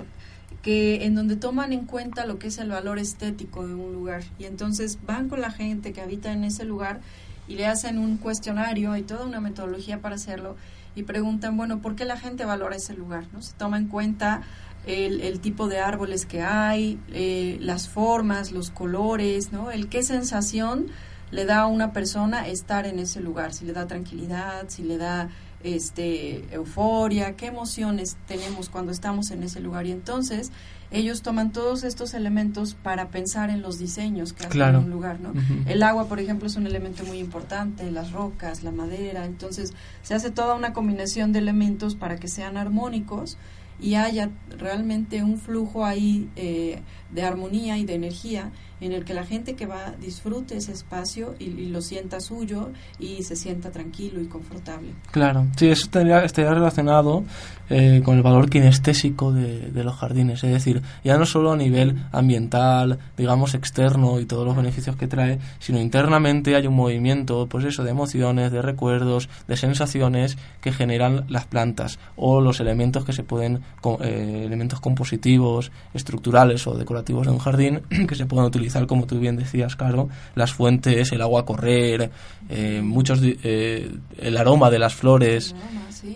que 0.63 1.05
en 1.05 1.15
donde 1.15 1.37
toman 1.37 1.73
en 1.73 1.87
cuenta 1.87 2.27
lo 2.27 2.39
que 2.39 2.49
es 2.49 2.59
el 2.59 2.69
valor 2.69 2.99
estético 2.99 3.67
de 3.67 3.75
un 3.75 3.93
lugar 3.93 4.23
y 4.39 4.45
entonces 4.45 4.99
van 5.07 5.29
con 5.29 5.41
la 5.41 5.51
gente 5.51 5.93
que 5.93 6.01
habita 6.01 6.33
en 6.33 6.45
ese 6.45 6.65
lugar 6.65 7.01
y 7.49 7.57
le 7.57 7.67
hacen 7.67 7.99
un 7.99 8.17
cuestionario 8.17 8.97
y 8.97 9.03
toda 9.03 9.27
una 9.27 9.41
metodología 9.41 9.99
para 9.99 10.15
hacerlo 10.15 10.57
y 10.95 11.05
preguntan, 11.05 11.57
bueno, 11.57 11.81
¿por 11.81 11.97
qué 11.97 12.05
la 12.05 12.19
gente 12.19 12.45
valora 12.45 12.77
ese 12.77 12.95
lugar? 12.95 13.25
¿no? 13.33 13.43
Se 13.43 13.55
toma 13.55 13.79
en 13.79 13.89
cuenta 13.89 14.43
el, 14.87 15.21
el 15.21 15.41
tipo 15.41 15.69
de 15.69 15.81
árboles 15.81 16.27
que 16.27 16.43
hay, 16.43 16.99
eh, 17.13 17.59
las 17.61 17.89
formas, 17.89 18.53
los 18.53 18.71
colores, 18.71 19.53
¿no? 19.53 19.71
El 19.71 19.89
qué 19.89 20.03
sensación 20.03 20.89
le 21.31 21.45
da 21.45 21.61
a 21.61 21.67
una 21.67 21.93
persona 21.93 22.47
estar 22.49 22.87
en 22.87 22.99
ese 22.99 23.21
lugar, 23.21 23.55
si 23.55 23.65
le 23.65 23.73
da 23.73 23.87
tranquilidad, 23.87 24.65
si 24.69 24.83
le 24.83 24.99
da 24.99 25.31
este 25.63 26.53
euforia, 26.53 27.37
qué 27.37 27.47
emociones 27.47 28.17
tenemos 28.27 28.69
cuando 28.69 28.93
estamos 28.93 29.31
en 29.31 29.43
ese 29.43 29.61
lugar 29.61 29.87
y 29.87 29.93
entonces 29.93 30.51
ellos 30.93 31.23
toman 31.23 31.53
todos 31.53 31.85
estos 31.85 32.15
elementos 32.15 32.75
para 32.75 33.09
pensar 33.09 33.51
en 33.51 33.63
los 33.63 33.79
diseños 33.79 34.33
que 34.33 34.41
hacen 34.41 34.51
Claro. 34.53 34.79
en 34.79 34.85
un 34.85 34.91
lugar, 34.91 35.21
¿no? 35.21 35.33
El 35.67 35.83
agua, 35.83 36.07
por 36.09 36.21
ejemplo, 36.21 36.47
es 36.47 36.57
un 36.57 36.67
elemento 36.67 37.05
muy 37.05 37.19
importante, 37.19 37.91
las 37.91 38.13
rocas, 38.13 38.63
la 38.63 38.71
madera, 38.71 39.25
entonces 39.25 39.73
se 40.03 40.15
hace 40.15 40.31
toda 40.31 40.55
una 40.55 40.73
combinación 40.73 41.33
de 41.33 41.39
elementos 41.41 41.95
para 41.95 42.17
que 42.17 42.29
sean 42.29 42.57
armónicos 42.57 43.37
y 43.83 43.97
haya 43.97 44.31
realmente 44.59 45.23
un 45.23 45.39
flujo 45.39 45.85
ahí 45.85 46.31
eh, 46.37 46.81
de 47.11 47.23
armonía 47.23 47.77
y 47.77 47.85
de 47.85 47.95
energía 47.95 48.53
en 48.81 48.93
el 48.93 49.05
que 49.05 49.15
la 49.15 49.25
gente 49.25 49.55
que 49.55 49.67
va 49.67 49.93
disfrute 50.01 50.57
ese 50.57 50.73
espacio 50.73 51.35
y, 51.39 51.51
lo 51.73 51.81
sienta 51.81 52.21
suyo 52.21 52.71
y 52.99 53.23
se 53.23 53.37
sienta 53.37 53.71
tranquilo 53.71 54.21
y 54.21 54.27
confortable. 54.27 54.89
Claro, 55.13 55.47
sí, 55.57 55.69
eso 55.69 55.85
estaría, 55.85 56.25
estaría 56.25 56.53
relacionado 56.53 57.23
eh, 57.71 58.03
con 58.05 58.17
el 58.17 58.23
valor 58.23 58.51
kinestésico 58.51 59.33
de, 59.33 59.71
de 59.71 59.85
los 59.85 59.95
jardines, 59.95 60.43
es 60.43 60.53
decir, 60.53 60.83
ya 61.05 61.17
no 61.17 61.27
solo 61.27 61.53
a 61.53 61.57
nivel 61.57 62.05
ambiental, 62.11 62.99
digamos 63.17 63.55
externo 63.55 64.19
y 64.19 64.27
todos 64.27 64.45
los 64.45 64.57
beneficios 64.57 64.97
que 64.97 65.07
trae, 65.07 65.39
sino 65.61 65.81
internamente 65.81 66.57
hay 66.57 66.67
un 66.67 66.75
movimiento, 66.75 67.47
pues 67.47 67.65
eso, 67.65 67.85
de 67.85 67.91
emociones, 67.91 68.51
de 68.51 68.63
recuerdos, 68.63 69.29
de 69.47 69.57
sensaciones 69.57 70.37
que 70.61 70.73
generan 70.73 71.25
las 71.29 71.47
plantas 71.47 72.01
o 72.17 72.41
los 72.41 72.59
elementos 72.59 73.05
que 73.05 73.13
se 73.13 73.23
pueden, 73.23 73.61
eh, 74.03 74.43
elementos 74.47 74.81
compositivos, 74.81 75.73
estructurales 75.95 76.67
o 76.67 76.75
decorativos 76.77 77.27
de 77.27 77.33
un 77.33 77.39
jardín 77.39 77.81
que 78.09 78.15
se 78.15 78.27
pueden 78.27 78.47
utilizar, 78.47 78.87
como 78.87 79.07
tú 79.07 79.19
bien 79.19 79.37
decías, 79.37 79.77
Caro, 79.77 80.09
las 80.35 80.53
fuentes, 80.53 81.11
el 81.13 81.23
agua 81.23 81.41
a 81.43 81.45
correr, 81.45 82.11
eh, 82.49 82.81
muchos, 82.83 83.21
eh, 83.23 83.91
el 84.19 84.37
aroma 84.37 84.71
de 84.71 84.79
las 84.79 84.95
flores, 84.95 85.55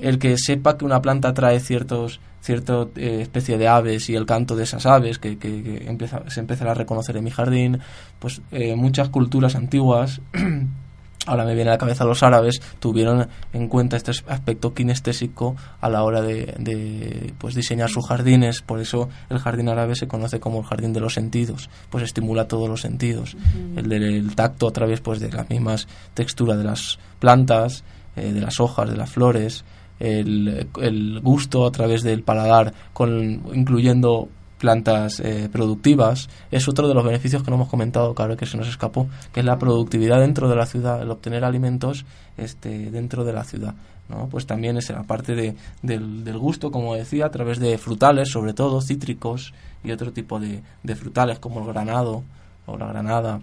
el 0.03 0.19
que 0.19 0.37
sepa 0.39 0.77
que 0.79 0.85
una 0.85 1.03
planta 1.03 1.33
trae 1.35 1.61
ciertos 1.61 2.21
cierta 2.43 2.87
eh, 2.95 3.19
especie 3.23 3.59
de 3.59 3.67
aves 3.67 4.09
y 4.09 4.15
el 4.15 4.25
canto 4.25 4.55
de 4.55 4.63
esas 4.63 4.87
aves 4.87 5.19
que, 5.19 5.37
que- 5.37 5.65
que 5.65 5.89
empieza, 5.89 6.23
se 6.31 6.39
empezará 6.39 6.71
a 6.71 6.75
reconocer 6.75 7.17
en 7.17 7.25
mi 7.25 7.31
jardín, 7.33 7.81
pues 8.21 8.41
eh, 8.53 8.77
muchas 8.77 9.09
culturas 9.09 9.57
antiguas 9.57 10.21
ahora 11.27 11.45
me 11.45 11.55
viene 11.55 11.71
a 11.71 11.75
la 11.75 11.79
cabeza 11.79 12.05
los 12.05 12.23
árabes 12.23 12.61
tuvieron 12.79 13.29
en 13.53 13.69
cuenta 13.69 13.97
este 13.97 14.13
aspecto 14.29 14.73
kinestésico 14.73 15.57
a 15.81 15.89
la 15.89 16.03
hora 16.03 16.23
de, 16.23 16.55
de, 16.59 17.35
pues 17.39 17.55
diseñar 17.55 17.91
sus 17.91 18.07
jardines. 18.07 18.63
Por 18.63 18.81
eso 18.81 19.09
el 19.29 19.39
jardín 19.39 19.69
árabe 19.69 19.95
se 19.95 20.09
conoce 20.09 20.41
como 20.41 20.61
el 20.61 20.65
jardín 20.65 20.93
de 20.93 21.01
los 21.01 21.15
sentidos 21.15 21.69
pues 21.91 22.05
estimula 22.05 22.49
todos 22.49 22.69
los 22.69 22.81
sentidos. 22.81 23.37
El 23.77 23.89
del 23.89 24.35
tacto 24.35 24.69
a 24.69 24.73
través 24.73 25.01
pues 25.01 25.21
de 25.21 25.31
las 25.31 25.49
mismas 25.51 25.89
texturas 26.15 26.59
de 26.59 26.65
las 26.65 26.99
plantas 27.19 27.85
eh, 28.15 28.33
de 28.33 28.41
las 28.41 28.61
hojas 28.61 28.89
de 28.89 28.97
las 28.97 29.11
flores 29.11 29.65
el, 29.99 30.69
el 30.81 31.21
gusto 31.21 31.67
a 31.67 31.71
través 31.71 32.03
del 32.03 32.23
paladar 32.23 32.73
con 32.93 33.43
incluyendo 33.55 34.29
plantas 34.59 35.21
eh, 35.21 35.49
productivas 35.53 36.29
es 36.51 36.67
otro 36.69 36.89
de 36.89 36.95
los 36.95 37.05
beneficios 37.05 37.43
que 37.43 37.51
no 37.51 37.57
hemos 37.57 37.69
comentado 37.69 38.15
claro 38.15 38.37
que 38.37 38.47
se 38.47 38.57
nos 38.57 38.69
escapó 38.69 39.09
que 39.33 39.41
es 39.41 39.47
la 39.47 39.59
productividad 39.59 40.21
dentro 40.21 40.49
de 40.49 40.57
la 40.57 40.67
ciudad 40.67 41.03
el 41.03 41.11
obtener 41.11 41.45
alimentos 41.45 42.05
este 42.39 42.91
dentro 42.91 43.25
de 43.25 43.33
la 43.35 43.45
ciudad 43.45 43.75
¿no? 44.09 44.29
pues 44.31 44.47
también 44.47 44.77
es 44.79 44.89
aparte 44.91 45.35
de, 45.35 45.57
del, 45.83 46.25
del 46.25 46.39
gusto 46.39 46.71
como 46.71 46.95
decía 46.95 47.27
a 47.27 47.31
través 47.31 47.59
de 47.59 47.77
frutales 47.77 48.31
sobre 48.31 48.55
todo 48.55 48.81
cítricos 48.81 49.53
y 49.85 49.91
otro 49.91 50.13
tipo 50.13 50.41
de, 50.41 50.63
de 50.83 50.97
frutales 50.97 51.39
como 51.39 51.61
el 51.61 51.67
granado 51.67 52.23
o 52.67 52.79
la 52.79 52.87
granada 52.87 53.41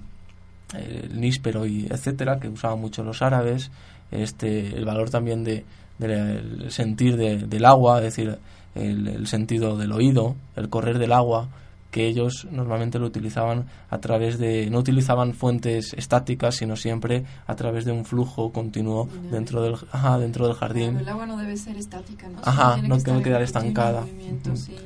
el 0.73 1.19
níspero 1.21 1.65
y 1.67 1.85
etcétera 1.89 2.39
que 2.39 2.47
usaban 2.49 2.79
mucho 2.81 3.03
los 3.03 3.21
árabes 3.21 3.69
este 4.11 4.75
el 4.75 4.85
valor 4.85 5.09
también 5.11 5.43
de 5.43 5.63
del 5.99 6.71
sentir 6.71 7.15
de- 7.17 7.37
del 7.45 7.65
agua 7.65 7.99
es 7.99 8.05
decir 8.05 8.37
el, 8.75 9.07
el 9.07 9.27
sentido 9.27 9.77
del 9.77 9.91
oído 9.91 10.35
el 10.55 10.69
correr 10.69 10.97
del 10.99 11.13
agua 11.13 11.49
que 11.93 12.07
ellos 12.07 12.47
normalmente 12.51 12.97
lo 12.97 13.05
utilizaban 13.05 13.67
a 13.91 13.99
través 13.99 14.39
de, 14.39 14.67
no 14.71 14.79
utilizaban 14.79 15.33
fuentes 15.33 15.93
estáticas, 15.93 16.55
sino 16.55 16.75
siempre 16.75 17.23
a 17.45 17.55
través 17.55 17.85
de 17.85 17.91
un 17.91 18.03
flujo 18.03 18.51
continuo 18.51 19.07
dentro 19.31 19.61
del, 19.61 19.75
ajá, 19.91 20.17
dentro 20.17 20.47
del 20.47 20.55
jardín. 20.55 20.97
el 20.97 21.07
agua 21.07 21.27
no 21.27 21.37
debe 21.37 21.55
ser 21.55 21.77
estática, 21.77 22.27
¿no? 22.27 22.39
Ajá, 22.43 22.77
no 22.77 22.97
debe 22.97 23.21
quedar 23.21 23.43
estancada. 23.43 24.03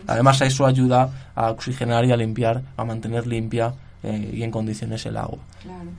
Además, 0.06 0.42
eso 0.42 0.66
ayuda 0.66 1.32
a 1.34 1.50
oxigenar 1.50 2.04
y 2.04 2.12
a 2.12 2.18
limpiar, 2.18 2.62
a 2.76 2.84
mantener 2.84 3.26
limpia 3.26 3.74
eh, 4.04 4.32
y 4.34 4.44
en 4.44 4.52
condiciones 4.52 5.06
el 5.06 5.16
agua. 5.16 5.40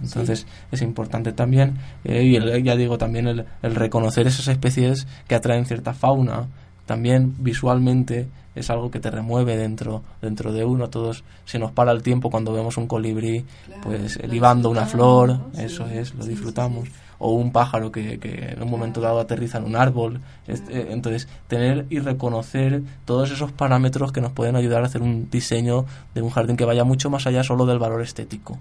Entonces 0.03 0.47
es 0.71 0.83
importante 0.83 1.33
también, 1.33 1.79
eh, 2.05 2.23
y 2.23 2.63
ya 2.63 2.77
digo, 2.77 2.99
también 2.99 3.27
el, 3.29 3.47
el, 3.63 3.75
reconocer 3.75 4.27
esas 4.27 4.47
especies 4.49 5.07
que 5.27 5.35
atraen 5.35 5.65
cierta 5.65 5.95
fauna, 5.95 6.49
también 6.89 7.35
visualmente 7.39 8.29
es 8.55 8.71
algo 8.71 8.91
que 8.91 8.99
te 8.99 9.11
remueve 9.11 9.59
dentro 9.59 10.03
dentro 10.23 10.55
de 10.55 10.65
uno. 10.65 10.89
Todos 10.89 11.23
se 11.45 11.59
nos 11.59 11.71
para 11.71 11.93
el 11.93 12.03
tiempo 12.03 12.31
cuando 12.31 12.55
vemos 12.55 12.79
un 12.79 12.87
colibrí 12.87 13.45
pues 13.83 14.19
libando 14.27 14.71
una 14.71 14.87
flor 14.87 15.39
eso 15.59 15.87
es 15.87 16.15
lo 16.15 16.25
disfrutamos. 16.25 16.89
o 17.21 17.33
un 17.33 17.51
pájaro 17.51 17.91
que, 17.91 18.19
que, 18.21 18.53
en 18.53 18.63
un 18.63 18.71
momento 18.71 19.01
dado 19.01 19.19
aterriza 19.19 19.59
en 19.59 19.65
un 19.65 19.75
árbol. 19.75 20.21
Eh, 20.47 20.89
entonces 20.91 21.29
tener 21.47 21.85
y 21.91 21.99
reconocer 21.99 22.83
todos 23.05 23.31
esos 23.31 23.53
parámetros 23.53 24.13
que 24.13 24.23
nos 24.23 24.33
pueden 24.33 24.57
ayudar 24.57 24.83
a 24.83 24.87
hacer 24.87 25.03
un 25.03 25.29
diseño 25.29 25.85
de 26.15 26.23
un 26.23 26.31
jardín 26.31 26.57
que 26.57 26.65
vaya 26.65 26.85
mucho 26.85 27.11
más 27.11 27.27
allá 27.27 27.43
solo 27.43 27.67
del 27.67 27.79
valor 27.79 28.01
estético 28.01 28.59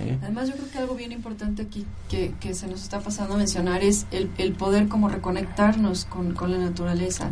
¿eh? 0.00 0.18
además 0.20 0.48
yo 0.48 0.54
creo 0.54 0.70
que 0.72 0.78
algo 0.78 0.94
bien 0.96 1.12
importante 1.12 1.62
aquí 1.62 1.86
que, 2.08 2.32
que 2.40 2.54
se 2.54 2.66
nos 2.66 2.82
está 2.82 2.98
pasando 2.98 3.34
a 3.34 3.36
mencionar 3.36 3.84
es 3.84 4.06
el, 4.10 4.30
el 4.38 4.52
poder 4.52 4.88
como 4.88 5.08
reconectarnos 5.08 6.06
con, 6.06 6.34
con 6.34 6.50
la 6.50 6.58
naturaleza 6.58 7.30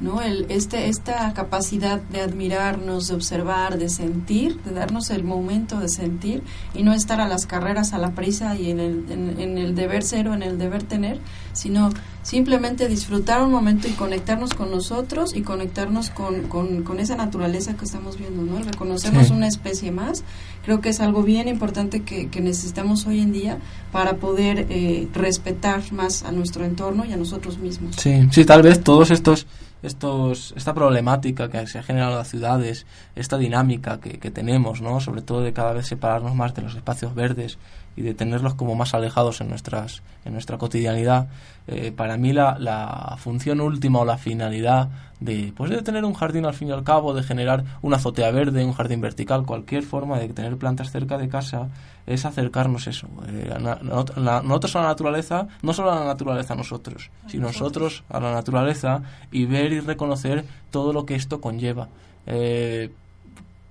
¿no? 0.00 0.22
El, 0.22 0.46
este, 0.48 0.88
esta 0.88 1.32
capacidad 1.34 2.00
de 2.00 2.22
admirarnos, 2.22 3.08
de 3.08 3.14
observar, 3.14 3.78
de 3.78 3.88
sentir, 3.88 4.60
de 4.62 4.72
darnos 4.72 5.10
el 5.10 5.24
momento 5.24 5.78
de 5.78 5.88
sentir 5.88 6.42
y 6.74 6.82
no 6.82 6.94
estar 6.94 7.20
a 7.20 7.28
las 7.28 7.46
carreras, 7.46 7.92
a 7.92 7.98
la 7.98 8.12
prisa 8.12 8.56
y 8.56 8.70
en 8.70 8.80
el, 8.80 9.04
en, 9.10 9.58
el 9.58 9.74
deber 9.74 10.02
ser 10.02 10.28
o 10.28 10.34
en 10.34 10.42
el 10.42 10.58
deber 10.58 10.82
tener, 10.82 11.20
sino 11.52 11.90
simplemente 12.22 12.88
disfrutar 12.88 13.42
un 13.42 13.50
momento 13.50 13.88
y 13.88 13.92
conectarnos 13.92 14.54
con 14.54 14.70
nosotros 14.70 15.34
y 15.34 15.42
conectarnos 15.42 16.10
con, 16.10 16.48
con, 16.48 17.00
esa 17.00 17.16
naturaleza 17.16 17.76
que 17.76 17.84
estamos 17.84 18.18
viendo, 18.18 18.42
¿no? 18.42 18.62
reconocernos 18.62 19.30
una 19.30 19.48
especie 19.48 19.90
más, 19.90 20.22
creo 20.64 20.80
que 20.80 20.90
es 20.90 21.00
algo 21.00 21.22
bien 21.22 21.48
importante 21.48 22.02
que, 22.02 22.28
que 22.28 22.40
necesitamos 22.40 23.06
hoy 23.06 23.20
en 23.20 23.32
día 23.32 23.58
para 23.90 24.16
poder 24.16 24.66
eh, 24.68 25.08
respetar 25.14 25.92
más 25.92 26.24
a 26.24 26.32
nuestro 26.32 26.64
entorno 26.64 27.04
y 27.04 27.12
a 27.12 27.16
nosotros 27.16 27.58
mismos. 27.58 27.96
Sí, 27.96 28.28
sí, 28.30 28.44
tal 28.44 28.62
vez 28.62 28.82
todos 28.82 29.10
estos 29.10 29.46
estos, 29.82 30.52
esta 30.56 30.74
problemática 30.74 31.48
que 31.48 31.66
se 31.66 31.78
ha 31.78 31.82
generado 31.82 32.12
en 32.12 32.18
las 32.18 32.28
ciudades, 32.28 32.86
esta 33.16 33.38
dinámica 33.38 34.00
que, 34.00 34.18
que, 34.18 34.30
tenemos, 34.30 34.80
¿no? 34.80 35.00
sobre 35.00 35.22
todo 35.22 35.40
de 35.40 35.52
cada 35.52 35.72
vez 35.72 35.86
separarnos 35.86 36.34
más 36.34 36.54
de 36.54 36.62
los 36.62 36.74
espacios 36.74 37.14
verdes 37.14 37.58
y 37.96 38.02
de 38.02 38.14
tenerlos 38.14 38.54
como 38.54 38.74
más 38.74 38.94
alejados 38.94 39.40
en, 39.40 39.48
nuestras, 39.48 40.02
en 40.24 40.32
nuestra 40.32 40.58
cotidianidad, 40.58 41.28
eh, 41.66 41.92
para 41.92 42.16
mí 42.16 42.32
la, 42.32 42.56
la, 42.58 43.16
función 43.18 43.60
última 43.60 44.00
o 44.00 44.04
la 44.04 44.18
finalidad 44.18 44.88
de, 45.20 45.52
pues 45.56 45.70
de 45.70 45.82
tener 45.82 46.04
un 46.04 46.14
jardín 46.14 46.46
al 46.46 46.54
fin 46.54 46.68
y 46.68 46.72
al 46.72 46.84
cabo, 46.84 47.14
de 47.14 47.22
generar 47.22 47.64
una 47.82 47.96
azotea 47.96 48.30
verde, 48.30 48.64
un 48.64 48.72
jardín 48.72 49.00
vertical, 49.00 49.44
cualquier 49.44 49.82
forma 49.82 50.18
de 50.18 50.28
tener 50.28 50.56
plantas 50.56 50.90
cerca 50.90 51.18
de 51.18 51.28
casa, 51.28 51.68
es 52.06 52.24
acercarnos 52.24 52.86
eso. 52.86 53.06
Eh, 53.28 53.52
nosotros 53.82 54.76
a 54.76 54.80
la 54.80 54.88
naturaleza, 54.88 55.48
no 55.62 55.72
solo 55.72 55.92
a 55.92 56.00
la 56.00 56.04
naturaleza 56.06 56.54
a 56.54 56.56
nosotros, 56.56 57.10
sino 57.26 57.48
nosotros 57.48 58.04
a 58.08 58.20
la 58.20 58.32
naturaleza 58.32 59.02
y 59.30 59.44
ver 59.44 59.72
y 59.72 59.80
reconocer 59.80 60.44
todo 60.70 60.92
lo 60.92 61.06
que 61.06 61.14
esto 61.14 61.40
conlleva. 61.40 61.88
Eh, 62.26 62.90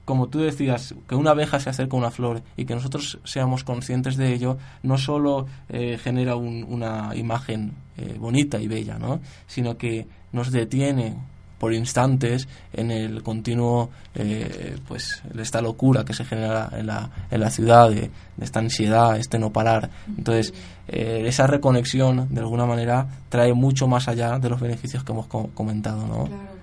como 0.09 0.27
tú 0.27 0.39
decías, 0.39 0.95
que 1.07 1.13
una 1.13 1.31
abeja 1.31 1.59
se 1.59 1.69
acerca 1.69 1.95
a 1.95 1.99
una 1.99 2.09
flor 2.09 2.41
y 2.57 2.65
que 2.65 2.73
nosotros 2.73 3.19
seamos 3.25 3.63
conscientes 3.63 4.17
de 4.17 4.33
ello, 4.33 4.57
no 4.81 4.97
solo 4.97 5.45
eh, 5.69 5.99
genera 6.01 6.35
una 6.35 7.15
imagen 7.15 7.73
eh, 7.95 8.15
bonita 8.17 8.59
y 8.59 8.67
bella, 8.67 8.97
¿no? 8.97 9.19
sino 9.45 9.77
que 9.77 10.07
nos 10.31 10.51
detiene 10.51 11.15
por 11.59 11.73
instantes 11.73 12.47
en 12.73 12.89
el 12.89 13.21
continuo, 13.21 13.89
eh, 14.15 14.77
pues, 14.87 15.21
esta 15.37 15.61
locura 15.61 16.05
que 16.05 16.13
se 16.13 16.25
genera 16.25 16.69
en 16.73 16.87
la, 16.87 17.09
en 17.29 17.41
la 17.41 17.49
ciudad, 17.51 17.89
de, 17.89 18.09
esta 18.41 18.59
ansiedad, 18.59 19.17
este 19.17 19.37
no 19.37 19.51
parar. 19.51 19.89
Entonces, 20.07 20.53
esa 20.87 21.45
reconexión, 21.45 22.33
de 22.33 22.39
alguna 22.39 22.65
manera, 22.65 23.07
trae 23.29 23.53
mucho 23.53 23.87
más 23.87 24.07
allá 24.07 24.39
de 24.39 24.49
los 24.49 24.59
beneficios 24.59 25.03
que 25.03 25.11
hemos 25.11 25.27
comentado, 25.27 26.07
¿no? 26.07 26.58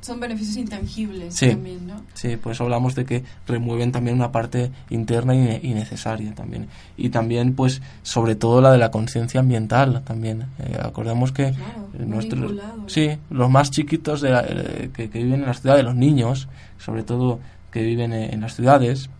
Son 0.00 0.20
beneficios 0.20 0.56
intangibles 0.56 1.34
también, 1.36 1.86
¿no? 1.86 2.02
Sí, 2.14 2.36
pues 2.36 2.60
hablamos 2.60 2.94
de 2.94 3.04
que 3.04 3.24
remueven 3.46 3.92
también 3.92 4.16
una 4.16 4.32
parte 4.32 4.70
interna 4.90 5.34
y, 5.34 5.74
necesaria 5.74 6.34
también. 6.34 6.68
Y 6.96 7.10
también, 7.10 7.54
pues, 7.54 7.82
sobre 8.02 8.34
todo 8.34 8.60
la 8.60 8.72
de 8.72 8.78
la 8.78 8.90
conciencia 8.90 9.40
ambiental 9.40 10.02
también. 10.04 10.46
Eh, 10.58 10.78
acordemos 10.80 11.32
que 11.32 11.54
nuestros, 11.98 12.52
sí, 12.86 13.10
los 13.30 13.50
más 13.50 13.70
chiquitos 13.70 14.20
de 14.20 14.30
eh, 14.32 14.90
que, 14.92 15.06
viven 15.08 15.40
en 15.40 15.46
las 15.46 15.60
ciudades, 15.60 15.84
los 15.84 15.96
niños, 15.96 16.48
sobre 16.78 17.02
todo 17.02 17.40
que 17.72 17.82
viven 17.82 18.12
en 18.12 18.40
las 18.40 18.54
ciudades, 18.54 19.10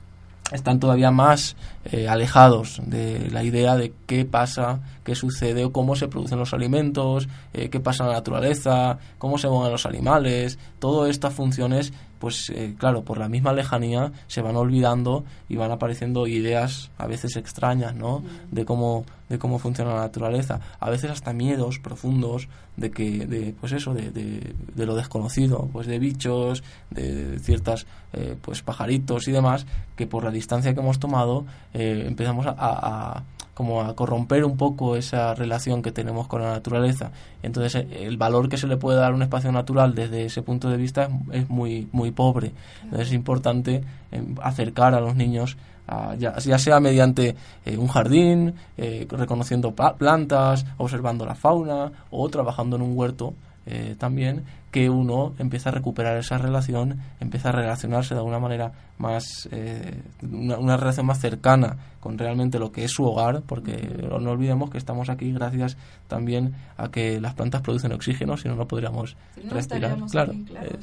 están 0.53 0.81
todavía 0.81 1.11
más 1.11 1.57
eh, 1.85 2.09
alejados 2.09 2.81
de 2.85 3.31
la 3.31 3.45
idea 3.45 3.77
de 3.77 3.93
qué 4.07 4.25
pasa, 4.25 4.81
qué 5.05 5.15
sucede 5.15 5.65
o 5.65 5.73
cómo 5.73 5.97
se 5.97 6.09
producen 6.09 6.39
los 6.39 6.55
alimentos, 6.55 7.29
eh, 7.53 7.69
qué 7.69 7.81
pasa 7.81 8.05
en 8.05 8.11
la 8.11 8.17
naturaleza, 8.17 8.99
cómo 9.19 9.39
se 9.39 9.49
mueven 9.49 9.73
los 9.73 9.87
animales. 9.87 10.59
Todas 10.79 11.11
estas 11.11 11.35
funciones, 11.35 11.93
pues 12.19 12.51
eh, 12.51 12.75
claro, 12.79 13.03
por 13.03 13.19
la 13.19 13.29
misma 13.29 13.53
lejanía 13.53 14.13
se 14.27 14.43
van 14.43 14.57
olvidando 14.57 15.25
y 15.49 15.57
van 15.57 15.71
apareciendo 15.71 16.27
ideas 16.27 16.91
a 16.99 17.07
veces 17.07 17.37
extrañas, 17.37 17.95
¿no? 17.95 18.23
De 18.51 18.65
cómo 18.65 19.05
de 19.29 19.39
cómo 19.39 19.59
funciona 19.59 19.95
la 19.95 20.01
naturaleza. 20.01 20.61
A 20.81 20.89
veces 20.89 21.11
hasta 21.11 21.35
miedos 21.35 21.79
profundos 21.79 22.49
de 22.79 22.91
que, 22.91 23.27
de, 23.27 23.55
pues 23.61 23.73
eso, 23.73 23.93
de, 23.93 24.11
de, 24.11 24.87
lo 24.87 24.95
desconocido, 24.95 25.69
pues 25.71 25.87
de 25.87 25.99
bichos, 25.99 26.63
de 26.89 27.39
ciertas, 27.39 27.87
pues 28.41 28.63
pajaritos 28.63 29.29
y 29.29 29.33
demás, 29.33 29.67
que 29.97 30.07
por 30.07 30.25
la 30.25 30.31
distancia 30.31 30.73
que 30.73 30.81
hemos 30.81 30.99
tomado 30.99 31.45
eh, 31.75 32.05
empezamos 32.07 32.47
a, 32.49 33.23
como 33.59 33.83
a 33.83 33.97
corromper 33.97 34.45
un 34.45 34.57
poco 34.57 34.95
esa 34.95 35.35
relación 35.35 35.83
que 35.83 35.91
tenemos 35.91 36.29
con 36.29 36.43
la 36.43 36.51
naturaleza. 36.51 37.11
Entonces 37.43 37.75
eh, 37.75 38.07
el 38.07 38.17
valor 38.17 38.49
que 38.49 38.57
se 38.57 38.69
le 38.69 38.77
puede 38.77 38.99
dar 38.99 39.11
a 39.11 39.15
un 39.17 39.23
espacio 39.23 39.51
natural 39.51 39.97
desde 39.97 40.27
ese 40.27 40.43
punto 40.43 40.71
de 40.71 40.77
vista 40.77 41.09
es, 41.33 41.51
muy 41.51 41.89
muy 41.91 42.13
pobre. 42.13 42.53
Entonces 42.85 43.09
es 43.09 43.15
importante 43.15 43.83
em, 44.13 44.37
acercar 44.41 44.95
a 44.95 45.01
los 45.01 45.17
niños 45.17 45.57
ya, 46.19 46.39
sea 46.39 46.79
mediante 46.79 47.35
eh, 47.65 47.77
un 47.77 47.89
jardín, 47.89 48.55
reconociendo 49.09 49.75
plantas, 49.75 50.65
observando 50.77 51.27
la 51.27 51.35
fauna 51.35 51.91
o 52.11 52.29
trabajando 52.29 52.77
en 52.77 52.83
un 52.83 52.97
huerto 52.97 53.35
también 53.99 54.45
que 54.71 54.91
uno 54.91 55.35
empieza 55.39 55.71
a 55.71 55.73
recuperar 55.73 56.17
esa 56.19 56.37
relación, 56.39 56.99
empieza 57.21 57.49
a 57.49 57.53
relacionarse 57.53 58.15
de 58.15 58.21
alguna 58.21 58.39
manera 58.39 58.73
más, 58.99 59.49
eh, 59.51 60.03
una, 60.23 60.77
relación 60.77 61.07
más 61.07 61.21
cercana 61.21 61.77
con 62.01 62.19
realmente 62.19 62.59
lo 62.59 62.71
que 62.71 62.85
es 62.85 62.91
su 62.91 63.05
hogar, 63.05 63.43
porque 63.47 64.07
no 64.21 64.31
olvidemos 64.31 64.71
que 64.71 64.79
estamos 64.79 65.09
aquí 65.09 65.33
gracias 65.33 65.77
también 66.07 66.55
a 66.77 66.91
que 66.91 67.21
las 67.21 67.35
plantas 67.35 67.63
producen 67.63 67.93
oxígeno, 67.93 68.37
si 68.37 68.49
no, 68.49 68.57
no 68.57 68.69
podríamos 68.69 69.17
respirar. 69.51 69.97
Claro, 70.11 70.35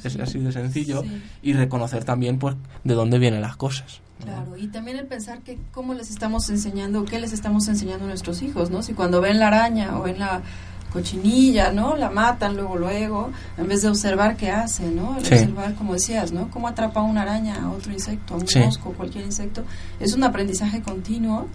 es 0.02 0.16
así 0.18 0.40
de 0.40 0.52
sencillo. 0.52 1.02
Y 1.42 1.52
reconocer 1.52 2.04
también 2.04 2.38
pues 2.38 2.56
de 2.84 2.94
dónde 2.94 3.18
vienen 3.18 3.40
las 3.40 3.56
cosas. 3.56 4.00
Claro, 4.22 4.56
y 4.56 4.68
también 4.68 4.96
el 4.96 5.06
pensar 5.06 5.42
que 5.42 5.58
cómo 5.72 5.92
les 5.92 6.10
estamos 6.10 6.48
enseñando, 6.48 7.04
qué 7.04 7.20
les 7.20 7.32
estamos 7.32 7.68
enseñando 7.68 8.06
a 8.06 8.08
nuestros 8.08 8.40
hijos, 8.40 8.70
¿no? 8.70 8.82
Si 8.82 8.94
cuando 8.94 9.20
ven 9.20 9.38
la 9.38 9.48
araña 9.48 9.98
o 9.98 10.02
ven 10.04 10.18
la 10.18 10.42
cochinilla, 10.96 11.72
¿no? 11.72 11.94
La 11.94 12.08
matan 12.08 12.56
luego, 12.56 12.76
luego, 12.76 13.30
en 13.58 13.68
vez 13.68 13.82
de 13.82 13.88
observar 13.88 14.36
qué 14.36 14.50
hace, 14.50 14.84
¿no? 14.90 15.10
observar, 15.10 15.74
como 15.74 15.92
decías, 15.92 16.32
¿no? 16.32 16.50
Cómo 16.50 16.68
atrapa 16.68 17.02
una 17.02 17.22
araña 17.22 17.62
a 17.62 17.70
otro 17.70 17.92
insecto, 17.92 18.34
a 18.34 18.36
un 18.38 18.46
mosco, 18.64 18.92
cualquier 18.92 19.26
insecto. 19.26 19.62
Es 20.00 20.14
un 20.14 20.24
aprendizaje 20.24 20.80
continuo 20.80 21.48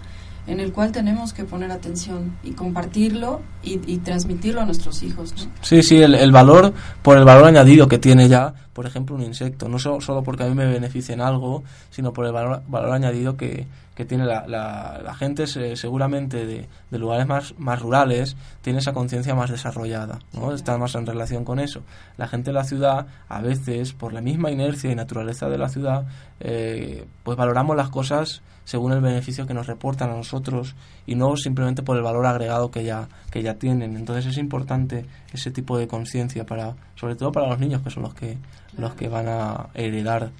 en 0.46 0.60
el 0.60 0.72
cual 0.72 0.90
tenemos 0.90 1.32
que 1.32 1.44
poner 1.44 1.70
atención 1.70 2.36
y 2.42 2.52
compartirlo 2.52 3.40
y, 3.62 3.98
transmitirlo 3.98 4.60
a 4.60 4.64
nuestros 4.64 5.02
hijos. 5.02 5.32
¿no? 5.36 5.52
Sí, 5.60 5.82
sí, 5.82 6.02
el, 6.02 6.14
el, 6.16 6.32
valor, 6.32 6.72
por 7.02 7.16
el 7.16 7.24
valor 7.24 7.46
añadido 7.46 7.86
que 7.86 7.98
tiene 7.98 8.28
ya, 8.28 8.52
por 8.72 8.86
ejemplo, 8.86 9.14
un 9.14 9.22
insecto, 9.22 9.68
no 9.68 9.78
solo 9.78 10.22
porque 10.24 10.42
a 10.42 10.48
mí 10.48 10.54
me 10.54 10.66
beneficia 10.66 11.14
en 11.14 11.20
algo, 11.20 11.62
sino 11.90 12.12
por 12.12 12.26
el 12.26 12.32
valor, 12.32 12.62
valor 12.66 12.92
añadido 12.92 13.36
que, 13.36 13.68
que 13.94 14.04
tiene 14.04 14.24
la, 14.24 14.46
la, 14.48 15.14
gente 15.14 15.46
seguramente 15.46 16.44
de, 16.44 16.68
de, 16.90 16.98
lugares 16.98 17.26
más, 17.26 17.54
más 17.58 17.80
rurales 17.80 18.36
tiene 18.62 18.80
esa 18.80 18.92
conciencia 18.92 19.34
más 19.34 19.50
desarrollada, 19.50 20.18
¿no? 20.32 20.52
está 20.52 20.76
más 20.76 20.94
en 20.96 21.06
relación 21.06 21.44
con 21.44 21.60
eso. 21.60 21.82
La 22.16 22.26
gente 22.26 22.50
de 22.50 22.54
la 22.54 22.64
ciudad, 22.64 23.06
a 23.28 23.40
veces, 23.42 23.92
por 23.92 24.12
la 24.12 24.20
misma 24.20 24.50
inercia 24.50 24.90
y 24.90 24.94
naturaleza 24.96 25.48
de 25.48 25.58
la 25.58 25.68
ciudad, 25.68 26.06
eh, 26.40 27.06
pues 27.22 27.36
valoramos 27.36 27.76
las 27.76 27.90
cosas 27.90 28.42
según 28.64 28.92
el 28.92 29.00
beneficio 29.00 29.46
que 29.46 29.54
nos 29.54 29.66
reportan 29.66 30.10
a 30.10 30.16
nosotros 30.16 30.74
y 31.06 31.14
no 31.14 31.36
simplemente 31.36 31.82
por 31.82 31.96
el 31.96 32.02
valor 32.02 32.26
agregado 32.26 32.70
que 32.70 32.84
ya, 32.84 33.08
que 33.30 33.42
ya 33.42 33.54
tienen. 33.54 33.96
Entonces 33.96 34.26
es 34.26 34.38
importante 34.38 35.06
ese 35.32 35.50
tipo 35.50 35.78
de 35.78 35.88
conciencia 35.88 36.46
para, 36.46 36.76
sobre 36.94 37.16
todo 37.16 37.32
para 37.32 37.48
los 37.48 37.58
niños 37.58 37.82
que 37.82 37.90
son 37.90 38.04
los 38.04 38.14
que, 38.14 38.38
los 38.76 38.94
que 38.94 39.08
van 39.08 39.28
a 39.28 39.68
heredar 39.74 40.30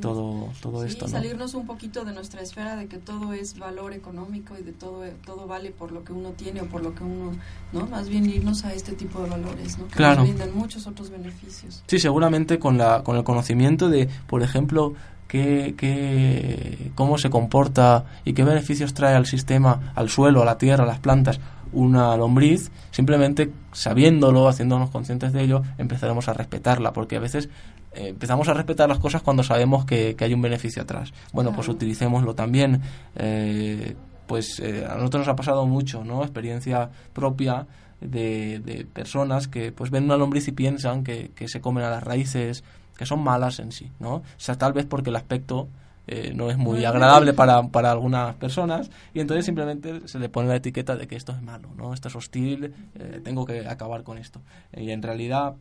todo, 0.00 0.48
todo 0.60 0.84
esto. 0.84 1.06
¿no? 1.06 1.12
salirnos 1.12 1.54
un 1.54 1.66
poquito 1.66 2.04
de 2.04 2.12
nuestra 2.12 2.42
esfera 2.42 2.76
de 2.76 2.86
que 2.86 2.98
todo 2.98 3.32
es 3.32 3.58
valor 3.58 3.92
económico 3.92 4.56
y 4.58 4.62
de 4.62 4.72
todo, 4.72 5.04
todo 5.24 5.46
vale 5.46 5.70
por 5.70 5.92
lo 5.92 6.02
que 6.04 6.12
uno 6.12 6.30
tiene 6.30 6.62
o 6.62 6.66
por 6.66 6.82
lo 6.82 6.94
que 6.94 7.04
uno, 7.04 7.32
¿no? 7.72 7.86
Más 7.86 8.08
bien 8.08 8.26
irnos 8.26 8.64
a 8.64 8.74
este 8.74 8.92
tipo 8.92 9.22
de 9.22 9.30
valores, 9.30 9.78
¿no? 9.78 9.86
Que 9.88 10.02
nos 10.02 10.22
brindan 10.22 10.54
muchos 10.54 10.86
otros 10.86 11.10
beneficios. 11.10 11.82
Sí, 11.86 11.98
seguramente 11.98 12.58
con, 12.58 12.78
la, 12.78 13.02
con 13.02 13.16
el 13.16 13.24
conocimiento 13.24 13.88
de, 13.88 14.08
por 14.26 14.42
ejemplo, 14.42 14.94
qué, 15.30 15.76
qué, 15.78 16.90
cómo 16.96 17.16
se 17.16 17.30
comporta 17.30 18.04
y 18.24 18.32
qué 18.32 18.42
beneficios 18.42 18.94
trae 18.94 19.14
al 19.14 19.26
sistema, 19.26 19.92
al 19.94 20.08
suelo, 20.08 20.42
a 20.42 20.44
la 20.44 20.58
tierra, 20.58 20.82
a 20.82 20.86
las 20.88 20.98
plantas, 20.98 21.38
una 21.72 22.16
lombriz, 22.16 22.72
simplemente 22.90 23.52
sabiéndolo, 23.70 24.48
haciéndonos 24.48 24.90
conscientes 24.90 25.32
de 25.32 25.44
ello, 25.44 25.62
empezaremos 25.78 26.28
a 26.28 26.32
respetarla, 26.32 26.92
porque 26.92 27.14
a 27.14 27.20
veces 27.20 27.48
eh, 27.92 28.08
empezamos 28.08 28.48
a 28.48 28.54
respetar 28.54 28.88
las 28.88 28.98
cosas 28.98 29.22
cuando 29.22 29.44
sabemos 29.44 29.84
que, 29.84 30.16
hay 30.18 30.34
un 30.34 30.42
beneficio 30.42 30.82
atrás. 30.82 31.12
Bueno, 31.32 31.52
pues 31.54 31.68
utilicémoslo 31.68 32.34
también. 32.34 32.80
Eh, 33.14 33.94
pues 34.26 34.58
eh, 34.58 34.84
a 34.84 34.96
nosotros 34.96 35.26
nos 35.26 35.28
ha 35.28 35.36
pasado 35.36 35.64
mucho, 35.64 36.02
¿no? 36.02 36.22
Experiencia 36.22 36.90
propia 37.12 37.68
de, 38.00 38.58
de, 38.64 38.84
personas 38.84 39.46
que 39.46 39.70
pues 39.70 39.92
ven 39.92 40.04
una 40.04 40.16
lombriz 40.16 40.48
y 40.48 40.52
piensan 40.52 41.04
que, 41.04 41.30
que 41.36 41.46
se 41.46 41.60
comen 41.60 41.84
a 41.84 41.90
las 41.90 42.02
raíces, 42.02 42.64
que 43.00 43.06
son 43.06 43.22
malas 43.22 43.60
en 43.60 43.72
sí, 43.72 43.90
¿no? 43.98 44.16
O 44.16 44.24
sea, 44.36 44.56
tal 44.56 44.74
vez 44.74 44.84
porque 44.84 45.08
el 45.08 45.16
aspecto 45.16 45.68
eh, 46.06 46.34
no 46.36 46.50
es 46.50 46.58
muy 46.58 46.84
agradable 46.84 47.32
para, 47.32 47.62
para 47.68 47.90
algunas 47.90 48.34
personas 48.34 48.90
y 49.14 49.20
entonces 49.20 49.46
simplemente 49.46 50.06
se 50.06 50.18
le 50.18 50.28
pone 50.28 50.48
la 50.48 50.56
etiqueta 50.56 50.96
de 50.96 51.06
que 51.06 51.16
esto 51.16 51.32
es 51.32 51.40
malo, 51.40 51.70
¿no? 51.78 51.94
Esto 51.94 52.08
es 52.08 52.16
hostil, 52.16 52.74
eh, 52.94 53.22
tengo 53.24 53.46
que 53.46 53.66
acabar 53.66 54.02
con 54.02 54.18
esto. 54.18 54.42
Y 54.76 54.90
en 54.90 55.00
realidad 55.00 55.54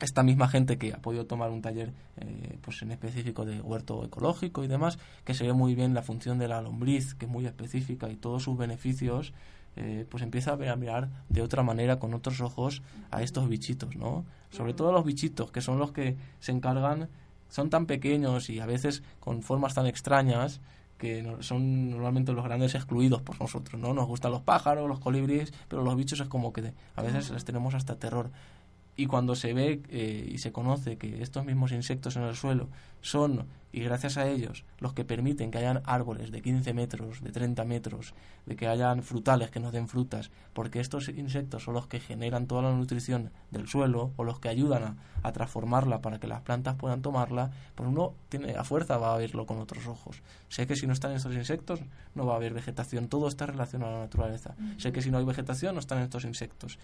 esta 0.00 0.22
misma 0.22 0.48
gente 0.48 0.78
que 0.78 0.94
ha 0.94 0.96
podido 0.96 1.26
tomar 1.26 1.50
un 1.50 1.60
taller 1.60 1.92
eh, 2.16 2.56
pues 2.62 2.80
en 2.80 2.90
específico 2.92 3.44
de 3.44 3.60
huerto 3.60 4.02
ecológico 4.02 4.64
y 4.64 4.66
demás, 4.66 4.98
que 5.26 5.34
se 5.34 5.44
ve 5.44 5.52
muy 5.52 5.74
bien 5.74 5.92
la 5.92 6.00
función 6.00 6.38
de 6.38 6.48
la 6.48 6.62
lombriz, 6.62 7.14
que 7.16 7.26
es 7.26 7.30
muy 7.30 7.44
específica 7.44 8.08
y 8.08 8.16
todos 8.16 8.44
sus 8.44 8.56
beneficios, 8.56 9.34
pues 10.10 10.22
empieza 10.22 10.52
a, 10.52 10.56
ver, 10.56 10.68
a 10.68 10.76
mirar 10.76 11.08
de 11.28 11.42
otra 11.42 11.62
manera, 11.62 11.98
con 11.98 12.12
otros 12.14 12.40
ojos, 12.40 12.82
a 13.10 13.22
estos 13.22 13.48
bichitos, 13.48 13.94
¿no? 13.96 14.24
Sobre 14.52 14.74
todo 14.74 14.92
los 14.92 15.04
bichitos, 15.04 15.50
que 15.50 15.60
son 15.60 15.78
los 15.78 15.92
que 15.92 16.16
se 16.38 16.52
encargan 16.52 17.08
son 17.48 17.68
tan 17.68 17.86
pequeños 17.86 18.48
y 18.48 18.60
a 18.60 18.66
veces 18.66 19.02
con 19.20 19.42
formas 19.42 19.74
tan 19.74 19.86
extrañas 19.86 20.60
que 20.98 21.36
son 21.40 21.90
normalmente 21.90 22.32
los 22.32 22.44
grandes 22.44 22.76
excluidos 22.76 23.22
por 23.22 23.40
nosotros, 23.40 23.80
¿no? 23.80 23.92
Nos 23.92 24.06
gustan 24.06 24.30
los 24.30 24.42
pájaros, 24.42 24.88
los 24.88 25.00
colibríes, 25.00 25.52
pero 25.68 25.82
los 25.82 25.96
bichos 25.96 26.20
es 26.20 26.28
como 26.28 26.52
que 26.52 26.72
a 26.94 27.02
veces 27.02 27.30
les 27.30 27.44
tenemos 27.44 27.74
hasta 27.74 27.96
terror. 27.96 28.30
Y 28.94 29.06
cuando 29.06 29.34
se 29.34 29.52
ve 29.52 29.82
eh, 29.88 30.30
y 30.32 30.38
se 30.38 30.52
conoce 30.52 30.98
que 30.98 31.20
estos 31.22 31.44
mismos 31.44 31.72
insectos 31.72 32.14
en 32.16 32.22
el 32.22 32.36
suelo 32.36 32.68
son, 33.02 33.46
y 33.72 33.80
gracias 33.80 34.16
a 34.16 34.28
ellos, 34.28 34.64
los 34.78 34.92
que 34.92 35.04
permiten 35.04 35.50
que 35.50 35.58
hayan 35.58 35.82
árboles 35.84 36.30
de 36.30 36.42
15 36.42 36.74
metros, 36.74 37.22
de 37.22 37.32
30 37.32 37.64
metros, 37.64 38.14
de 38.46 38.54
que 38.54 38.68
hayan 38.68 39.02
frutales 39.02 39.50
que 39.50 39.60
nos 39.60 39.72
den 39.72 39.88
frutas, 39.88 40.30
porque 40.52 40.80
estos 40.80 41.08
insectos 41.08 41.64
son 41.64 41.74
los 41.74 41.86
que 41.86 41.98
generan 41.98 42.46
toda 42.46 42.62
la 42.62 42.72
nutrición 42.72 43.30
del 43.50 43.68
suelo 43.68 44.12
o 44.16 44.24
los 44.24 44.40
que 44.40 44.48
ayudan 44.48 44.98
a, 45.22 45.32
transformarla 45.32 46.02
para 46.02 46.18
que 46.18 46.26
las 46.26 46.42
plantas 46.42 46.74
puedan 46.74 47.00
tomarla, 47.00 47.50
pues 47.74 47.88
uno 47.88 48.14
tiene 48.28 48.56
a 48.56 48.64
fuerza 48.64 48.98
va 48.98 49.14
a 49.14 49.18
verlo 49.18 49.46
con 49.46 49.58
otros 49.58 49.86
ojos. 49.86 50.20
Sé 50.48 50.66
que 50.66 50.76
si 50.76 50.86
no 50.86 50.92
están 50.92 51.12
estos 51.12 51.34
insectos 51.34 51.80
no 52.14 52.26
va 52.26 52.34
a 52.34 52.36
haber 52.36 52.52
vegetación, 52.52 53.08
todo 53.08 53.28
está 53.28 53.46
relacionado 53.46 53.92
a 53.92 53.94
la 53.94 54.00
naturaleza. 54.00 54.54
Sé 54.78 54.92
que 54.92 55.00
si 55.00 55.10
no 55.10 55.18
hay 55.18 55.24
vegetación 55.24 55.74
no 55.74 55.80
están 55.80 56.02
estos 56.02 56.24
insectos. 56.24 56.78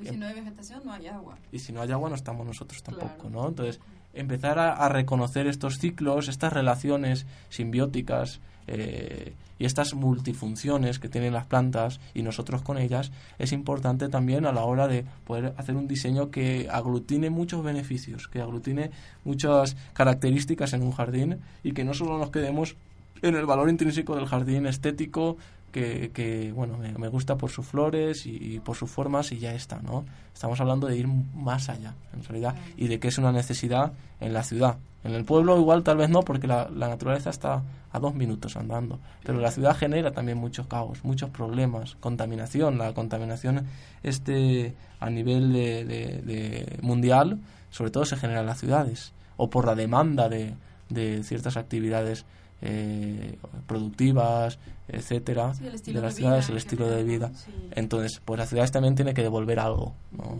y 0.00 0.08
si 0.08 0.16
no 0.16 0.26
hay 0.26 0.34
vegetación 0.34 0.82
no 0.84 0.92
hay 0.92 1.06
agua. 1.06 1.38
Y 1.52 1.58
si 1.60 1.72
no 1.72 1.82
hay 1.82 1.92
agua 1.92 2.08
no 2.08 2.16
estamos 2.16 2.46
nosotros 2.46 2.82
tampoco, 2.82 3.30
¿no? 3.30 3.46
Entonces, 3.46 3.80
empezar 4.14 4.58
a, 4.58 4.88
reconocer 4.88 5.46
estos 5.46 5.78
ciclos, 5.78 6.28
estas 6.28 6.52
relaciones 6.52 7.26
simbióticas 7.48 8.40
eh, 8.66 9.34
y 9.58 9.66
estas 9.66 9.94
multifunciones 9.94 10.98
que 10.98 11.08
tienen 11.08 11.32
las 11.32 11.46
plantas 11.46 12.00
y 12.14 12.22
nosotros 12.22 12.62
con 12.62 12.78
ellas, 12.78 13.12
es 13.38 13.52
importante 13.52 14.08
también 14.08 14.46
a 14.46 14.52
la 14.52 14.64
hora 14.64 14.88
de 14.88 15.04
poder 15.26 15.54
hacer 15.56 15.76
un 15.76 15.86
diseño 15.86 16.30
que 16.30 16.68
aglutine 16.70 17.30
muchos 17.30 17.62
beneficios, 17.62 18.28
que 18.28 18.40
aglutine 18.40 18.90
muchas 19.24 19.76
características 19.92 20.72
en 20.72 20.82
un 20.82 20.92
jardín 20.92 21.40
y 21.62 21.72
que 21.72 21.84
no 21.84 21.94
solo 21.94 22.18
nos 22.18 22.30
quedemos 22.30 22.76
en 23.22 23.36
el 23.36 23.46
valor 23.46 23.70
intrínseco 23.70 24.16
del 24.16 24.26
jardín 24.26 24.66
estético 24.66 25.36
que, 25.74 26.52
bueno, 26.54 26.78
me, 26.78 27.08
gusta 27.08 27.36
por 27.36 27.50
sus 27.50 27.66
flores 27.66 28.26
y, 28.26 28.60
por 28.60 28.76
sus 28.76 28.90
formas 28.90 29.32
y 29.32 29.38
ya 29.38 29.52
está, 29.54 29.80
¿no? 29.82 30.04
Estamos 30.32 30.60
hablando 30.60 30.86
de 30.86 30.96
ir 30.96 31.08
más 31.08 31.68
allá, 31.68 31.94
en 32.12 32.22
realidad, 32.24 32.54
y 32.76 32.86
de 32.86 33.00
que 33.00 33.08
es 33.08 33.18
una 33.18 33.32
necesidad 33.32 33.92
en 34.20 34.32
la 34.32 34.44
ciudad. 34.44 34.76
En 35.02 35.12
el 35.14 35.24
pueblo 35.24 35.58
igual 35.58 35.82
tal 35.82 35.96
vez 35.96 36.08
no, 36.08 36.22
porque 36.22 36.46
la, 36.46 36.68
naturaleza 36.70 37.30
está 37.30 37.62
a 37.92 37.98
dos 37.98 38.14
minutos 38.14 38.56
andando, 38.56 39.00
pero 39.24 39.40
la 39.40 39.50
ciudad 39.50 39.76
genera 39.76 40.12
también 40.12 40.38
muchos 40.38 40.66
caos, 40.66 41.04
muchos 41.04 41.30
problemas, 41.30 41.96
contaminación, 41.96 42.78
la 42.78 42.94
contaminación 42.94 43.66
este 44.02 44.74
a 45.00 45.10
nivel 45.10 45.52
de, 45.52 46.78
mundial, 46.82 47.40
sobre 47.70 47.90
todo 47.90 48.04
se 48.04 48.16
genera 48.16 48.40
en 48.40 48.46
las 48.46 48.60
ciudades, 48.60 49.12
o 49.36 49.50
por 49.50 49.66
la 49.66 49.74
demanda 49.74 50.28
de, 50.28 50.54
de 50.88 51.22
ciertas 51.24 51.56
actividades 51.56 52.24
eh, 52.66 53.38
productivas, 53.66 54.58
etcétera, 54.88 55.52
de 55.52 56.00
las 56.00 56.14
ciudades, 56.14 56.48
el 56.48 56.56
estilo 56.56 56.88
de 56.88 57.04
vida. 57.04 57.30
Entonces, 57.72 58.20
pues 58.24 58.38
las 58.38 58.48
ciudades 58.48 58.72
también 58.72 58.94
tiene 58.94 59.12
que 59.12 59.22
devolver 59.22 59.60
algo 59.60 59.94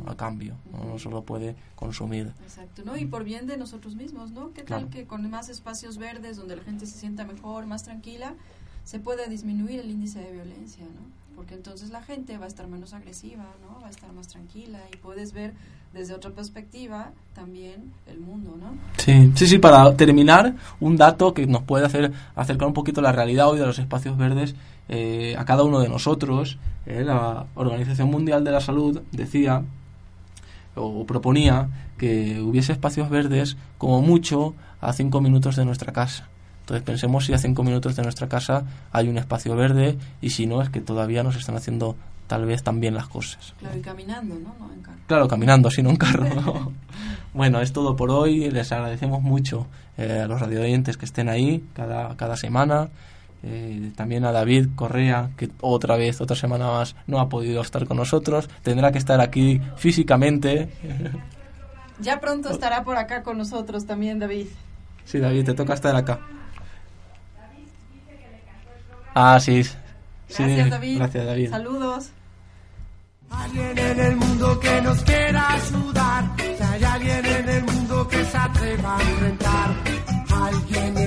a 0.07 0.17
cambio, 0.17 0.57
¿no? 0.73 0.99
solo 0.99 1.23
puede 1.23 1.55
consumir. 1.77 2.33
Exacto, 2.43 2.83
¿no? 2.85 2.97
Y 2.97 3.05
por 3.05 3.25
bien 3.25 3.47
de 3.47 3.59
nosotros 3.59 3.95
mismos, 3.95 4.31
¿no? 4.33 4.53
¿Qué 4.53 4.63
tal 4.63 4.89
que 4.89 5.07
con 5.07 5.29
más 5.31 5.51
espacios 5.51 5.99
verdes, 5.99 6.37
donde 6.37 6.57
la 6.57 6.63
gente 6.63 6.87
se 6.87 6.99
sienta 6.99 7.25
mejor, 7.25 7.67
más 7.67 7.83
tranquila, 7.83 8.35
se 8.85 8.99
puede 9.01 9.29
disminuir 9.29 9.81
el 9.81 9.91
índice 9.91 10.21
de 10.21 10.33
violencia, 10.33 10.85
¿no? 10.85 11.24
Porque 11.35 11.55
entonces 11.55 11.91
la 11.91 12.03
gente 12.03 12.39
va 12.39 12.45
a 12.45 12.49
estar 12.49 12.67
menos 12.67 12.95
agresiva, 12.95 13.45
¿no? 13.63 13.81
Va 13.81 13.89
a 13.89 13.91
estar 13.91 14.13
más 14.13 14.29
tranquila 14.29 14.79
y 14.93 14.97
puedes 14.97 15.33
ver 15.33 15.55
desde 15.93 16.15
otra 16.15 16.31
perspectiva 16.31 17.13
también 17.35 17.93
el 18.07 18.19
mundo, 18.19 18.57
¿no? 18.59 18.75
Sí, 18.99 19.33
sí, 19.35 19.47
sí, 19.47 19.59
para 19.59 19.97
terminar, 19.97 20.55
un 20.81 20.97
dato 20.97 21.33
que 21.35 21.47
nos 21.47 21.63
puede 21.63 21.87
hacer 21.87 22.13
acercar 22.35 22.69
un 22.69 22.75
poquito 22.75 23.01
la 23.01 23.13
realidad 23.13 23.49
hoy 23.49 23.59
de 23.59 23.67
los 23.67 23.79
espacios 23.79 24.17
verdes 24.17 24.55
eh, 24.89 25.35
a 25.39 25.45
cada 25.45 25.63
uno 25.63 25.81
de 25.81 25.89
nosotros. 25.89 26.59
Eh, 26.87 27.03
la 27.05 27.47
Organización 27.55 28.11
Mundial 28.11 28.45
de 28.45 28.51
la 28.51 28.61
Salud 28.61 29.01
decía 29.13 29.63
o 30.75 31.07
proponía 31.07 31.69
que 31.97 32.41
hubiese 32.41 32.73
espacios 32.73 33.09
verdes 33.09 33.57
como 33.79 34.03
mucho 34.03 34.55
a 34.81 34.93
cinco 34.93 35.21
minutos 35.21 35.57
de 35.57 35.65
nuestra 35.65 35.93
casa. 35.93 36.29
Entonces 36.65 36.83
pensemos 36.83 37.27
si 37.27 37.35
a 37.35 37.39
cinco 37.39 37.63
minutos 37.63 37.95
de 37.95 38.03
nuestra 38.03 38.27
casa 38.27 38.65
hay 38.91 39.09
un 39.09 39.19
espacio 39.19 39.55
verde 39.55 39.99
y 40.23 40.31
si 40.31 40.47
no 40.47 40.63
es 40.63 40.71
que 40.71 40.81
todavía 40.81 41.23
nos 41.23 41.37
están 41.37 41.57
haciendo 41.57 41.95
tal 42.27 42.47
vez 42.47 42.63
también 42.63 42.95
las 42.95 43.07
cosas. 43.07 43.53
Claro, 43.59 43.77
y 43.77 43.83
caminando, 43.83 44.35
¿no? 44.37 44.73
en 44.73 44.81
carro. 44.81 44.99
Claro, 45.07 45.29
caminando, 45.29 45.71
sin 45.71 45.87
un 45.87 45.97
carro. 45.97 46.73
bueno, 47.35 47.61
es 47.61 47.75
todo 47.75 47.97
por 47.97 48.11
hoy. 48.11 48.51
Les 48.51 48.73
agradecemos 48.73 49.21
mucho 49.21 49.67
eh, 49.99 50.21
a 50.25 50.27
los 50.27 50.41
radioyentes 50.41 50.97
que 50.97 51.05
estén 51.05 51.29
ahí 51.29 51.63
cada, 51.75 52.17
cada 52.17 52.35
semana. 52.39 52.89
Eh, 53.43 53.93
también 53.95 54.25
a 54.25 54.33
David 54.33 54.69
Correa, 54.75 55.33
que 55.37 55.51
otra 55.61 55.97
vez, 55.97 56.23
otra 56.23 56.35
semana 56.35 56.69
más, 56.69 56.97
no 57.07 57.21
ha 57.21 57.29
podido 57.29 57.61
estar 57.61 57.87
con 57.87 57.99
nosotros. 57.99 58.49
Tendrá 58.63 58.91
que 58.91 58.97
estar 58.97 59.21
aquí 59.21 59.61
físicamente. 59.77 60.71
ya 62.01 62.21
pronto 62.21 62.49
estará 62.49 62.85
por 62.85 62.97
acá 62.97 63.23
con 63.23 63.37
nosotros 63.37 63.85
también, 63.85 64.19
David. 64.19 64.47
Sí, 65.05 65.19
David, 65.19 65.45
te 65.45 65.53
toca 65.53 65.75
estar 65.75 65.95
acá. 65.95 66.21
Ah, 69.15 69.39
sí. 69.41 69.63
Gracias, 70.29 70.71
David. 70.71 70.99
Gracias, 70.99 71.27
David. 71.27 71.51
Saludos. 71.51 72.11
Alguien 73.31 73.79
en 73.79 74.01
el 74.01 74.17
mundo 74.17 74.61
que 74.61 74.83
nos 74.83 75.03
quiera 75.03 75.53
ayudar. 75.53 76.25
Si 76.37 76.63
hay 76.63 76.85
alguien 76.85 77.27
en 77.27 77.49
el 77.49 77.65
mundo 77.65 78.09
que 78.09 78.25
se 78.25 78.37
atreva 78.37 78.97
a 78.97 79.03
enfrentar. 79.03 79.75
Alguien 80.31 80.99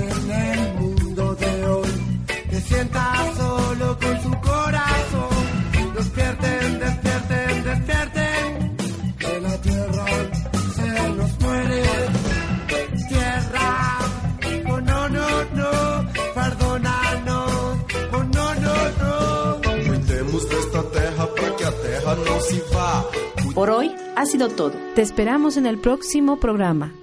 Por 23.67 23.75
hoy 23.75 23.93
ha 24.15 24.25
sido 24.25 24.47
todo. 24.47 24.71
Te 24.95 25.01
esperamos 25.01 25.57
en 25.57 25.65
el 25.65 25.77
próximo 25.77 26.39
programa. 26.39 26.93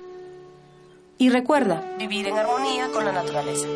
Y 1.19 1.29
recuerda, 1.29 1.85
vivir 1.99 2.27
en 2.27 2.39
armonía 2.39 2.89
con 2.89 3.05
la 3.05 3.13
naturaleza. 3.13 3.69